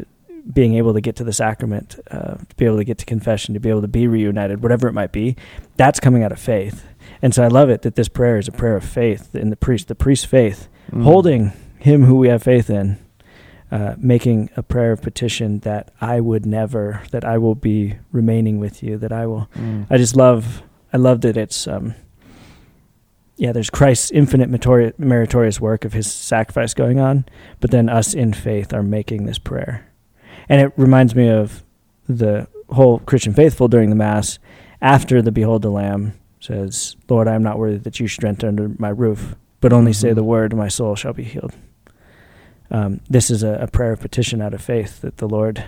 being 0.53 0.75
able 0.75 0.95
to 0.95 1.01
get 1.01 1.17
to 1.17 1.25
the 1.25 1.33
sacrament, 1.33 1.99
uh, 2.11 2.35
to 2.35 2.57
be 2.57 2.65
able 2.67 2.77
to 2.79 2.85
get 2.85 2.99
to 2.99 3.05
confession, 3.05 3.55
to 3.55 3.61
be 3.61 3.69
able 3.71 3.83
to 3.83 3.89
be 3.89 4.07
reunited, 4.07 4.63
whatever 4.63 4.87
it 4.89 4.93
might 4.93 5.13
be. 5.13 5.37
That's 5.77 6.01
coming 6.01 6.23
out 6.23 6.33
of 6.33 6.39
faith, 6.39 6.87
and 7.23 7.35
so 7.35 7.43
I 7.43 7.49
love 7.49 7.69
it 7.71 7.83
that 7.83 7.95
this 7.97 8.09
prayer 8.09 8.39
is 8.39 8.49
a 8.49 8.53
prayer 8.53 8.77
of 8.77 8.85
faith 8.85 9.35
in 9.35 9.51
the 9.51 9.57
priest, 9.57 9.89
the 9.89 9.95
priest's 9.95 10.27
faith, 10.27 10.69
Mm. 10.93 11.03
holding 11.03 11.53
him 11.81 12.05
who 12.05 12.15
we 12.15 12.29
have 12.29 12.45
faith 12.45 12.71
in 12.71 12.99
uh, 13.73 13.97
making 13.99 14.49
a 14.57 14.63
prayer 14.63 14.93
of 14.93 15.03
petition 15.03 15.59
that 15.61 15.91
I 16.01 16.21
would 16.21 16.47
never, 16.47 17.03
that 17.11 17.25
I 17.25 17.39
will 17.39 17.57
be 17.57 17.97
remaining 18.13 18.61
with 18.61 18.83
you, 18.83 18.97
that 18.99 19.13
I 19.13 19.27
will. 19.27 19.49
Mm. 19.57 19.87
I 19.91 19.97
just 19.99 20.15
love, 20.15 20.63
I 20.93 20.97
love 20.99 21.23
that 21.23 21.37
it's, 21.37 21.67
um, 21.67 21.97
yeah, 23.37 23.53
there's 23.53 23.71
Christ's 23.71 24.13
infinite 24.13 24.49
meritorious 24.99 25.61
work 25.61 25.85
of 25.85 25.93
his 25.93 26.11
sacrifice 26.11 26.73
going 26.75 27.01
on, 27.01 27.25
but 27.61 27.71
then 27.73 27.89
us 27.89 28.15
in 28.15 28.33
faith 28.33 28.73
are 28.73 28.85
making 28.85 29.27
this 29.27 29.39
prayer. 29.39 29.89
And 30.49 30.61
it 30.61 30.73
reminds 30.77 31.15
me 31.15 31.29
of 31.29 31.63
the 32.09 32.47
whole 32.71 32.99
Christian 33.01 33.35
faithful 33.35 33.69
during 33.69 33.91
the 33.91 33.97
Mass 33.97 34.39
after 34.81 35.21
the 35.23 35.33
Behold 35.33 35.63
the 35.63 35.71
Lamb 35.71 36.13
says, 36.41 36.97
Lord, 37.09 37.27
I 37.29 37.35
am 37.35 37.43
not 37.43 37.59
worthy 37.59 37.79
that 37.79 37.99
you 37.99 38.07
should 38.07 38.25
enter 38.25 38.47
under 38.47 38.71
my 38.79 38.91
roof, 38.91 39.35
but 39.61 39.73
only 39.73 39.93
say 39.93 40.11
Mhm. 40.11 40.15
the 40.17 40.25
word, 40.25 40.53
and 40.53 40.59
my 40.61 40.69
soul 40.69 40.95
shall 40.95 41.13
be 41.13 41.25
healed 41.25 41.55
um, 42.71 43.01
this 43.09 43.31
is 43.31 43.43
a, 43.43 43.55
a 43.61 43.67
prayer 43.69 43.93
of 43.93 44.01
petition 44.01 44.43
out 44.43 44.55
of 44.55 44.61
faith 44.61 45.01
that 45.01 45.19
the 45.19 45.29
Lord, 45.29 45.65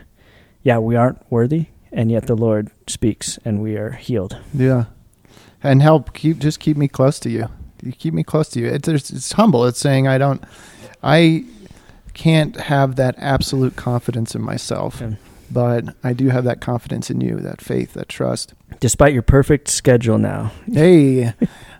yeah, 0.62 0.78
we 0.78 0.96
aren't 0.96 1.18
worthy, 1.30 1.66
and 1.92 2.10
yet 2.10 2.26
the 2.26 2.34
Lord 2.34 2.70
speaks 2.86 3.38
and 3.44 3.62
we 3.62 3.76
are 3.76 3.92
healed. 3.92 4.36
Yeah, 4.52 4.86
and 5.62 5.82
help 5.82 6.12
keep 6.12 6.38
just 6.38 6.60
keep 6.60 6.76
me 6.76 6.88
close 6.88 7.18
to 7.20 7.30
you. 7.30 7.48
You 7.82 7.92
keep 7.92 8.12
me 8.14 8.24
close 8.24 8.48
to 8.50 8.60
you. 8.60 8.66
It's, 8.66 8.88
it's 8.88 9.32
humble. 9.32 9.64
It's 9.66 9.78
saying 9.78 10.08
I 10.08 10.18
don't, 10.18 10.42
I 11.02 11.44
can't 12.18 12.56
have 12.60 12.96
that 12.96 13.14
absolute 13.18 13.76
confidence 13.76 14.34
in 14.34 14.42
myself, 14.42 14.98
Yeah. 15.00 15.12
but 15.50 15.94
I 16.04 16.12
do 16.12 16.28
have 16.28 16.44
that 16.44 16.60
confidence 16.60 17.10
in 17.10 17.20
you, 17.20 17.36
that 17.40 17.60
faith, 17.60 17.94
that 17.94 18.08
trust. 18.08 18.54
Despite 18.80 19.12
your 19.14 19.22
perfect 19.22 19.68
schedule 19.68 20.18
now, 20.18 20.52
Hey, 20.70 21.32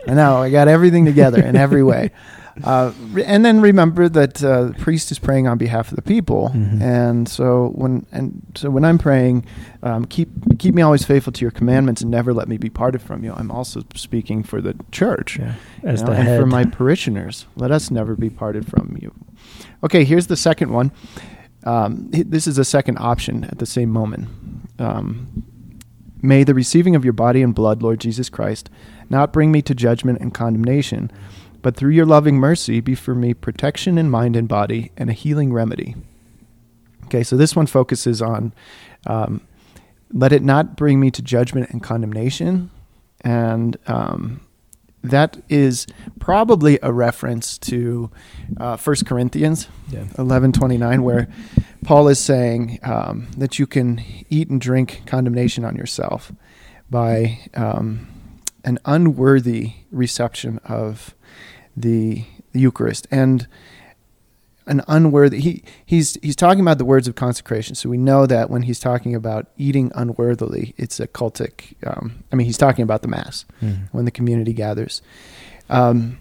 I 0.07 0.15
know 0.15 0.39
I 0.39 0.51
got 0.51 0.69
everything 0.69 1.05
together 1.05 1.43
in 1.43 1.57
every 1.57 1.83
way. 1.83 2.11
Uh, 2.65 2.93
and 3.25 3.45
then 3.45 3.61
remember 3.61 4.09
that 4.09 4.43
uh, 4.43 4.65
the 4.65 4.75
priest 4.75 5.11
is 5.11 5.19
praying 5.19 5.47
on 5.47 5.59
behalf 5.59 5.91
of 5.91 5.97
the 5.97 6.03
people, 6.03 6.51
Mhm. 6.55 6.81
and 6.81 7.29
so 7.29 7.73
when 7.75 8.07
and 8.13 8.43
so 8.55 8.71
when 8.71 8.85
I'm 8.85 8.99
praying, 8.99 9.45
um, 9.83 10.05
keep 10.05 10.29
keep 10.59 10.75
me 10.75 10.83
always 10.83 11.05
faithful 11.05 11.33
to 11.33 11.41
your 11.43 11.51
commandments 11.51 12.03
and 12.03 12.11
never 12.11 12.33
let 12.35 12.49
me 12.49 12.57
be 12.57 12.71
parted 12.71 13.01
from 13.03 13.25
you. 13.25 13.33
I'm 13.37 13.51
also 13.51 13.83
speaking 13.95 14.43
for 14.43 14.61
the 14.61 14.75
church 14.93 15.39
yeah, 15.39 15.55
you 15.83 15.89
as 15.89 16.01
know, 16.03 16.09
the 16.11 16.13
and 16.19 16.29
head. 16.29 16.41
for 16.41 16.47
my 16.47 16.65
parishioners. 16.65 17.47
Let 17.57 17.71
us 17.71 17.91
never 17.91 18.15
be 18.17 18.31
parted 18.31 18.67
from 18.67 18.97
you. 19.01 19.13
Okay, 19.85 20.05
here's 20.05 20.27
the 20.27 20.37
second 20.37 20.71
one. 20.73 20.91
Um, 21.65 22.09
this 22.11 22.47
is 22.47 22.59
a 22.59 22.65
second 22.65 22.99
option 22.99 23.45
at 23.45 23.59
the 23.59 23.67
same 23.67 23.91
moment. 23.91 24.29
Um, 24.79 25.45
May 26.21 26.43
the 26.43 26.53
receiving 26.55 26.97
of 26.97 27.05
your 27.05 27.13
body 27.13 27.43
and 27.43 27.55
blood, 27.55 27.81
Lord 27.81 28.01
Jesus 28.01 28.29
Christ, 28.29 28.69
not 29.09 29.33
bring 29.33 29.53
me 29.53 29.63
to 29.63 29.73
judgment 29.73 30.19
and 30.21 30.35
condemnation, 30.35 31.13
but 31.63 31.77
through 31.77 31.91
your 31.91 32.07
loving 32.07 32.37
mercy 32.37 32.81
be 32.81 32.95
for 32.95 33.15
me 33.15 33.35
protection 33.35 33.99
in 33.99 34.11
mind 34.11 34.37
and 34.37 34.49
body 34.49 34.93
and 34.97 35.11
a 35.11 35.13
healing 35.13 35.53
remedy. 35.53 35.97
Okay, 37.07 37.23
so 37.23 37.37
this 37.37 37.57
one 37.57 37.67
focuses 37.67 38.21
on 38.21 38.53
um, 39.07 39.41
let 40.13 40.33
it 40.33 40.43
not 40.43 40.77
bring 40.77 41.01
me 41.01 41.11
to 41.11 41.23
judgment 41.23 41.71
and 41.71 41.83
condemnation. 41.83 42.71
And 43.23 43.77
um, 43.87 44.41
that 45.03 45.39
is 45.49 45.87
probably 46.19 46.79
a 46.83 46.93
reference 46.93 47.59
to 47.59 48.11
uh, 48.59 48.77
1 48.77 48.97
Corinthians 49.07 49.69
yeah. 49.91 50.05
11:29 50.17 51.01
where 51.01 51.29
Paul 51.85 52.09
is 52.09 52.19
saying 52.19 52.79
um, 52.83 53.29
that 53.37 53.59
you 53.59 53.67
can 53.67 54.03
eat 54.29 54.51
and 54.51 54.61
drink 54.61 55.03
condemnation 55.07 55.65
on 55.65 55.77
yourself 55.77 56.33
by 56.91 57.39
um, 57.55 58.09
an 58.65 58.79
unworthy 58.85 59.73
reception 59.91 60.59
of 60.65 61.15
the, 61.81 62.25
the 62.53 62.61
Eucharist 62.61 63.07
and 63.11 63.47
an 64.67 64.83
unworthy 64.87 65.41
he 65.41 65.63
he's 65.87 66.19
he's 66.21 66.37
talking 66.37 66.61
about 66.61 66.77
the 66.77 66.85
words 66.85 67.09
of 67.09 67.15
consecration 67.15 67.75
so 67.75 67.89
we 67.89 67.97
know 67.97 68.27
that 68.27 68.51
when 68.51 68.61
he's 68.63 68.79
talking 68.79 69.15
about 69.15 69.47
eating 69.57 69.91
unworthily 69.95 70.75
it's 70.77 71.01
a 71.01 71.07
cultic 71.09 71.73
um, 71.87 72.23
I 72.31 72.37
mean 72.37 72.45
he's 72.47 72.59
talking 72.59 72.83
about 72.83 73.01
the 73.01 73.09
mass 73.09 73.47
Mhm. 73.63 73.89
when 73.93 74.05
the 74.05 74.11
community 74.11 74.53
gathers. 74.53 75.01
Um, 75.71 76.19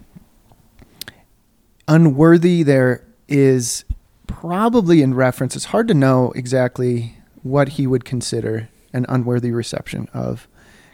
unworthy 1.87 2.63
there 2.63 3.05
is 3.27 3.83
probably 4.27 5.01
in 5.01 5.13
reference. 5.13 5.55
It's 5.55 5.65
hard 5.65 5.87
to 5.89 5.93
know 5.93 6.31
exactly 6.33 7.17
what 7.43 7.69
he 7.69 7.87
would 7.87 8.05
consider 8.05 8.69
an 8.93 9.05
unworthy 9.09 9.51
reception 9.51 10.07
of 10.13 10.47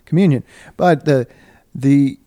communion, 0.05 0.43
but 0.77 1.05
the 1.05 1.27
the 1.75 2.19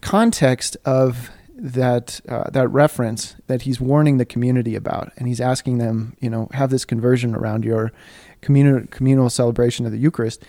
context 0.00 0.76
of 0.84 1.30
that 1.60 2.20
uh, 2.28 2.48
that 2.50 2.68
reference 2.68 3.36
that 3.46 3.62
he's 3.62 3.80
warning 3.80 4.16
the 4.16 4.24
community 4.24 4.74
about, 4.74 5.12
and 5.16 5.28
he's 5.28 5.40
asking 5.40 5.78
them, 5.78 6.16
you 6.20 6.30
know, 6.30 6.48
have 6.52 6.70
this 6.70 6.84
conversion 6.84 7.34
around 7.34 7.64
your 7.64 7.92
communal 8.40 8.86
communal 8.90 9.28
celebration 9.28 9.84
of 9.84 9.92
the 9.92 9.98
Eucharist, 9.98 10.42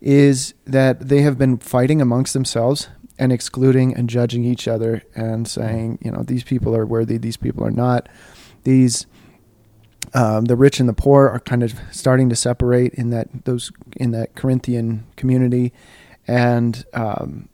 is 0.00 0.54
that 0.64 1.08
they 1.08 1.22
have 1.22 1.38
been 1.38 1.56
fighting 1.58 2.02
amongst 2.02 2.32
themselves 2.32 2.88
and 3.18 3.32
excluding 3.32 3.94
and 3.94 4.10
judging 4.10 4.44
each 4.44 4.66
other 4.68 5.02
and 5.14 5.48
saying, 5.48 5.98
you 6.02 6.10
know, 6.10 6.22
these 6.22 6.42
people 6.42 6.76
are 6.76 6.84
worthy, 6.84 7.16
these 7.16 7.36
people 7.36 7.64
are 7.64 7.70
not. 7.70 8.08
These 8.64 9.06
um, 10.14 10.46
the 10.46 10.56
rich 10.56 10.80
and 10.80 10.88
the 10.88 10.94
poor 10.94 11.28
are 11.28 11.40
kind 11.40 11.62
of 11.62 11.74
starting 11.92 12.28
to 12.28 12.36
separate 12.36 12.94
in 12.94 13.10
that 13.10 13.28
those 13.44 13.70
in 13.96 14.10
that 14.10 14.34
Corinthian 14.34 15.06
community, 15.16 15.72
and 16.26 16.84
um, 16.92 17.48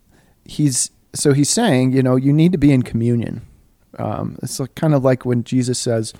he's 0.45 0.91
so 1.15 1.33
he's 1.33 1.51
saying, 1.51 1.93
you 1.93 2.03
know, 2.03 2.17
you 2.17 2.33
need 2.33 2.53
to 2.53 2.59
be 2.59 2.73
in 2.73 2.83
communion. 2.83 3.43
Um, 3.99 4.39
it's 4.43 4.59
like, 4.59 4.75
kind 4.75 4.95
of 4.95 5.05
like 5.05 5.25
when 5.25 5.45
Jesus 5.45 5.79
says, 5.79 6.15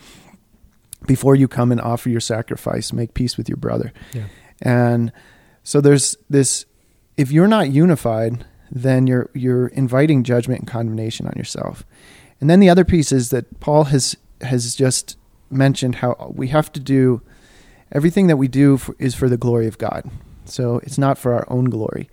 "Before 1.07 1.35
you 1.35 1.49
come 1.49 1.73
and 1.73 1.81
offer 1.81 2.11
your 2.11 2.21
sacrifice, 2.21 2.93
make 2.93 3.15
peace 3.15 3.37
with 3.37 3.49
your 3.49 3.57
brother." 3.57 3.93
Yeah. 4.13 4.27
And 4.61 5.13
so 5.63 5.81
there's 5.81 6.17
this: 6.29 6.67
if 7.17 7.33
you're 7.33 7.49
not 7.49 7.71
unified, 7.71 8.45
then 8.71 9.07
you're 9.07 9.31
you're 9.35 9.69
inviting 9.69 10.25
judgment 10.25 10.61
and 10.61 10.69
condemnation 10.69 11.27
on 11.27 11.35
yourself. 11.37 11.85
And 12.41 12.51
then 12.51 12.61
the 12.61 12.69
other 12.69 12.85
piece 12.85 13.13
is 13.13 13.31
that 13.31 13.61
Paul 13.61 13.85
has 13.85 14.17
has 14.43 14.75
just 14.75 15.17
mentioned 15.51 15.97
how 15.97 16.33
we 16.35 16.49
have 16.49 16.73
to 16.73 16.81
do 16.81 17.23
everything 17.93 18.27
that 18.27 18.37
we 18.37 18.49
do 18.49 18.79
for, 18.79 18.97
is 18.99 19.15
for 19.15 19.29
the 19.29 19.37
glory 19.37 19.67
of 19.67 19.79
God. 19.79 20.11
So 20.45 20.79
it's 20.79 20.99
not 20.99 21.19
for 21.19 21.35
our 21.35 21.47
own 21.49 21.67
glory. 21.67 22.11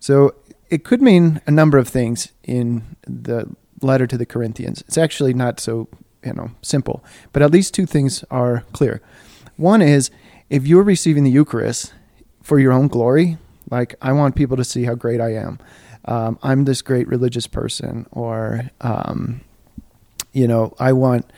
So 0.00 0.34
it 0.70 0.84
could 0.84 1.02
mean 1.02 1.40
a 1.46 1.50
number 1.50 1.76
of 1.78 1.88
things 1.88 2.32
in 2.44 2.96
the 3.06 3.54
letter 3.82 4.06
to 4.06 4.16
the 4.16 4.26
Corinthians. 4.26 4.82
It's 4.86 4.96
actually 4.96 5.34
not 5.34 5.58
so, 5.60 5.88
you 6.24 6.32
know, 6.32 6.52
simple, 6.62 7.04
but 7.32 7.42
at 7.42 7.50
least 7.50 7.74
two 7.74 7.86
things 7.86 8.24
are 8.30 8.64
clear. 8.72 9.02
One 9.56 9.82
is 9.82 10.10
if 10.48 10.66
you're 10.66 10.84
receiving 10.84 11.24
the 11.24 11.30
Eucharist 11.30 11.92
for 12.42 12.58
your 12.58 12.72
own 12.72 12.88
glory, 12.88 13.36
like 13.70 13.94
I 14.00 14.12
want 14.12 14.36
people 14.36 14.56
to 14.56 14.64
see 14.64 14.84
how 14.84 14.94
great 14.94 15.20
I 15.20 15.34
am. 15.34 15.58
Um, 16.06 16.38
I'm 16.42 16.64
this 16.64 16.82
great 16.82 17.06
religious 17.08 17.46
person, 17.46 18.06
or 18.10 18.70
um, 18.80 19.42
you 20.32 20.48
know, 20.48 20.74
I 20.78 20.92
want. 20.92 21.30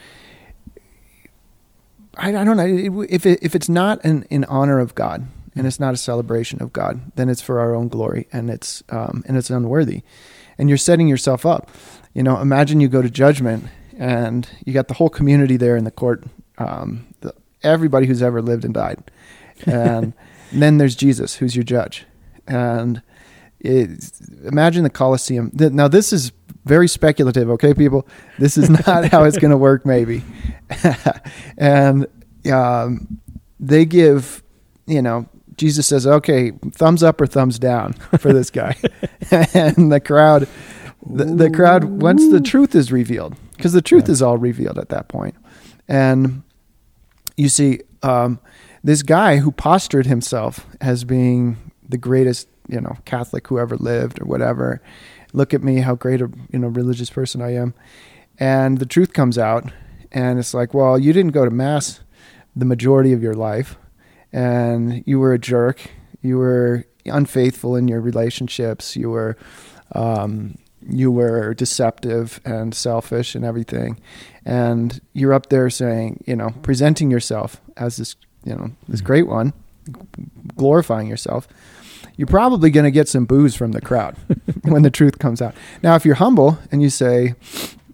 I, 2.16 2.28
I 2.36 2.44
don't 2.44 2.56
know 2.56 3.02
if 3.08 3.26
it, 3.26 3.40
if 3.42 3.54
it's 3.54 3.68
not 3.68 4.04
in, 4.04 4.22
in 4.24 4.44
honor 4.44 4.78
of 4.78 4.94
God 4.94 5.26
and 5.54 5.66
it's 5.66 5.80
not 5.80 5.94
a 5.94 5.96
celebration 5.96 6.62
of 6.62 6.72
God, 6.72 7.12
then 7.16 7.28
it's 7.28 7.40
for 7.40 7.60
our 7.60 7.74
own 7.74 7.88
glory 7.88 8.26
and 8.32 8.50
it's 8.50 8.82
um, 8.88 9.22
and 9.26 9.36
it's 9.36 9.50
unworthy, 9.50 10.02
and 10.58 10.68
you're 10.68 10.78
setting 10.78 11.08
yourself 11.08 11.44
up. 11.46 11.70
You 12.14 12.22
know, 12.22 12.40
imagine 12.40 12.80
you 12.80 12.88
go 12.88 13.02
to 13.02 13.10
judgment 13.10 13.64
and 13.98 14.48
you 14.64 14.72
got 14.72 14.88
the 14.88 14.94
whole 14.94 15.08
community 15.10 15.56
there 15.56 15.76
in 15.76 15.84
the 15.84 15.90
court, 15.90 16.24
um, 16.58 17.06
the, 17.20 17.34
everybody 17.62 18.06
who's 18.06 18.22
ever 18.22 18.42
lived 18.42 18.64
and 18.64 18.74
died, 18.74 19.10
and 19.66 20.12
then 20.52 20.78
there's 20.78 20.96
Jesus 20.96 21.36
who's 21.36 21.56
your 21.56 21.64
judge, 21.64 22.06
and 22.46 23.02
it, 23.60 24.10
imagine 24.44 24.82
the 24.82 24.90
Colosseum. 24.90 25.50
Now 25.54 25.88
this 25.88 26.12
is 26.12 26.32
very 26.64 26.88
speculative, 26.88 27.50
okay, 27.50 27.74
people. 27.74 28.06
This 28.38 28.56
is 28.56 28.70
not 28.70 29.06
how 29.06 29.24
it's 29.24 29.38
going 29.38 29.50
to 29.50 29.56
work, 29.56 29.84
maybe. 29.84 30.22
and 31.58 32.06
um, 32.52 33.18
they 33.58 33.84
give, 33.84 34.42
you 34.86 35.02
know, 35.02 35.28
Jesus 35.56 35.86
says, 35.86 36.06
"Okay, 36.06 36.52
thumbs 36.72 37.02
up 37.02 37.20
or 37.20 37.26
thumbs 37.26 37.58
down 37.58 37.92
for 38.18 38.32
this 38.32 38.50
guy," 38.50 38.76
and 39.54 39.90
the 39.92 40.00
crowd, 40.00 40.48
the, 41.06 41.24
the 41.24 41.50
crowd, 41.50 41.84
once 41.84 42.28
the 42.30 42.40
truth 42.40 42.74
is 42.74 42.90
revealed, 42.92 43.34
because 43.56 43.72
the 43.72 43.82
truth 43.82 44.04
Yeah. 44.08 44.12
is 44.12 44.22
all 44.22 44.38
revealed 44.38 44.78
at 44.78 44.88
that 44.90 45.08
point, 45.08 45.34
and 45.88 46.42
you 47.36 47.48
see 47.48 47.80
um, 48.02 48.38
this 48.84 49.02
guy 49.02 49.38
who 49.38 49.50
postured 49.52 50.06
himself 50.06 50.66
as 50.80 51.04
being 51.04 51.56
the 51.88 51.98
greatest, 51.98 52.48
you 52.68 52.80
know, 52.80 52.96
Catholic 53.04 53.46
who 53.48 53.58
ever 53.58 53.76
lived 53.76 54.20
or 54.20 54.24
whatever. 54.24 54.80
Look 55.34 55.54
at 55.54 55.62
me, 55.62 55.78
how 55.80 55.94
great 55.94 56.20
a 56.20 56.30
you 56.52 56.58
know 56.58 56.68
religious 56.68 57.10
person 57.10 57.40
I 57.40 57.54
am. 57.54 57.74
And 58.38 58.78
the 58.78 58.86
truth 58.86 59.12
comes 59.12 59.38
out, 59.38 59.70
and 60.10 60.38
it's 60.38 60.52
like, 60.54 60.74
well, 60.74 60.98
you 60.98 61.12
didn't 61.12 61.32
go 61.32 61.44
to 61.44 61.50
mass 61.50 62.00
the 62.56 62.64
majority 62.66 63.12
of 63.12 63.22
your 63.22 63.34
life, 63.34 63.76
and 64.32 65.02
you 65.06 65.18
were 65.18 65.32
a 65.32 65.38
jerk. 65.38 65.90
You 66.22 66.38
were 66.38 66.84
unfaithful 67.04 67.76
in 67.76 67.88
your 67.88 68.00
relationships. 68.00 68.96
You 68.96 69.10
were 69.10 69.36
um, 69.94 70.56
you 70.88 71.10
were 71.10 71.54
deceptive 71.54 72.40
and 72.44 72.74
selfish 72.74 73.34
and 73.34 73.44
everything. 73.44 74.00
And 74.44 75.00
you're 75.12 75.32
up 75.32 75.48
there 75.48 75.70
saying, 75.70 76.24
you 76.26 76.36
know, 76.36 76.50
presenting 76.62 77.10
yourself 77.10 77.60
as 77.76 77.96
this, 77.98 78.16
you 78.44 78.54
know, 78.54 78.72
this 78.88 79.00
mm-hmm. 79.00 79.06
great 79.06 79.26
one, 79.26 79.52
glorifying 80.56 81.08
yourself. 81.08 81.46
You're 82.16 82.26
probably 82.26 82.70
going 82.70 82.84
to 82.84 82.90
get 82.90 83.08
some 83.08 83.24
boos 83.24 83.54
from 83.54 83.72
the 83.72 83.80
crowd 83.80 84.16
when 84.62 84.82
the 84.82 84.90
truth 84.90 85.18
comes 85.18 85.40
out. 85.40 85.54
Now, 85.82 85.94
if 85.94 86.04
you're 86.04 86.16
humble 86.16 86.58
and 86.70 86.82
you 86.82 86.90
say, 86.90 87.34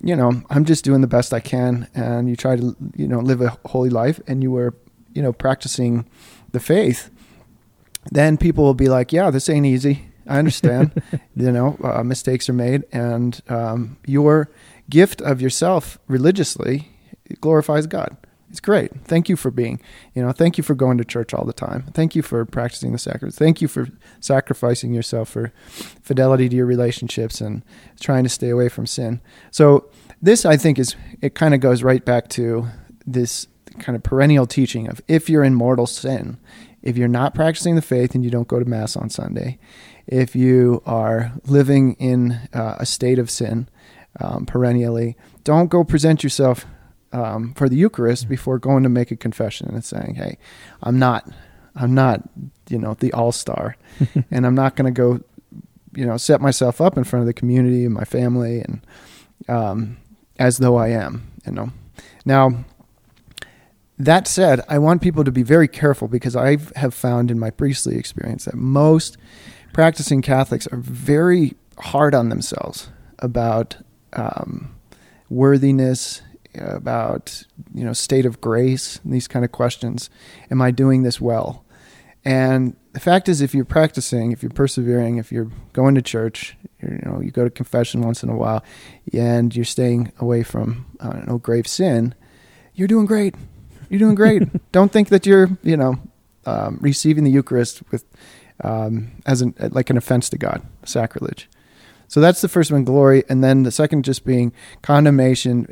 you 0.02 0.16
know, 0.16 0.42
I'm 0.50 0.64
just 0.64 0.84
doing 0.84 1.00
the 1.00 1.06
best 1.06 1.34
I 1.34 1.40
can, 1.40 1.88
and 1.94 2.28
you 2.28 2.36
try 2.36 2.56
to, 2.56 2.76
you 2.94 3.08
know, 3.08 3.18
live 3.18 3.40
a 3.40 3.56
holy 3.66 3.90
life, 3.90 4.20
and 4.26 4.42
you 4.42 4.50
were, 4.50 4.74
you 5.18 5.22
know, 5.24 5.32
practicing 5.32 6.06
the 6.52 6.60
faith, 6.60 7.10
then 8.10 8.38
people 8.38 8.64
will 8.64 8.72
be 8.72 8.88
like, 8.88 9.12
yeah, 9.12 9.30
this 9.30 9.50
ain't 9.50 9.66
easy 9.66 10.08
I 10.28 10.38
understand. 10.38 11.02
you 11.36 11.50
know, 11.50 11.76
uh, 11.82 12.02
mistakes 12.04 12.48
are 12.48 12.54
made, 12.54 12.84
and 12.92 13.40
um, 13.48 13.96
your 14.06 14.50
gift 14.88 15.20
of 15.22 15.40
yourself 15.40 15.98
religiously 16.06 16.90
glorifies 17.40 17.86
God. 17.86 18.16
It's 18.50 18.60
great. 18.60 18.92
Thank 19.04 19.28
you 19.28 19.36
for 19.36 19.50
being, 19.50 19.78
you 20.14 20.22
know, 20.22 20.32
thank 20.32 20.56
you 20.56 20.64
for 20.64 20.74
going 20.74 20.96
to 20.96 21.04
church 21.04 21.34
all 21.34 21.44
the 21.44 21.52
time. 21.52 21.84
Thank 21.92 22.14
you 22.14 22.22
for 22.22 22.46
practicing 22.46 22.92
the 22.92 22.98
sacraments. 22.98 23.36
Thank 23.36 23.60
you 23.60 23.68
for 23.68 23.88
sacrificing 24.20 24.94
yourself 24.94 25.28
for 25.28 25.52
fidelity 25.68 26.48
to 26.48 26.56
your 26.56 26.64
relationships 26.64 27.42
and 27.42 27.62
trying 28.00 28.24
to 28.24 28.30
stay 28.30 28.48
away 28.48 28.70
from 28.70 28.86
sin. 28.86 29.20
So 29.50 29.90
this, 30.22 30.46
I 30.46 30.56
think, 30.56 30.78
is 30.78 30.96
it 31.20 31.34
kind 31.34 31.52
of 31.52 31.60
goes 31.60 31.82
right 31.82 32.02
back 32.02 32.28
to 32.30 32.68
this 33.06 33.48
kind 33.80 33.96
of 33.96 34.02
perennial 34.02 34.46
teaching 34.46 34.88
of 34.88 35.00
if 35.08 35.28
you're 35.28 35.44
in 35.44 35.54
mortal 35.54 35.86
sin, 35.86 36.38
if 36.82 36.96
you're 36.96 37.08
not 37.08 37.34
practicing 37.34 37.74
the 37.74 37.82
faith 37.82 38.14
and 38.14 38.24
you 38.24 38.30
don't 38.30 38.48
go 38.48 38.58
to 38.58 38.64
mass 38.64 38.96
on 38.96 39.10
Sunday, 39.10 39.58
if 40.06 40.34
you 40.34 40.82
are 40.86 41.32
living 41.44 41.94
in 41.94 42.32
uh, 42.52 42.76
a 42.78 42.86
state 42.86 43.18
of 43.18 43.30
sin 43.30 43.68
um, 44.20 44.46
perennially, 44.46 45.16
don't 45.44 45.68
go 45.68 45.84
present 45.84 46.22
yourself 46.22 46.66
um, 47.12 47.54
for 47.54 47.68
the 47.68 47.76
Eucharist 47.76 48.24
mm-hmm. 48.24 48.30
before 48.30 48.58
going 48.58 48.82
to 48.82 48.88
make 48.88 49.10
a 49.10 49.16
confession 49.16 49.68
and 49.68 49.84
saying, 49.84 50.16
"Hey, 50.16 50.38
I'm 50.82 50.98
not, 50.98 51.28
I'm 51.74 51.94
not, 51.94 52.22
you 52.68 52.78
know, 52.78 52.94
the 52.94 53.12
all 53.12 53.32
star, 53.32 53.76
and 54.30 54.46
I'm 54.46 54.54
not 54.54 54.76
going 54.76 54.92
to 54.92 54.96
go, 54.96 55.20
you 55.94 56.06
know, 56.06 56.16
set 56.16 56.40
myself 56.40 56.80
up 56.80 56.96
in 56.96 57.04
front 57.04 57.22
of 57.22 57.26
the 57.26 57.34
community 57.34 57.84
and 57.84 57.94
my 57.94 58.04
family 58.04 58.60
and 58.60 58.86
um, 59.48 59.98
as 60.38 60.58
though 60.58 60.76
I 60.76 60.88
am." 60.88 61.30
You 61.46 61.52
know, 61.52 61.70
now. 62.24 62.64
That 63.98 64.28
said, 64.28 64.60
I 64.68 64.78
want 64.78 65.02
people 65.02 65.24
to 65.24 65.32
be 65.32 65.42
very 65.42 65.66
careful 65.66 66.06
because 66.06 66.36
I 66.36 66.58
have 66.76 66.94
found 66.94 67.30
in 67.30 67.38
my 67.38 67.50
priestly 67.50 67.96
experience 67.96 68.44
that 68.44 68.54
most 68.54 69.16
practicing 69.72 70.22
Catholics 70.22 70.68
are 70.68 70.78
very 70.78 71.54
hard 71.78 72.14
on 72.14 72.28
themselves 72.28 72.90
about 73.18 73.76
um, 74.12 74.74
worthiness, 75.28 76.22
about 76.54 77.42
you 77.74 77.84
know 77.84 77.92
state 77.92 78.24
of 78.24 78.40
grace, 78.40 79.00
these 79.04 79.26
kind 79.28 79.44
of 79.44 79.52
questions. 79.52 80.10
Am 80.50 80.62
I 80.62 80.70
doing 80.70 81.02
this 81.02 81.20
well? 81.20 81.64
And 82.24 82.76
the 82.92 83.00
fact 83.00 83.28
is, 83.28 83.40
if 83.40 83.54
you're 83.54 83.64
practicing, 83.64 84.32
if 84.32 84.42
you're 84.42 84.50
persevering, 84.50 85.18
if 85.18 85.30
you're 85.32 85.50
going 85.72 85.94
to 85.94 86.02
church, 86.02 86.56
you 86.82 87.00
know, 87.04 87.20
you 87.20 87.30
go 87.30 87.44
to 87.44 87.50
confession 87.50 88.02
once 88.02 88.22
in 88.22 88.28
a 88.28 88.36
while, 88.36 88.62
and 89.12 89.54
you're 89.54 89.64
staying 89.64 90.12
away 90.18 90.42
from 90.42 90.86
I 91.00 91.10
don't 91.10 91.26
know 91.26 91.38
grave 91.38 91.66
sin, 91.66 92.14
you're 92.74 92.88
doing 92.88 93.06
great. 93.06 93.34
You're 93.88 93.98
doing 93.98 94.14
great. 94.14 94.42
don't 94.72 94.92
think 94.92 95.08
that 95.08 95.26
you're 95.26 95.48
you 95.62 95.76
know 95.76 95.96
um, 96.46 96.78
receiving 96.80 97.24
the 97.24 97.30
Eucharist 97.30 97.82
with 97.90 98.04
um, 98.64 99.12
as 99.26 99.42
an 99.42 99.54
like 99.58 99.90
an 99.90 99.96
offense 99.96 100.28
to 100.30 100.38
God, 100.38 100.62
sacrilege. 100.84 101.48
So 102.10 102.22
that's 102.22 102.40
the 102.40 102.48
first 102.48 102.72
one, 102.72 102.84
glory, 102.84 103.22
and 103.28 103.44
then 103.44 103.64
the 103.64 103.70
second 103.70 104.02
just 104.02 104.24
being 104.24 104.54
condemnation. 104.80 105.66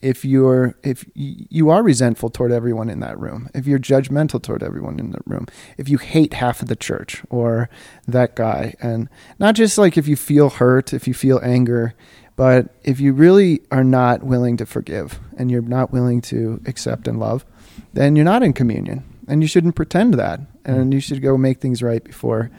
If 0.00 0.24
you're 0.24 0.74
if 0.82 1.04
you 1.14 1.68
are 1.68 1.82
resentful 1.82 2.30
toward 2.30 2.50
everyone 2.50 2.88
in 2.88 3.00
that 3.00 3.20
room, 3.20 3.50
if 3.54 3.66
you're 3.66 3.78
judgmental 3.78 4.42
toward 4.42 4.62
everyone 4.62 4.98
in 4.98 5.10
the 5.10 5.20
room, 5.26 5.46
if 5.76 5.90
you 5.90 5.98
hate 5.98 6.32
half 6.32 6.62
of 6.62 6.68
the 6.68 6.76
church 6.76 7.22
or 7.28 7.68
that 8.08 8.34
guy, 8.34 8.74
and 8.80 9.10
not 9.38 9.54
just 9.54 9.76
like 9.76 9.98
if 9.98 10.08
you 10.08 10.16
feel 10.16 10.48
hurt, 10.48 10.94
if 10.94 11.06
you 11.06 11.12
feel 11.12 11.40
anger, 11.42 11.94
but 12.36 12.74
if 12.84 12.98
you 12.98 13.12
really 13.12 13.60
are 13.70 13.84
not 13.84 14.22
willing 14.22 14.56
to 14.56 14.66
forgive 14.66 15.20
and 15.36 15.50
you're 15.50 15.60
not 15.60 15.92
willing 15.92 16.22
to 16.22 16.62
accept 16.64 17.06
and 17.06 17.20
love, 17.20 17.44
then 17.92 18.16
you're 18.16 18.24
not 18.24 18.42
in 18.42 18.52
communion 18.52 19.04
and 19.28 19.42
you 19.42 19.48
shouldn't 19.48 19.76
pretend 19.76 20.14
that, 20.14 20.40
and 20.64 20.92
you 20.92 21.00
should 21.00 21.22
go 21.22 21.36
make 21.36 21.60
things 21.60 21.82
right 21.82 22.02
before 22.02 22.50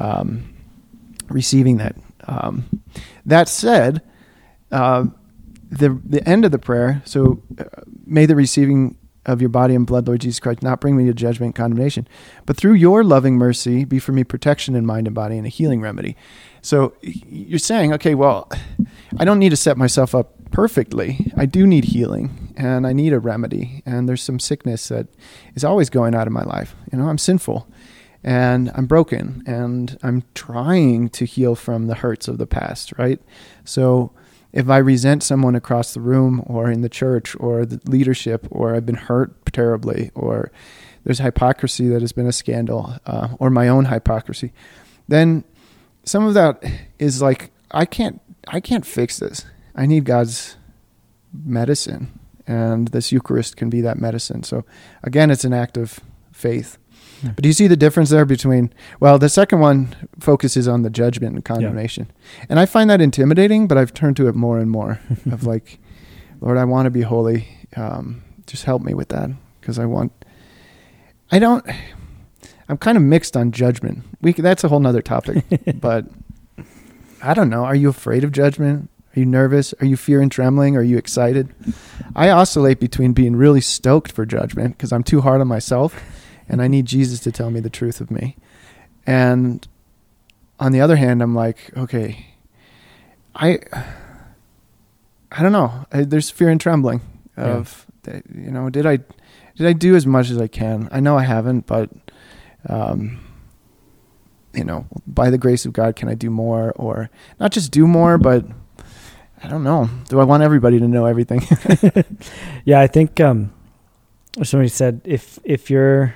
um, 0.00 0.54
receiving 1.28 1.78
that. 1.78 1.96
Um, 2.26 2.82
that 3.26 3.48
said, 3.48 4.02
uh, 4.70 5.06
the 5.70 6.00
the 6.04 6.26
end 6.28 6.44
of 6.44 6.50
the 6.50 6.58
prayer. 6.58 7.02
So, 7.04 7.42
uh, 7.58 7.64
may 8.06 8.26
the 8.26 8.36
receiving 8.36 8.96
of 9.26 9.40
your 9.40 9.48
body 9.48 9.74
and 9.74 9.86
blood, 9.86 10.06
Lord 10.06 10.20
Jesus 10.20 10.38
Christ, 10.38 10.62
not 10.62 10.80
bring 10.80 10.96
me 10.96 11.06
to 11.06 11.14
judgment 11.14 11.48
and 11.48 11.54
condemnation, 11.54 12.06
but 12.44 12.56
through 12.56 12.74
your 12.74 13.02
loving 13.02 13.36
mercy, 13.36 13.84
be 13.84 13.98
for 13.98 14.12
me 14.12 14.22
protection 14.22 14.74
in 14.74 14.84
mind 14.84 15.06
and 15.06 15.14
body 15.14 15.38
and 15.38 15.46
a 15.46 15.50
healing 15.50 15.80
remedy. 15.80 16.14
So 16.60 16.94
you're 17.00 17.58
saying, 17.58 17.92
okay, 17.94 18.14
well, 18.14 18.50
I 19.18 19.24
don't 19.24 19.38
need 19.38 19.50
to 19.50 19.56
set 19.56 19.78
myself 19.78 20.14
up 20.14 20.32
perfectly. 20.50 21.32
I 21.36 21.46
do 21.46 21.66
need 21.66 21.84
healing 21.84 22.43
and 22.56 22.86
I 22.86 22.92
need 22.92 23.12
a 23.12 23.18
remedy. 23.18 23.82
And 23.86 24.08
there's 24.08 24.22
some 24.22 24.38
sickness 24.38 24.88
that 24.88 25.08
is 25.54 25.64
always 25.64 25.90
going 25.90 26.14
out 26.14 26.26
of 26.26 26.32
my 26.32 26.44
life. 26.44 26.74
You 26.92 26.98
know, 26.98 27.08
I'm 27.08 27.18
sinful 27.18 27.68
and 28.22 28.70
I'm 28.74 28.86
broken 28.86 29.42
and 29.46 29.98
I'm 30.02 30.24
trying 30.34 31.10
to 31.10 31.24
heal 31.24 31.54
from 31.54 31.86
the 31.86 31.94
hurts 31.94 32.26
of 32.28 32.38
the 32.38 32.46
past, 32.46 32.92
right? 32.98 33.20
So 33.64 34.12
if 34.52 34.68
I 34.68 34.78
resent 34.78 35.22
someone 35.22 35.54
across 35.54 35.94
the 35.94 36.00
room 36.00 36.42
or 36.46 36.70
in 36.70 36.80
the 36.80 36.88
church 36.88 37.36
or 37.40 37.66
the 37.66 37.80
leadership 37.90 38.46
or 38.50 38.74
I've 38.74 38.86
been 38.86 38.94
hurt 38.94 39.52
terribly 39.52 40.10
or 40.14 40.50
there's 41.04 41.18
hypocrisy 41.18 41.88
that 41.88 42.00
has 42.00 42.12
been 42.12 42.26
a 42.26 42.32
scandal 42.32 42.94
uh, 43.04 43.28
or 43.38 43.50
my 43.50 43.68
own 43.68 43.86
hypocrisy, 43.86 44.52
then 45.06 45.44
some 46.04 46.26
of 46.26 46.34
that 46.34 46.62
is 46.98 47.20
like 47.20 47.50
I 47.70 47.84
can't 47.84 48.20
I 48.48 48.60
can't 48.60 48.86
fix 48.86 49.18
this. 49.18 49.44
I 49.74 49.86
need 49.86 50.04
God's 50.04 50.56
medicine, 51.32 52.18
and 52.46 52.88
this 52.88 53.12
Eucharist 53.12 53.56
can 53.56 53.70
be 53.70 53.80
that 53.80 53.98
medicine. 53.98 54.42
So, 54.42 54.64
again, 55.02 55.30
it's 55.30 55.44
an 55.44 55.52
act 55.52 55.76
of 55.76 56.00
faith. 56.32 56.78
Yeah. 57.22 57.30
But 57.30 57.42
do 57.42 57.48
you 57.48 57.52
see 57.52 57.66
the 57.66 57.76
difference 57.76 58.10
there 58.10 58.24
between? 58.24 58.72
Well, 59.00 59.18
the 59.18 59.28
second 59.28 59.60
one 59.60 59.94
focuses 60.20 60.68
on 60.68 60.82
the 60.82 60.90
judgment 60.90 61.34
and 61.34 61.44
condemnation, 61.44 62.10
yeah. 62.38 62.46
and 62.50 62.60
I 62.60 62.66
find 62.66 62.90
that 62.90 63.00
intimidating. 63.00 63.66
But 63.66 63.78
I've 63.78 63.94
turned 63.94 64.16
to 64.18 64.28
it 64.28 64.34
more 64.34 64.58
and 64.58 64.70
more 64.70 65.00
of 65.30 65.44
like, 65.44 65.78
Lord, 66.40 66.58
I 66.58 66.64
want 66.64 66.86
to 66.86 66.90
be 66.90 67.02
holy. 67.02 67.48
Um, 67.76 68.22
just 68.46 68.64
help 68.64 68.82
me 68.82 68.94
with 68.94 69.08
that 69.08 69.30
because 69.60 69.78
I 69.78 69.86
want. 69.86 70.12
I 71.30 71.38
don't. 71.38 71.64
I'm 72.68 72.78
kind 72.78 72.96
of 72.96 73.02
mixed 73.02 73.36
on 73.36 73.52
judgment. 73.52 74.04
We 74.20 74.32
that's 74.32 74.64
a 74.64 74.68
whole 74.68 74.80
nother 74.80 75.02
topic, 75.02 75.44
but 75.80 76.06
I 77.22 77.34
don't 77.34 77.48
know. 77.48 77.64
Are 77.64 77.74
you 77.74 77.88
afraid 77.88 78.24
of 78.24 78.32
judgment? 78.32 78.90
Are 79.14 79.20
you 79.20 79.26
nervous? 79.26 79.72
Are 79.80 79.86
you 79.86 79.96
fear 79.96 80.20
and 80.20 80.30
trembling? 80.30 80.76
Are 80.76 80.82
you 80.82 80.98
excited? 80.98 81.54
I 82.16 82.30
oscillate 82.30 82.80
between 82.80 83.12
being 83.12 83.36
really 83.36 83.60
stoked 83.60 84.10
for 84.10 84.26
judgment 84.26 84.76
because 84.76 84.92
I'm 84.92 85.04
too 85.04 85.20
hard 85.20 85.40
on 85.40 85.46
myself 85.46 86.02
and 86.48 86.60
I 86.60 86.68
need 86.68 86.86
Jesus 86.86 87.20
to 87.20 87.32
tell 87.32 87.50
me 87.50 87.60
the 87.60 87.70
truth 87.70 88.00
of 88.00 88.10
me. 88.10 88.36
And 89.06 89.66
on 90.58 90.72
the 90.72 90.80
other 90.80 90.96
hand, 90.96 91.22
I'm 91.22 91.34
like, 91.34 91.70
okay, 91.76 92.26
I 93.34 93.60
I 95.30 95.42
don't 95.42 95.52
know. 95.52 95.86
I, 95.92 96.02
there's 96.02 96.30
fear 96.30 96.48
and 96.48 96.60
trembling 96.60 97.00
of 97.36 97.86
yeah. 98.06 98.20
you 98.34 98.50
know, 98.50 98.68
did 98.68 98.86
I 98.86 98.98
did 99.56 99.66
I 99.66 99.72
do 99.72 99.94
as 99.94 100.06
much 100.06 100.30
as 100.30 100.38
I 100.38 100.48
can? 100.48 100.88
I 100.90 101.00
know 101.00 101.16
I 101.16 101.22
haven't, 101.24 101.66
but 101.66 101.90
um 102.68 103.20
you 104.52 104.64
know, 104.64 104.86
by 105.06 105.30
the 105.30 105.38
grace 105.38 105.66
of 105.66 105.72
God, 105.72 105.96
can 105.96 106.08
I 106.08 106.14
do 106.14 106.30
more 106.30 106.72
or 106.76 107.10
not 107.38 107.52
just 107.52 107.70
do 107.72 107.86
more, 107.86 108.18
but 108.18 108.44
I 109.44 109.48
don't 109.48 109.62
know. 109.62 109.90
Do 110.08 110.20
I 110.20 110.24
want 110.24 110.42
everybody 110.42 110.78
to 110.78 110.88
know 110.88 111.04
everything? 111.04 111.42
yeah, 112.64 112.80
I 112.80 112.86
think 112.86 113.20
um, 113.20 113.52
somebody 114.42 114.68
said 114.68 115.02
if 115.04 115.38
if 115.44 115.68
you're, 115.68 116.14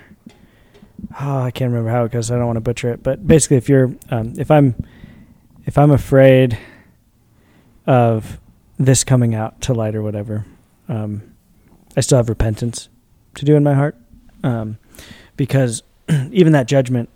oh, 1.21 1.43
I 1.43 1.51
can't 1.51 1.71
remember 1.71 1.91
how 1.91 2.05
it 2.05 2.13
goes. 2.13 2.31
I 2.31 2.37
don't 2.37 2.47
want 2.47 2.57
to 2.57 2.63
butcher 2.63 2.91
it, 2.91 3.03
but 3.03 3.27
basically, 3.27 3.59
if 3.59 3.69
you're, 3.69 3.95
um, 4.11 4.33
if 4.39 4.51
I'm, 4.51 4.75
if 5.67 5.77
I'm 5.77 5.91
afraid 5.91 6.59
of 7.87 8.41
this 8.79 9.05
coming 9.05 9.35
out 9.35 9.61
to 9.63 9.75
light 9.75 9.95
or 9.95 10.03
whatever, 10.03 10.47
um, 10.89 11.35
I 11.97 12.01
still 12.01 12.17
have 12.17 12.31
repentance 12.31 12.89
to 13.35 13.45
do 13.45 13.57
in 13.57 13.63
my 13.63 13.75
heart, 13.75 13.97
um, 14.43 14.79
because 15.37 15.83
even 16.31 16.55
that 16.55 16.67
judgment 16.67 17.11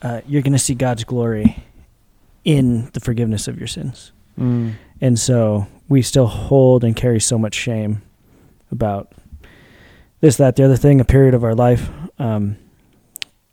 uh, 0.00 0.22
you're 0.26 0.42
going 0.42 0.54
to 0.54 0.58
see 0.58 0.74
God's 0.74 1.04
glory 1.04 1.64
in 2.44 2.88
the 2.94 3.00
forgiveness 3.00 3.46
of 3.46 3.58
your 3.58 3.66
sins. 3.66 4.12
Mm. 4.38 4.74
And 5.00 5.18
so 5.18 5.66
we 5.88 6.02
still 6.02 6.26
hold 6.26 6.84
and 6.84 6.94
carry 6.94 7.20
so 7.20 7.38
much 7.38 7.54
shame 7.54 8.02
about 8.70 9.12
this, 10.20 10.36
that, 10.36 10.56
the 10.56 10.64
other 10.64 10.76
thing, 10.76 11.00
a 11.00 11.04
period 11.04 11.34
of 11.34 11.44
our 11.44 11.54
life. 11.54 11.90
Um, 12.18 12.56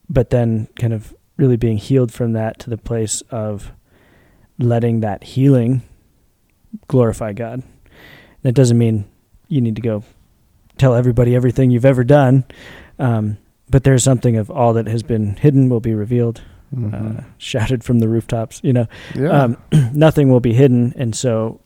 but 0.09 0.29
then 0.29 0.67
kind 0.79 0.93
of 0.93 1.13
really 1.37 1.57
being 1.57 1.77
healed 1.77 2.11
from 2.11 2.33
that 2.33 2.59
to 2.59 2.69
the 2.69 2.77
place 2.77 3.21
of 3.29 3.71
letting 4.57 5.01
that 5.01 5.23
healing 5.23 5.81
glorify 6.87 7.33
God. 7.33 7.63
That 8.43 8.53
doesn't 8.53 8.77
mean 8.77 9.05
you 9.47 9.61
need 9.61 9.75
to 9.75 9.81
go 9.81 10.03
tell 10.77 10.95
everybody 10.95 11.35
everything 11.35 11.71
you've 11.71 11.85
ever 11.85 12.03
done. 12.03 12.45
Um, 12.99 13.37
but 13.69 13.83
there's 13.83 14.03
something 14.03 14.37
of 14.37 14.49
all 14.51 14.73
that 14.73 14.87
has 14.87 15.03
been 15.03 15.35
hidden 15.35 15.69
will 15.69 15.79
be 15.79 15.93
revealed, 15.93 16.41
Mhm. 16.75 17.19
uh, 17.19 17.23
shouted 17.37 17.83
from 17.83 17.99
the 17.99 18.07
rooftops. 18.09 18.59
You 18.63 18.73
know, 18.73 18.87
yeah. 19.15 19.29
um, 19.43 19.57
nothing 19.93 20.29
will 20.29 20.39
be 20.39 20.53
hidden. 20.53 20.93
And 20.97 21.15
so, 21.15 21.59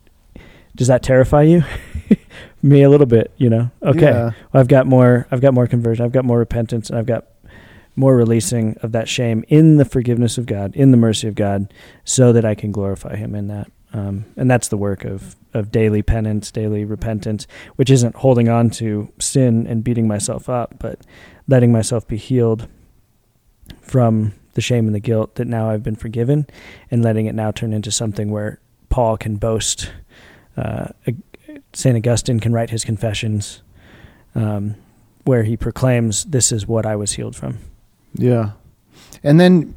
does 0.75 0.87
that 0.87 1.03
terrify 1.03 1.43
you? 1.43 1.63
Me 2.61 2.83
a 2.83 2.89
little 2.89 3.05
bit. 3.07 3.31
You 3.37 3.49
know, 3.49 3.71
okay, 3.83 4.01
Yeah. 4.11 4.31
well, 4.51 4.61
I've 4.61 4.67
got 4.67 4.85
more. 4.87 5.27
I've 5.31 5.41
got 5.41 5.53
more 5.53 5.67
conversion. 5.67 6.03
I've 6.05 6.11
got 6.11 6.25
more 6.25 6.39
repentance, 6.39 6.89
and 6.89 6.99
I've 6.99 7.05
got 7.05 7.25
more 7.95 8.15
releasing 8.15 8.75
of 8.81 8.91
that 8.93 9.09
shame 9.09 9.43
in 9.49 9.77
the 9.77 9.85
forgiveness 9.85 10.37
of 10.37 10.45
God, 10.45 10.73
in 10.75 10.91
the 10.91 10.97
mercy 10.97 11.27
of 11.27 11.35
God, 11.35 11.73
so 12.05 12.31
that 12.33 12.45
I 12.45 12.55
can 12.55 12.71
glorify 12.71 13.15
Him 13.15 13.35
in 13.35 13.47
that. 13.47 13.69
Um, 13.91 14.25
and 14.37 14.49
that's 14.51 14.67
the 14.67 14.77
work 14.77 15.03
of 15.05 15.35
of 15.53 15.71
daily 15.71 16.01
penance, 16.03 16.51
daily 16.51 16.85
repentance, 16.85 17.47
which 17.75 17.89
isn't 17.89 18.15
holding 18.17 18.47
on 18.47 18.69
to 18.71 19.11
sin 19.19 19.65
and 19.65 19.83
beating 19.83 20.07
myself 20.07 20.47
up, 20.47 20.75
but 20.79 20.99
letting 21.47 21.71
myself 21.71 22.07
be 22.07 22.17
healed 22.17 22.67
from 23.81 24.33
the 24.53 24.61
shame 24.61 24.85
and 24.85 24.95
the 24.95 24.99
guilt 24.99 25.35
that 25.35 25.47
now 25.47 25.69
I've 25.69 25.83
been 25.83 25.95
forgiven, 25.95 26.47
and 26.91 27.03
letting 27.03 27.25
it 27.25 27.35
now 27.35 27.51
turn 27.51 27.73
into 27.73 27.91
something 27.91 28.31
where 28.31 28.59
Paul 28.89 29.17
can 29.17 29.37
boast. 29.37 29.91
Uh, 30.57 30.87
Saint 31.73 31.95
Augustine 31.95 32.39
can 32.39 32.53
write 32.53 32.69
his 32.69 32.83
confessions, 32.83 33.61
um, 34.35 34.75
where 35.23 35.43
he 35.43 35.55
proclaims, 35.55 36.25
"This 36.25 36.51
is 36.51 36.67
what 36.67 36.85
I 36.85 36.95
was 36.95 37.13
healed 37.13 37.35
from." 37.35 37.59
Yeah. 38.13 38.51
And 39.23 39.39
then 39.39 39.75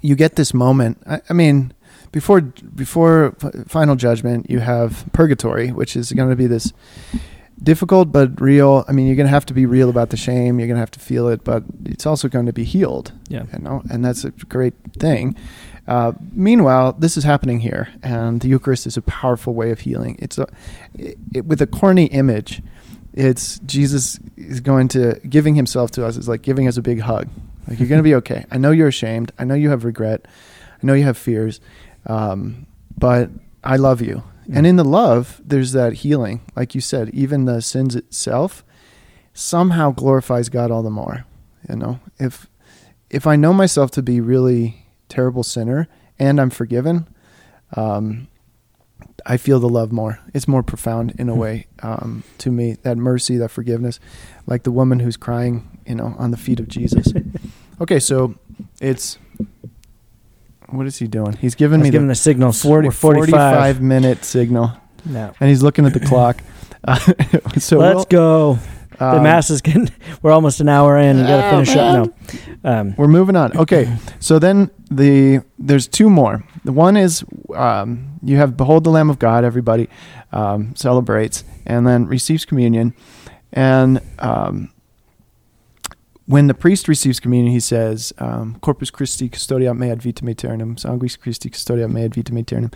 you 0.00 0.14
get 0.16 0.36
this 0.36 0.54
moment. 0.54 0.98
I, 1.06 1.20
I 1.28 1.32
mean, 1.32 1.72
before 2.12 2.40
before 2.40 3.34
final 3.66 3.96
judgment, 3.96 4.50
you 4.50 4.60
have 4.60 5.04
purgatory, 5.12 5.70
which 5.72 5.96
is 5.96 6.12
going 6.12 6.30
to 6.30 6.36
be 6.36 6.46
this 6.46 6.72
difficult 7.62 8.12
but 8.12 8.40
real. 8.40 8.84
I 8.88 8.92
mean, 8.92 9.06
you're 9.06 9.16
going 9.16 9.26
to 9.26 9.32
have 9.32 9.46
to 9.46 9.54
be 9.54 9.66
real 9.66 9.90
about 9.90 10.10
the 10.10 10.16
shame. 10.16 10.58
You're 10.58 10.68
going 10.68 10.76
to 10.76 10.80
have 10.80 10.90
to 10.92 11.00
feel 11.00 11.28
it, 11.28 11.44
but 11.44 11.64
it's 11.84 12.06
also 12.06 12.28
going 12.28 12.46
to 12.46 12.52
be 12.52 12.64
healed. 12.64 13.12
Yeah. 13.28 13.44
You 13.52 13.58
know, 13.60 13.82
and 13.90 14.04
that's 14.04 14.24
a 14.24 14.30
great 14.30 14.74
thing. 14.98 15.36
Uh, 15.86 16.12
meanwhile, 16.32 16.92
this 16.92 17.16
is 17.16 17.24
happening 17.24 17.60
here, 17.60 17.88
and 18.02 18.42
the 18.42 18.48
Eucharist 18.48 18.86
is 18.86 18.98
a 18.98 19.02
powerful 19.02 19.54
way 19.54 19.70
of 19.70 19.80
healing. 19.80 20.16
It's 20.18 20.36
a 20.36 20.46
it, 20.94 21.16
it, 21.34 21.44
with 21.46 21.62
a 21.62 21.66
corny 21.66 22.06
image. 22.06 22.62
It's 23.14 23.58
Jesus 23.60 24.20
is 24.36 24.60
going 24.60 24.88
to 24.88 25.18
giving 25.28 25.54
Himself 25.54 25.90
to 25.92 26.04
us 26.04 26.18
is 26.18 26.28
like 26.28 26.42
giving 26.42 26.68
us 26.68 26.76
a 26.76 26.82
big 26.82 27.00
hug. 27.00 27.28
Like 27.66 27.78
you're 27.78 27.88
going 27.88 28.00
to 28.00 28.04
be 28.04 28.14
okay. 28.22 28.44
I 28.50 28.58
know 28.58 28.70
you're 28.70 28.88
ashamed. 28.88 29.32
I 29.38 29.44
know 29.44 29.54
you 29.54 29.70
have 29.70 29.84
regret. 29.84 30.26
I 30.82 30.86
know 30.86 30.92
you 30.92 31.04
have 31.04 31.16
fears, 31.16 31.58
um, 32.06 32.66
but 32.98 33.30
I 33.64 33.76
love 33.76 34.02
you. 34.02 34.22
And 34.52 34.66
in 34.66 34.76
the 34.76 34.84
love, 34.84 35.40
there's 35.44 35.72
that 35.72 35.94
healing. 35.94 36.40
Like 36.56 36.74
you 36.74 36.80
said, 36.80 37.10
even 37.10 37.44
the 37.44 37.60
sins 37.60 37.94
itself 37.94 38.64
somehow 39.34 39.90
glorifies 39.92 40.48
God 40.48 40.70
all 40.70 40.82
the 40.82 40.90
more. 40.90 41.26
You 41.68 41.76
know, 41.76 42.00
if 42.18 42.46
if 43.10 43.26
I 43.26 43.36
know 43.36 43.52
myself 43.52 43.90
to 43.92 44.02
be 44.02 44.20
really 44.20 44.86
terrible 45.08 45.42
sinner 45.42 45.88
and 46.18 46.40
I'm 46.40 46.50
forgiven, 46.50 47.08
um, 47.76 48.28
I 49.26 49.36
feel 49.36 49.60
the 49.60 49.68
love 49.68 49.92
more. 49.92 50.20
It's 50.32 50.48
more 50.48 50.62
profound 50.62 51.14
in 51.18 51.28
a 51.28 51.34
way 51.34 51.66
um, 51.82 52.24
to 52.38 52.50
me. 52.50 52.76
That 52.82 52.96
mercy, 52.96 53.36
that 53.36 53.50
forgiveness, 53.50 54.00
like 54.46 54.62
the 54.62 54.72
woman 54.72 55.00
who's 55.00 55.16
crying, 55.16 55.78
you 55.86 55.94
know, 55.94 56.14
on 56.18 56.30
the 56.30 56.36
feet 56.36 56.60
of 56.60 56.68
Jesus. 56.68 57.12
okay, 57.80 57.98
so 57.98 58.34
it's 58.80 59.18
what 60.70 60.86
is 60.86 60.98
he 60.98 61.06
doing? 61.06 61.32
He's 61.34 61.54
giving 61.54 61.80
He's 61.80 61.84
me 61.86 61.90
given 61.90 62.08
the 62.08 62.12
the 62.12 62.16
signal 62.16 62.52
40, 62.52 62.90
45. 62.90 63.30
45 63.30 63.80
minute 63.82 64.24
signal, 64.24 64.72
No. 65.04 65.32
and 65.40 65.48
he's 65.48 65.62
looking 65.62 65.86
at 65.86 65.94
the 65.94 66.00
clock. 66.00 66.40
Uh, 66.84 66.94
so 67.58 67.78
Let's 67.78 67.94
we'll- 67.96 68.04
go. 68.04 68.58
The 68.98 69.16
um, 69.16 69.22
mass 69.24 69.50
is 69.50 69.60
getting. 69.60 69.90
We're 70.22 70.30
almost 70.30 70.60
an 70.60 70.68
hour 70.68 70.96
in. 70.96 71.18
You 71.18 71.24
got 71.24 71.40
to 71.40 71.46
Oh, 71.48 71.50
finish 71.64 71.76
up. 71.76 72.14
No. 72.62 72.70
Um, 72.80 72.94
We're 72.96 73.08
moving 73.08 73.34
on. 73.34 73.56
Okay, 73.56 73.92
so 74.20 74.38
then 74.38 74.70
the 74.88 75.40
there's 75.58 75.88
two 75.88 76.08
more. 76.08 76.44
The 76.64 76.70
one 76.72 76.96
is 76.96 77.24
um, 77.54 78.18
you 78.22 78.36
have 78.36 78.56
behold 78.56 78.84
the 78.84 78.90
Lamb 78.90 79.10
of 79.10 79.18
God. 79.18 79.44
Everybody 79.44 79.88
um, 80.32 80.74
celebrates 80.76 81.42
and 81.66 81.84
then 81.86 82.06
receives 82.06 82.44
communion, 82.44 82.94
and 83.52 84.00
um, 84.20 84.70
when 86.28 86.46
the 86.46 86.52
priest 86.52 86.88
receives 86.88 87.20
communion, 87.20 87.52
he 87.52 87.60
says, 87.60 88.12
um, 88.18 88.58
"Corpus 88.60 88.90
Christi 88.90 89.30
custodiat 89.30 89.78
me 89.78 89.90
ad 89.90 90.00
vitam 90.00 90.28
aeternam, 90.28 90.76
sanguis 90.76 91.18
Christi 91.18 91.48
custodiat 91.48 91.90
me 91.90 92.04
ad 92.04 92.12
vitam 92.12 92.38
aeternam." 92.38 92.70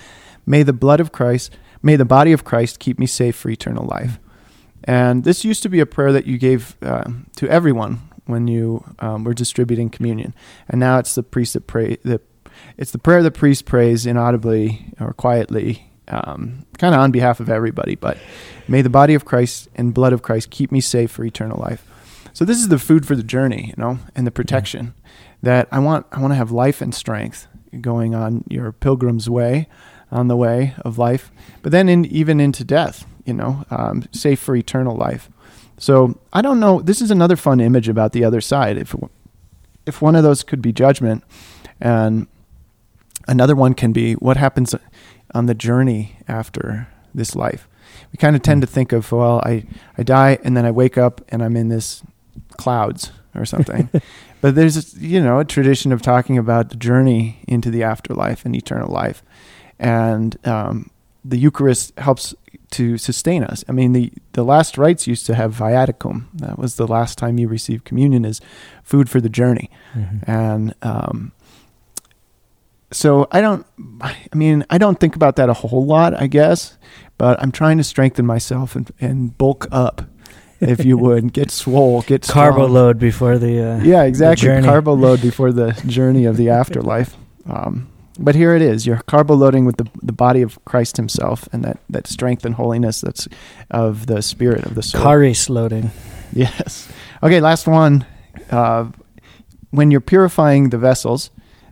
May 0.47 0.63
the 0.63 0.73
blood 0.73 1.01
of 1.01 1.13
Christ, 1.13 1.55
may 1.83 1.97
the 1.97 2.07
body 2.07 2.33
of 2.33 2.45
Christ 2.45 2.79
keep 2.79 2.99
me 2.99 3.07
safe 3.07 3.37
for 3.37 3.51
eternal 3.51 3.85
life. 3.85 4.19
And 4.85 5.25
this 5.25 5.45
used 5.45 5.63
to 5.65 5.69
be 5.69 5.81
a 5.81 5.87
prayer 5.87 6.13
that 6.13 6.27
you 6.27 6.39
gave 6.39 6.77
uh, 6.81 7.05
to 7.37 7.49
everyone 7.49 8.01
when 8.25 8.49
you 8.49 8.85
um, 9.01 9.23
were 9.23 9.35
distributing 9.35 9.91
communion, 9.91 10.35
and 10.67 10.81
now 10.81 10.99
it's 10.99 11.15
the 11.15 11.23
priest 11.23 11.53
that 11.53 11.67
pray. 11.67 11.99
It's 12.79 12.93
the 12.93 12.99
prayer 12.99 13.23
the 13.23 13.31
priest 13.31 13.67
prays 13.67 14.07
inaudibly 14.07 14.95
or 14.99 15.13
quietly, 15.13 15.91
um, 16.09 16.65
kind 16.79 16.95
of 16.95 17.03
on 17.03 17.11
behalf 17.11 17.39
of 17.39 17.51
everybody. 17.51 17.97
But 17.97 18.17
may 18.67 18.81
the 18.81 18.89
body 18.89 19.13
of 19.13 19.27
Christ 19.27 19.69
and 19.75 19.93
blood 19.93 20.15
of 20.15 20.23
Christ 20.23 20.49
keep 20.49 20.73
me 20.73 20.81
safe 20.81 21.11
for 21.11 21.23
eternal 21.23 21.61
life. 21.61 21.87
So 22.33 22.45
this 22.45 22.59
is 22.59 22.69
the 22.69 22.79
food 22.79 23.07
for 23.07 23.15
the 23.15 23.23
journey, 23.23 23.67
you 23.69 23.75
know, 23.77 23.99
and 24.15 24.27
the 24.27 24.31
protection 24.31 24.95
that 25.43 25.69
I 25.71 25.79
want. 25.79 26.07
I 26.13 26.21
want 26.21 26.33
to 26.33 26.37
have 26.37 26.51
life 26.51 26.81
and 26.81 26.95
strength 26.95 27.47
going 27.81 28.15
on 28.15 28.45
your 28.49 28.73
pilgrim's 28.73 29.29
way, 29.29 29.69
on 30.11 30.29
the 30.29 30.37
way 30.37 30.75
of 30.85 30.99
life, 30.99 31.31
but 31.63 31.73
then 31.73 31.89
in, 31.89 32.05
even 32.07 32.41
into 32.41 32.65
death, 32.65 33.07
you 33.25 33.33
know, 33.33 33.65
um, 33.71 34.05
safe 34.13 34.41
for 34.41 34.55
eternal 34.55 34.97
life. 34.97 35.31
So 35.79 36.19
I 36.33 36.43
don't 36.43 36.61
know. 36.61 36.81
This 36.81 37.01
is 37.01 37.11
another 37.11 37.37
fun 37.37 37.61
image 37.61 37.89
about 37.89 38.13
the 38.13 38.25
other 38.25 38.41
side. 38.41 38.77
If 38.77 38.95
if 39.85 40.01
one 40.01 40.15
of 40.15 40.23
those 40.23 40.43
could 40.45 40.63
be 40.63 40.73
judgment, 40.73 41.25
and 41.81 42.29
another 43.27 43.57
one 43.57 43.75
can 43.75 43.93
be 43.93 44.15
what 44.15 44.37
happens 44.37 44.75
on 45.35 45.47
the 45.47 45.55
journey 45.55 46.19
after 46.29 46.89
this 47.15 47.35
life. 47.35 47.69
We 48.13 48.17
kind 48.17 48.37
of 48.37 48.43
tend 48.43 48.61
to 48.61 48.67
think 48.67 48.93
of 48.93 49.11
well, 49.11 49.41
I 49.45 49.65
I 49.99 50.03
die 50.03 50.39
and 50.45 50.57
then 50.57 50.65
I 50.65 50.71
wake 50.71 50.97
up 50.97 51.21
and 51.31 51.43
I'm 51.43 51.57
in 51.57 51.69
this 51.69 52.03
clouds 52.57 53.13
or 53.35 53.45
something. 53.45 53.89
but 54.41 54.55
there's 54.55 54.95
you 54.95 55.21
know 55.21 55.39
a 55.39 55.45
tradition 55.45 55.93
of 55.93 56.03
talking 56.03 56.39
about 56.39 56.71
the 56.71 56.77
journey 56.77 57.43
into 57.49 57.71
the 57.71 57.83
afterlife 57.83 58.45
and 58.45 58.55
eternal 58.55 58.93
life, 58.93 59.23
and 59.79 60.37
um, 60.47 60.91
the 61.25 61.39
Eucharist 61.39 61.99
helps 61.99 62.35
to 62.73 62.97
sustain 62.99 63.45
us. 63.45 63.65
I 63.69 63.73
mean, 63.73 63.93
the 63.93 64.13
the 64.33 64.45
last 64.45 64.79
rites 64.79 65.07
used 65.07 65.27
to 65.27 65.35
have 65.35 65.55
viaticum. 65.55 66.27
That 66.35 66.59
was 66.59 66.77
the 66.77 66.87
last 66.87 67.19
time 67.19 67.39
you 67.39 67.49
received 67.49 67.85
communion 67.85 68.25
is 68.25 68.41
food 68.83 69.09
for 69.09 69.21
the 69.21 69.29
journey, 69.29 69.71
mhm. 69.95 70.27
and 70.27 70.75
um, 70.83 71.33
so 72.93 73.27
I 73.31 73.41
don't. 73.41 73.67
I 74.01 74.15
mean, 74.35 74.65
I 74.71 74.79
don't 74.79 75.01
think 75.01 75.17
about 75.17 75.37
that 75.37 75.49
a 75.49 75.55
whole 75.55 75.85
lot, 75.85 76.15
I 76.21 76.27
guess, 76.27 76.77
but 77.19 77.41
I'm 77.43 77.53
trying 77.53 77.79
to 77.79 77.85
strengthen 77.85 78.27
myself 78.27 78.77
and, 78.77 78.91
and 79.01 79.37
bulk 79.37 79.67
up, 79.71 80.03
if 80.63 80.85
you 80.85 80.97
would, 80.97 81.33
get 81.33 81.51
swole, 81.51 82.03
get 82.03 82.23
Carbo 82.29 82.57
strong. 82.61 82.73
load 82.73 82.99
before 82.99 83.39
the. 83.39 83.73
Uh, 83.73 83.83
Yeah, 83.83 84.05
exactly. 84.05 84.47
journey. 84.47 84.67
Carbo 84.67 84.95
load 84.95 85.21
before 85.31 85.53
the 85.53 85.73
journey 85.87 86.25
of 86.25 86.37
the 86.37 86.49
afterlife. 86.51 87.17
Um, 87.47 87.89
but 88.19 88.35
here 88.35 88.55
it 88.55 88.63
is. 88.63 88.87
You're 88.87 89.01
carbo 89.07 89.35
loading 89.35 89.65
with 89.65 89.77
the 89.79 89.89
the 90.03 90.13
body 90.13 90.43
of 90.43 90.63
Christ 90.65 90.97
Himself, 90.97 91.49
and 91.53 91.65
that 91.65 91.79
that 91.91 92.07
strength 92.07 92.45
and 92.45 92.55
holiness 92.55 93.01
that's 93.01 93.27
of 93.71 94.07
the 94.07 94.21
Spirit 94.23 94.65
of 94.65 94.75
the 94.75 94.83
soul. 94.83 95.03
Caris 95.03 95.49
loading. 95.51 95.91
Yes. 96.33 96.89
Okay, 97.23 97.41
last 97.41 97.67
one. 97.67 98.05
Uh, 98.51 98.91
when 99.71 99.91
you're 99.91 100.01
purifying 100.03 100.69
the 100.71 100.79
vessels, 100.79 101.31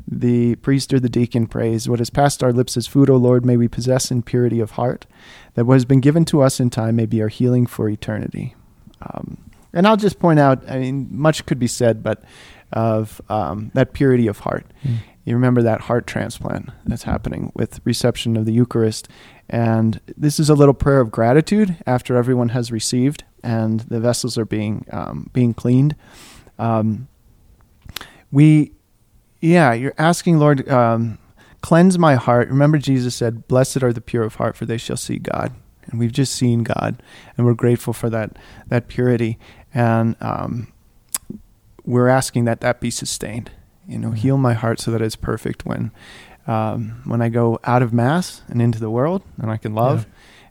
the 0.09 0.55
priest 0.57 0.93
or 0.95 0.99
the 1.01 1.09
deacon 1.11 1.47
prays, 1.47 1.89
What 1.89 1.99
has 1.99 2.09
passed 2.11 2.43
our 2.43 2.53
lips 2.53 2.77
as 2.77 2.87
food, 2.87 3.11
O 3.11 3.17
Lord, 3.17 3.45
may 3.45 3.57
we 3.59 3.69
possess 3.69 4.11
in 4.11 4.23
purity 4.23 4.61
of 4.61 4.73
heart, 4.73 5.07
that 5.55 5.67
what 5.67 5.75
has 5.75 5.85
been 5.85 6.01
given 6.01 6.25
to 6.27 6.41
us 6.41 6.59
in 6.59 6.71
time 6.71 6.97
may 6.97 7.07
be 7.07 7.21
our 7.21 7.29
healing 7.29 7.67
for 7.67 7.89
eternity. 7.89 8.55
Um, 9.03 9.39
and 9.73 9.87
I'll 9.87 9.97
just 9.97 10.19
point 10.19 10.41
out, 10.41 10.69
I 10.69 10.79
mean, 10.79 11.09
much 11.11 11.47
could 11.47 11.59
be 11.59 11.69
said, 11.69 12.03
but 12.03 12.25
of 12.73 13.21
um, 13.29 13.71
that 13.75 13.93
purity 13.93 14.27
of 14.27 14.41
heart. 14.41 14.67
You 15.25 15.35
remember 15.35 15.63
that 15.63 15.83
heart 15.83 16.07
transplant 16.07 16.71
that's 16.87 17.03
happening 17.03 17.53
with 17.55 17.81
reception 17.85 18.37
of 18.37 18.47
the 18.47 18.53
Eucharist. 18.53 19.09
And 19.49 20.01
this 20.17 20.41
is 20.41 20.49
a 20.49 20.55
little 20.55 20.75
prayer 20.75 21.01
of 21.01 21.11
gratitude 21.11 21.77
after 21.87 22.17
everyone 22.17 22.51
has 22.51 22.73
received 22.73 23.25
and 23.43 23.81
the 23.81 24.01
vessels 24.01 24.39
are 24.39 24.45
being 24.45 24.87
um, 24.91 25.31
being 25.33 25.55
cleaned. 25.55 25.97
Um, 26.59 27.09
we 28.31 28.73
yeah, 29.41 29.73
you're 29.73 29.95
asking, 29.99 30.39
Lord, 30.39 30.69
um, 30.69 31.19
cleanse 31.63 31.99
my 31.99 32.15
heart. 32.15 32.49
Remember, 32.49 32.79
Jesus 32.79 33.15
said, 33.15 33.49
"Blessed 33.49 33.83
are 33.83 33.93
the 33.93 34.01
pure 34.01 34.25
of 34.25 34.37
heart, 34.37 34.57
for 34.57 34.67
they 34.67 34.77
shall 34.79 34.97
see 34.97 35.19
God." 35.19 35.53
And 35.91 35.99
we've 35.99 36.13
just 36.13 36.35
seen 36.35 36.63
God, 36.63 37.03
and 37.37 37.47
we're 37.47 37.55
grateful 37.55 37.93
for 37.93 38.09
that 38.11 38.37
that 38.69 38.89
purity. 38.89 39.39
And 39.75 40.17
um, 40.21 40.69
we're 41.85 42.09
asking 42.09 42.45
that 42.45 42.61
that 42.61 42.81
be 42.81 42.91
sustained. 42.91 43.51
You 43.89 43.99
know, 43.99 44.11
Mhm. 44.11 44.17
heal 44.19 44.39
my 44.39 44.55
heart 44.55 44.79
so 44.81 44.91
that 44.93 45.03
it's 45.03 45.17
perfect 45.17 45.67
when 45.67 45.91
um, 46.47 47.03
when 47.05 47.21
I 47.23 47.29
go 47.29 47.59
out 47.65 47.83
of 47.83 47.93
mass 47.93 48.43
and 48.49 48.61
into 48.63 48.81
the 48.81 48.91
world, 48.91 49.23
and 49.39 49.51
I 49.51 49.57
can 49.57 49.75
love. 49.75 50.07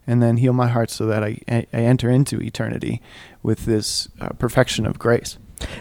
And 0.06 0.22
then 0.22 0.38
heal 0.38 0.52
my 0.52 0.66
heart 0.68 0.90
so 0.90 1.06
that 1.06 1.22
I, 1.22 1.38
I 1.48 1.66
I 1.72 1.80
enter 1.82 2.10
into 2.10 2.40
eternity 2.40 3.00
with 3.42 3.64
this 3.66 4.08
uh, 4.20 4.30
perfection 4.38 4.86
of 4.86 4.98
grace. 4.98 5.38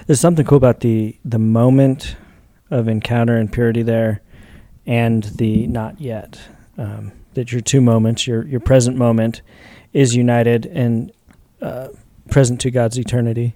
There's 0.08 0.20
something 0.20 0.46
cool 0.46 0.58
about 0.58 0.82
the 0.82 1.18
the 1.26 1.40
moment 1.40 2.16
of 2.70 2.88
encounter 2.88 3.38
and 3.38 3.52
purity 3.52 3.82
there, 3.82 4.22
and 4.86 5.24
the 5.24 5.68
not 5.68 6.00
yet. 6.02 6.40
Um, 6.78 7.12
that 7.34 7.52
your 7.52 7.62
two 7.62 7.82
moments, 7.82 8.28
your 8.28 8.46
your 8.48 8.60
present 8.60 8.98
moment, 8.98 9.42
is 9.94 10.16
united 10.16 10.66
and 10.66 11.12
uh, 11.62 11.90
present 12.30 12.62
to 12.62 12.72
God's 12.72 12.98
eternity, 12.98 13.56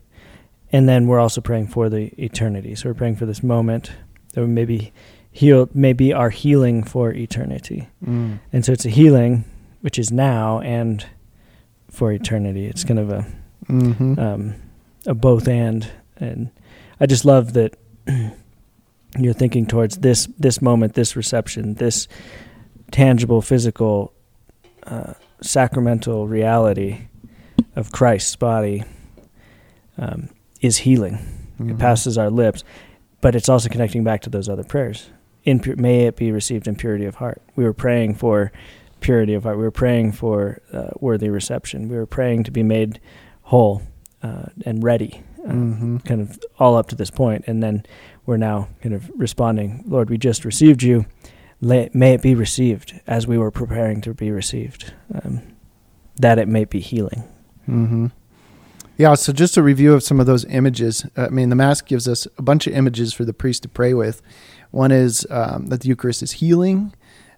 and 0.71 0.87
then 0.87 1.07
we're 1.07 1.19
also 1.19 1.41
praying 1.41 1.67
for 1.67 1.89
the 1.89 2.11
eternity. 2.21 2.75
So 2.75 2.89
we're 2.89 2.95
praying 2.95 3.17
for 3.17 3.25
this 3.25 3.43
moment 3.43 3.91
that 4.33 4.41
we 4.41 4.47
maybe 4.47 4.93
heal, 5.31 5.69
maybe 5.73 6.13
our 6.13 6.29
healing 6.29 6.83
for 6.83 7.11
eternity. 7.11 7.89
Mm. 8.05 8.39
And 8.51 8.65
so 8.65 8.71
it's 8.71 8.85
a 8.85 8.89
healing, 8.89 9.45
which 9.81 9.97
is 9.97 10.11
now 10.11 10.59
and 10.61 11.05
for 11.89 12.11
eternity. 12.11 12.65
It's 12.65 12.83
kind 12.83 12.99
of 12.99 13.09
a 13.09 13.25
hmm 13.67 14.19
um, 14.19 14.55
a 15.05 15.13
both 15.13 15.47
and, 15.47 15.89
and 16.17 16.49
I 16.99 17.05
just 17.05 17.25
love 17.25 17.53
that 17.53 17.77
you're 19.17 19.33
thinking 19.33 19.65
towards 19.65 19.97
this 19.97 20.27
this 20.37 20.61
moment, 20.61 20.93
this 20.93 21.15
reception, 21.15 21.75
this 21.75 22.07
tangible, 22.93 23.41
physical, 23.41 24.13
uh, 24.83 25.13
sacramental 25.41 26.27
reality 26.27 27.07
of 27.75 27.91
Christ's 27.91 28.35
body 28.35 28.83
um, 29.97 30.29
is 30.61 30.77
healing. 30.77 31.15
Mm-hmm. 31.59 31.71
It 31.71 31.79
passes 31.79 32.17
our 32.17 32.29
lips, 32.29 32.63
but 33.19 33.35
it's 33.35 33.49
also 33.49 33.67
connecting 33.67 34.03
back 34.03 34.21
to 34.21 34.29
those 34.29 34.47
other 34.47 34.63
prayers. 34.63 35.09
In 35.43 35.59
pu- 35.59 35.75
may 35.75 36.05
it 36.05 36.15
be 36.15 36.31
received 36.31 36.67
in 36.67 36.75
purity 36.75 37.05
of 37.05 37.15
heart. 37.15 37.41
We 37.55 37.63
were 37.63 37.73
praying 37.73 38.15
for 38.15 38.51
purity 39.01 39.33
of 39.33 39.43
heart. 39.43 39.57
We 39.57 39.63
were 39.63 39.71
praying 39.71 40.13
for 40.13 40.61
uh, 40.71 40.91
worthy 40.99 41.29
reception. 41.29 41.89
We 41.89 41.97
were 41.97 42.05
praying 42.05 42.43
to 42.45 42.51
be 42.51 42.63
made 42.63 43.01
whole 43.41 43.81
uh, 44.21 44.45
and 44.65 44.83
ready, 44.83 45.21
uh, 45.45 45.51
hmm 45.51 45.97
kind 45.97 46.21
of 46.21 46.39
all 46.59 46.77
up 46.77 46.87
to 46.89 46.95
this 46.95 47.11
point, 47.11 47.43
and 47.47 47.61
then 47.61 47.85
we're 48.25 48.37
now 48.37 48.69
kind 48.81 48.95
of 48.95 49.11
responding. 49.15 49.83
Lord, 49.85 50.09
we 50.09 50.17
just 50.17 50.45
received 50.45 50.83
you. 50.83 51.05
May 51.63 52.13
it 52.13 52.21
be 52.21 52.35
received 52.35 52.99
as 53.07 53.25
we 53.25 53.37
were 53.37 53.51
preparing 53.51 54.01
to 54.01 54.13
be 54.13 54.31
received. 54.31 54.93
Um, 55.13 55.41
that 56.17 56.37
it 56.37 56.47
may 56.47 56.65
be 56.65 56.79
healing. 56.79 57.23
hmm 57.65 58.07
Yeah. 58.97 59.15
So 59.15 59.33
just 59.33 59.57
a 59.57 59.63
review 59.63 59.93
of 59.93 60.03
some 60.03 60.19
of 60.19 60.25
those 60.25 60.45
images. 60.45 61.05
I 61.17 61.29
mean, 61.29 61.49
the 61.49 61.55
Mass 61.55 61.81
gives 61.81 62.07
us 62.07 62.27
a 62.37 62.41
bunch 62.41 62.67
of 62.67 62.73
images 62.73 63.13
for 63.13 63.25
the 63.25 63.33
priest 63.33 63.63
to 63.63 63.69
pray 63.69 63.93
with. 63.93 64.21
One 64.71 64.91
is 64.91 65.25
um, 65.29 65.67
that 65.67 65.81
the 65.81 65.87
Eucharist 65.87 66.21
is 66.21 66.33
healing. 66.33 66.93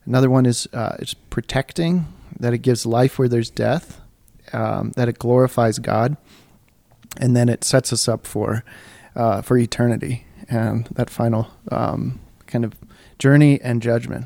Another 0.05 0.30
one 0.30 0.45
is 0.45 0.67
uh, 0.73 0.95
it's 0.99 1.13
protecting. 1.13 2.07
That 2.39 2.53
it 2.53 2.59
gives 2.59 2.86
life 2.86 3.17
where 3.17 3.30
there's 3.30 3.49
death. 3.49 4.01
Um, 4.53 4.91
that 4.95 5.07
it 5.09 5.17
glorifies 5.19 5.80
God, 5.80 6.17
and 7.17 7.36
then 7.36 7.49
it 7.49 7.63
sets 7.63 7.91
us 7.91 8.07
up 8.07 8.28
for 8.28 8.63
uh, 9.15 9.41
for 9.41 9.57
eternity 9.57 10.26
and 10.49 10.86
that 10.91 11.09
final 11.09 11.47
um, 11.71 12.19
kind 12.45 12.63
of 12.63 12.73
journey 13.20 13.59
and 13.61 13.82
judgment. 13.82 14.26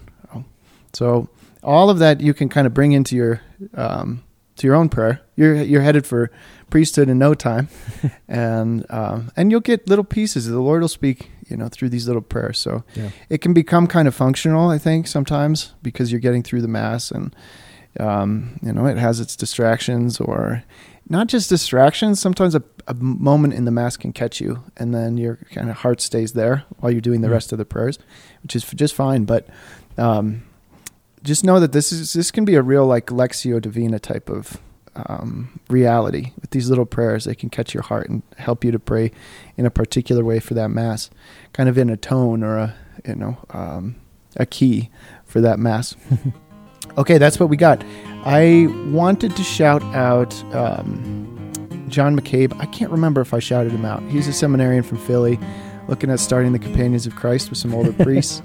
So 0.93 1.29
all 1.61 1.89
of 1.91 1.99
that 1.99 2.19
you 2.21 2.33
can 2.33 2.49
kind 2.49 2.65
of 2.65 2.73
bring 2.73 2.93
into 2.93 3.15
your 3.15 3.41
um, 3.75 4.23
to 4.55 4.65
your 4.67 4.75
own 4.75 4.89
prayer. 4.89 5.21
You're 5.35 5.55
you're 5.61 5.81
headed 5.83 6.05
for 6.07 6.31
priesthood 6.71 7.09
in 7.09 7.17
no 7.19 7.33
time, 7.35 7.67
and 8.27 8.85
um, 8.89 9.31
and 9.37 9.51
you'll 9.51 9.59
get 9.61 9.87
little 9.87 10.03
pieces. 10.03 10.47
The 10.47 10.59
Lord 10.59 10.81
will 10.81 10.87
speak, 10.87 11.29
you 11.47 11.57
know, 11.57 11.67
through 11.67 11.89
these 11.89 12.07
little 12.07 12.21
prayers. 12.23 12.57
So 12.59 12.83
Yeah. 12.95 13.09
it 13.29 13.41
can 13.41 13.53
become 13.53 13.85
kind 13.87 14.07
of 14.07 14.15
functional, 14.15 14.69
I 14.69 14.77
think, 14.79 15.05
sometimes 15.07 15.73
because 15.83 16.11
you're 16.11 16.21
getting 16.21 16.41
through 16.43 16.61
the 16.61 16.67
mass, 16.67 17.11
and 17.11 17.35
um, 17.99 18.59
you 18.63 18.73
know, 18.73 18.85
it 18.87 18.97
has 18.97 19.19
its 19.19 19.35
distractions 19.35 20.19
or 20.19 20.63
not 21.09 21.27
just 21.27 21.49
distractions. 21.49 22.19
Sometimes 22.19 22.53
a, 22.55 22.63
a 22.87 22.93
moment 22.93 23.53
in 23.55 23.65
the 23.65 23.71
mass 23.71 23.97
can 23.97 24.13
catch 24.13 24.39
you, 24.39 24.63
and 24.77 24.93
then 24.93 25.17
your 25.17 25.37
kind 25.53 25.69
of 25.69 25.77
heart 25.77 26.01
stays 26.01 26.33
there 26.33 26.63
while 26.77 26.91
you're 26.91 27.01
doing 27.01 27.21
the 27.21 27.27
Mm. 27.27 27.31
rest 27.33 27.51
of 27.51 27.57
the 27.57 27.65
prayers, 27.65 27.97
which 28.43 28.55
is 28.55 28.63
just 28.63 28.93
fine. 28.95 29.25
But 29.25 29.47
um, 29.97 30.43
just 31.23 31.43
know 31.43 31.59
that 31.59 31.71
this 31.71 31.91
is 31.91 32.13
this 32.13 32.31
can 32.31 32.45
be 32.45 32.55
a 32.55 32.61
real 32.61 32.85
like 32.85 33.07
Lectio 33.07 33.61
Divina 33.61 33.99
type 33.99 34.29
of 34.29 34.57
um, 34.95 35.59
reality 35.69 36.31
with 36.41 36.51
these 36.51 36.69
little 36.69 36.85
prayers. 36.85 37.25
They 37.25 37.35
can 37.35 37.49
catch 37.49 37.73
your 37.73 37.83
heart 37.83 38.09
and 38.09 38.21
help 38.37 38.63
you 38.63 38.71
to 38.71 38.79
pray 38.79 39.11
in 39.57 39.65
a 39.65 39.69
particular 39.71 40.23
way 40.23 40.39
for 40.39 40.53
that 40.55 40.69
mass, 40.69 41.09
kind 41.53 41.67
of 41.69 41.77
in 41.77 41.89
a 41.89 41.97
tone 41.97 42.43
or 42.43 42.57
a 42.57 42.75
you 43.05 43.15
know 43.15 43.37
um, 43.51 43.95
a 44.37 44.45
key 44.45 44.89
for 45.25 45.41
that 45.41 45.57
mass. 45.59 45.95
okay, 46.99 47.17
that's 47.17 47.39
what 47.39 47.49
we 47.49 47.57
got. 47.57 47.83
I 48.25 48.67
wanted 48.91 49.35
to 49.35 49.43
shout 49.43 49.81
out 49.95 50.33
um, 50.53 51.25
John 51.87 52.19
McCabe. 52.19 52.55
I 52.59 52.65
can't 52.67 52.91
remember 52.91 53.21
if 53.21 53.33
I 53.33 53.39
shouted 53.39 53.71
him 53.71 53.85
out. 53.85 54.03
He's 54.03 54.27
a 54.27 54.33
seminarian 54.33 54.83
from 54.83 54.97
Philly, 54.99 55.39
looking 55.87 56.11
at 56.11 56.19
starting 56.19 56.51
the 56.51 56.59
Companions 56.59 57.07
of 57.07 57.15
Christ 57.15 57.49
with 57.49 57.57
some 57.57 57.73
older 57.73 57.93
priests 58.03 58.41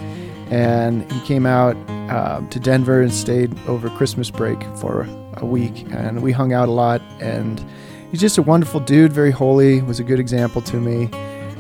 and 0.51 1.11
he 1.11 1.21
came 1.21 1.47
out 1.47 1.77
uh, 2.11 2.41
to 2.49 2.61
Denver 2.61 3.01
and 3.01 3.13
stayed 3.13 3.57
over 3.67 3.89
Christmas 3.91 4.31
break 4.31 4.63
for 4.77 5.09
a 5.35 5.47
week, 5.47 5.85
and 5.91 6.23
we 6.23 6.33
hung 6.33 6.53
out 6.53 6.69
a 6.69 6.73
lot. 6.73 7.01
And 7.21 7.65
he's 8.11 8.21
just 8.21 8.39
a 8.39 8.43
wonderful 8.43 8.81
dude, 8.81 9.13
very 9.13 9.31
holy, 9.31 9.83
was 9.83 10.01
a 10.01 10.05
good 10.05 10.21
example 10.21 10.63
to 10.63 10.77
me, 10.77 11.09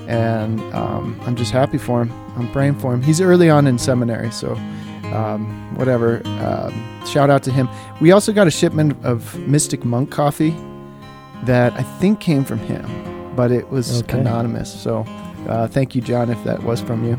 and 0.06 0.60
um, 0.74 1.20
I'm 1.24 1.34
just 1.36 1.50
happy 1.50 1.78
for 1.78 2.02
him. 2.02 2.12
I'm 2.36 2.50
praying 2.52 2.78
for 2.78 2.92
him. 2.92 3.02
He's 3.02 3.20
early 3.20 3.48
on 3.48 3.66
in 3.66 3.78
seminary, 3.78 4.30
so 4.30 4.54
um, 5.12 5.74
whatever. 5.76 6.22
Um, 6.26 7.06
shout 7.06 7.30
out 7.30 7.42
to 7.44 7.52
him. 7.52 7.68
We 8.00 8.12
also 8.12 8.32
got 8.32 8.46
a 8.46 8.50
shipment 8.50 8.96
of 9.04 9.38
Mystic 9.40 9.84
Monk 9.84 10.10
coffee 10.10 10.54
that 11.44 11.72
I 11.74 11.82
think 12.00 12.20
came 12.20 12.44
from 12.44 12.58
him, 12.58 12.84
but 13.36 13.50
it 13.52 13.68
was 13.70 14.02
Okay. 14.02 14.20
anonymous. 14.20 14.72
So 14.72 15.04
uh, 15.48 15.66
thank 15.68 15.94
you, 15.94 16.00
John, 16.00 16.30
if 16.30 16.42
that 16.44 16.62
was 16.62 16.80
from 16.80 17.04
you. 17.04 17.16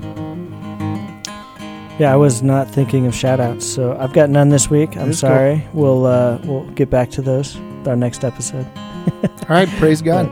Yeah, 1.98 2.12
I 2.12 2.18
was 2.18 2.44
not 2.44 2.70
thinking 2.70 3.08
of 3.08 3.16
shout 3.16 3.40
outs, 3.40 3.66
so 3.66 3.96
I've 3.98 4.12
got 4.12 4.30
none 4.30 4.50
this 4.50 4.70
week. 4.70 4.98
I'm 4.98 5.08
That's 5.08 5.22
cool. 5.22 5.30
sorry. 5.30 5.66
We'll 5.74 6.06
uh, 6.06 6.40
we'll 6.44 6.66
get 6.72 6.90
back 6.90 7.10
to 7.12 7.22
those 7.22 7.56
with 7.56 7.88
our 7.88 7.96
next 7.96 8.26
episode. 8.26 8.66
All 9.24 9.48
right, 9.48 9.70
praise 9.80 10.02
God. 10.02 10.30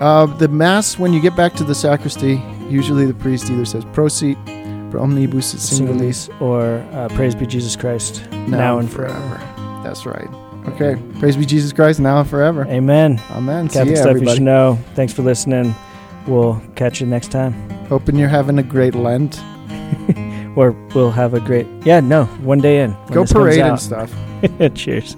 Uh, 0.00 0.26
the 0.26 0.48
mass, 0.48 0.98
when 0.98 1.12
you 1.12 1.20
get 1.20 1.36
back 1.36 1.54
to 1.54 1.62
the 1.62 1.74
sacristy, 1.76 2.42
usually 2.68 3.06
the 3.06 3.14
priest 3.14 3.48
either 3.48 3.64
says 3.64 3.84
"Prosit," 3.86 4.36
"Pro 4.92 5.02
omnibus 5.02 5.54
et 5.54 5.58
singulis," 5.58 6.28
Singulis 6.28 6.40
or 6.40 6.86
uh, 6.92 7.08
Praise 7.16 7.34
be 7.34 7.46
Jesus 7.46 7.76
Christ, 7.76 8.22
now, 8.46 8.78
and 8.78 8.90
forever. 8.90 9.40
That's 9.82 10.04
right. 10.06 10.28
Okay, 10.68 10.96
praise 11.18 11.36
be 11.36 11.44
Jesus 11.46 11.72
Christ, 11.72 11.98
now 11.98 12.20
and 12.20 12.28
forever. 12.28 12.66
Amen. 12.68 13.20
Amen. 13.30 13.68
See 13.68 13.78
Catholic 13.78 13.90
you, 13.90 13.96
stuff 13.96 14.04
you 14.06 14.10
everybody. 14.10 14.36
should 14.36 14.44
know. 14.44 14.78
Thanks 14.94 15.12
for 15.12 15.22
listening. 15.22 15.74
We'll 16.26 16.62
catch 16.76 17.00
you 17.00 17.06
next 17.06 17.32
time. 17.32 17.54
Hoping 17.88 18.16
you're 18.16 18.28
having 18.28 18.58
a 18.58 18.62
great 18.62 18.94
Lent. 18.94 19.40
Or 20.54 20.72
we'll 20.94 21.10
have 21.10 21.32
a 21.32 21.40
great. 21.40 21.66
Yeah, 21.82 22.00
no, 22.00 22.26
one 22.44 22.60
day 22.60 22.82
in. 22.82 22.94
Go 23.10 23.24
parade 23.24 23.60
and 23.60 23.80
stuff. 23.80 24.12
Cheers. 24.74 25.16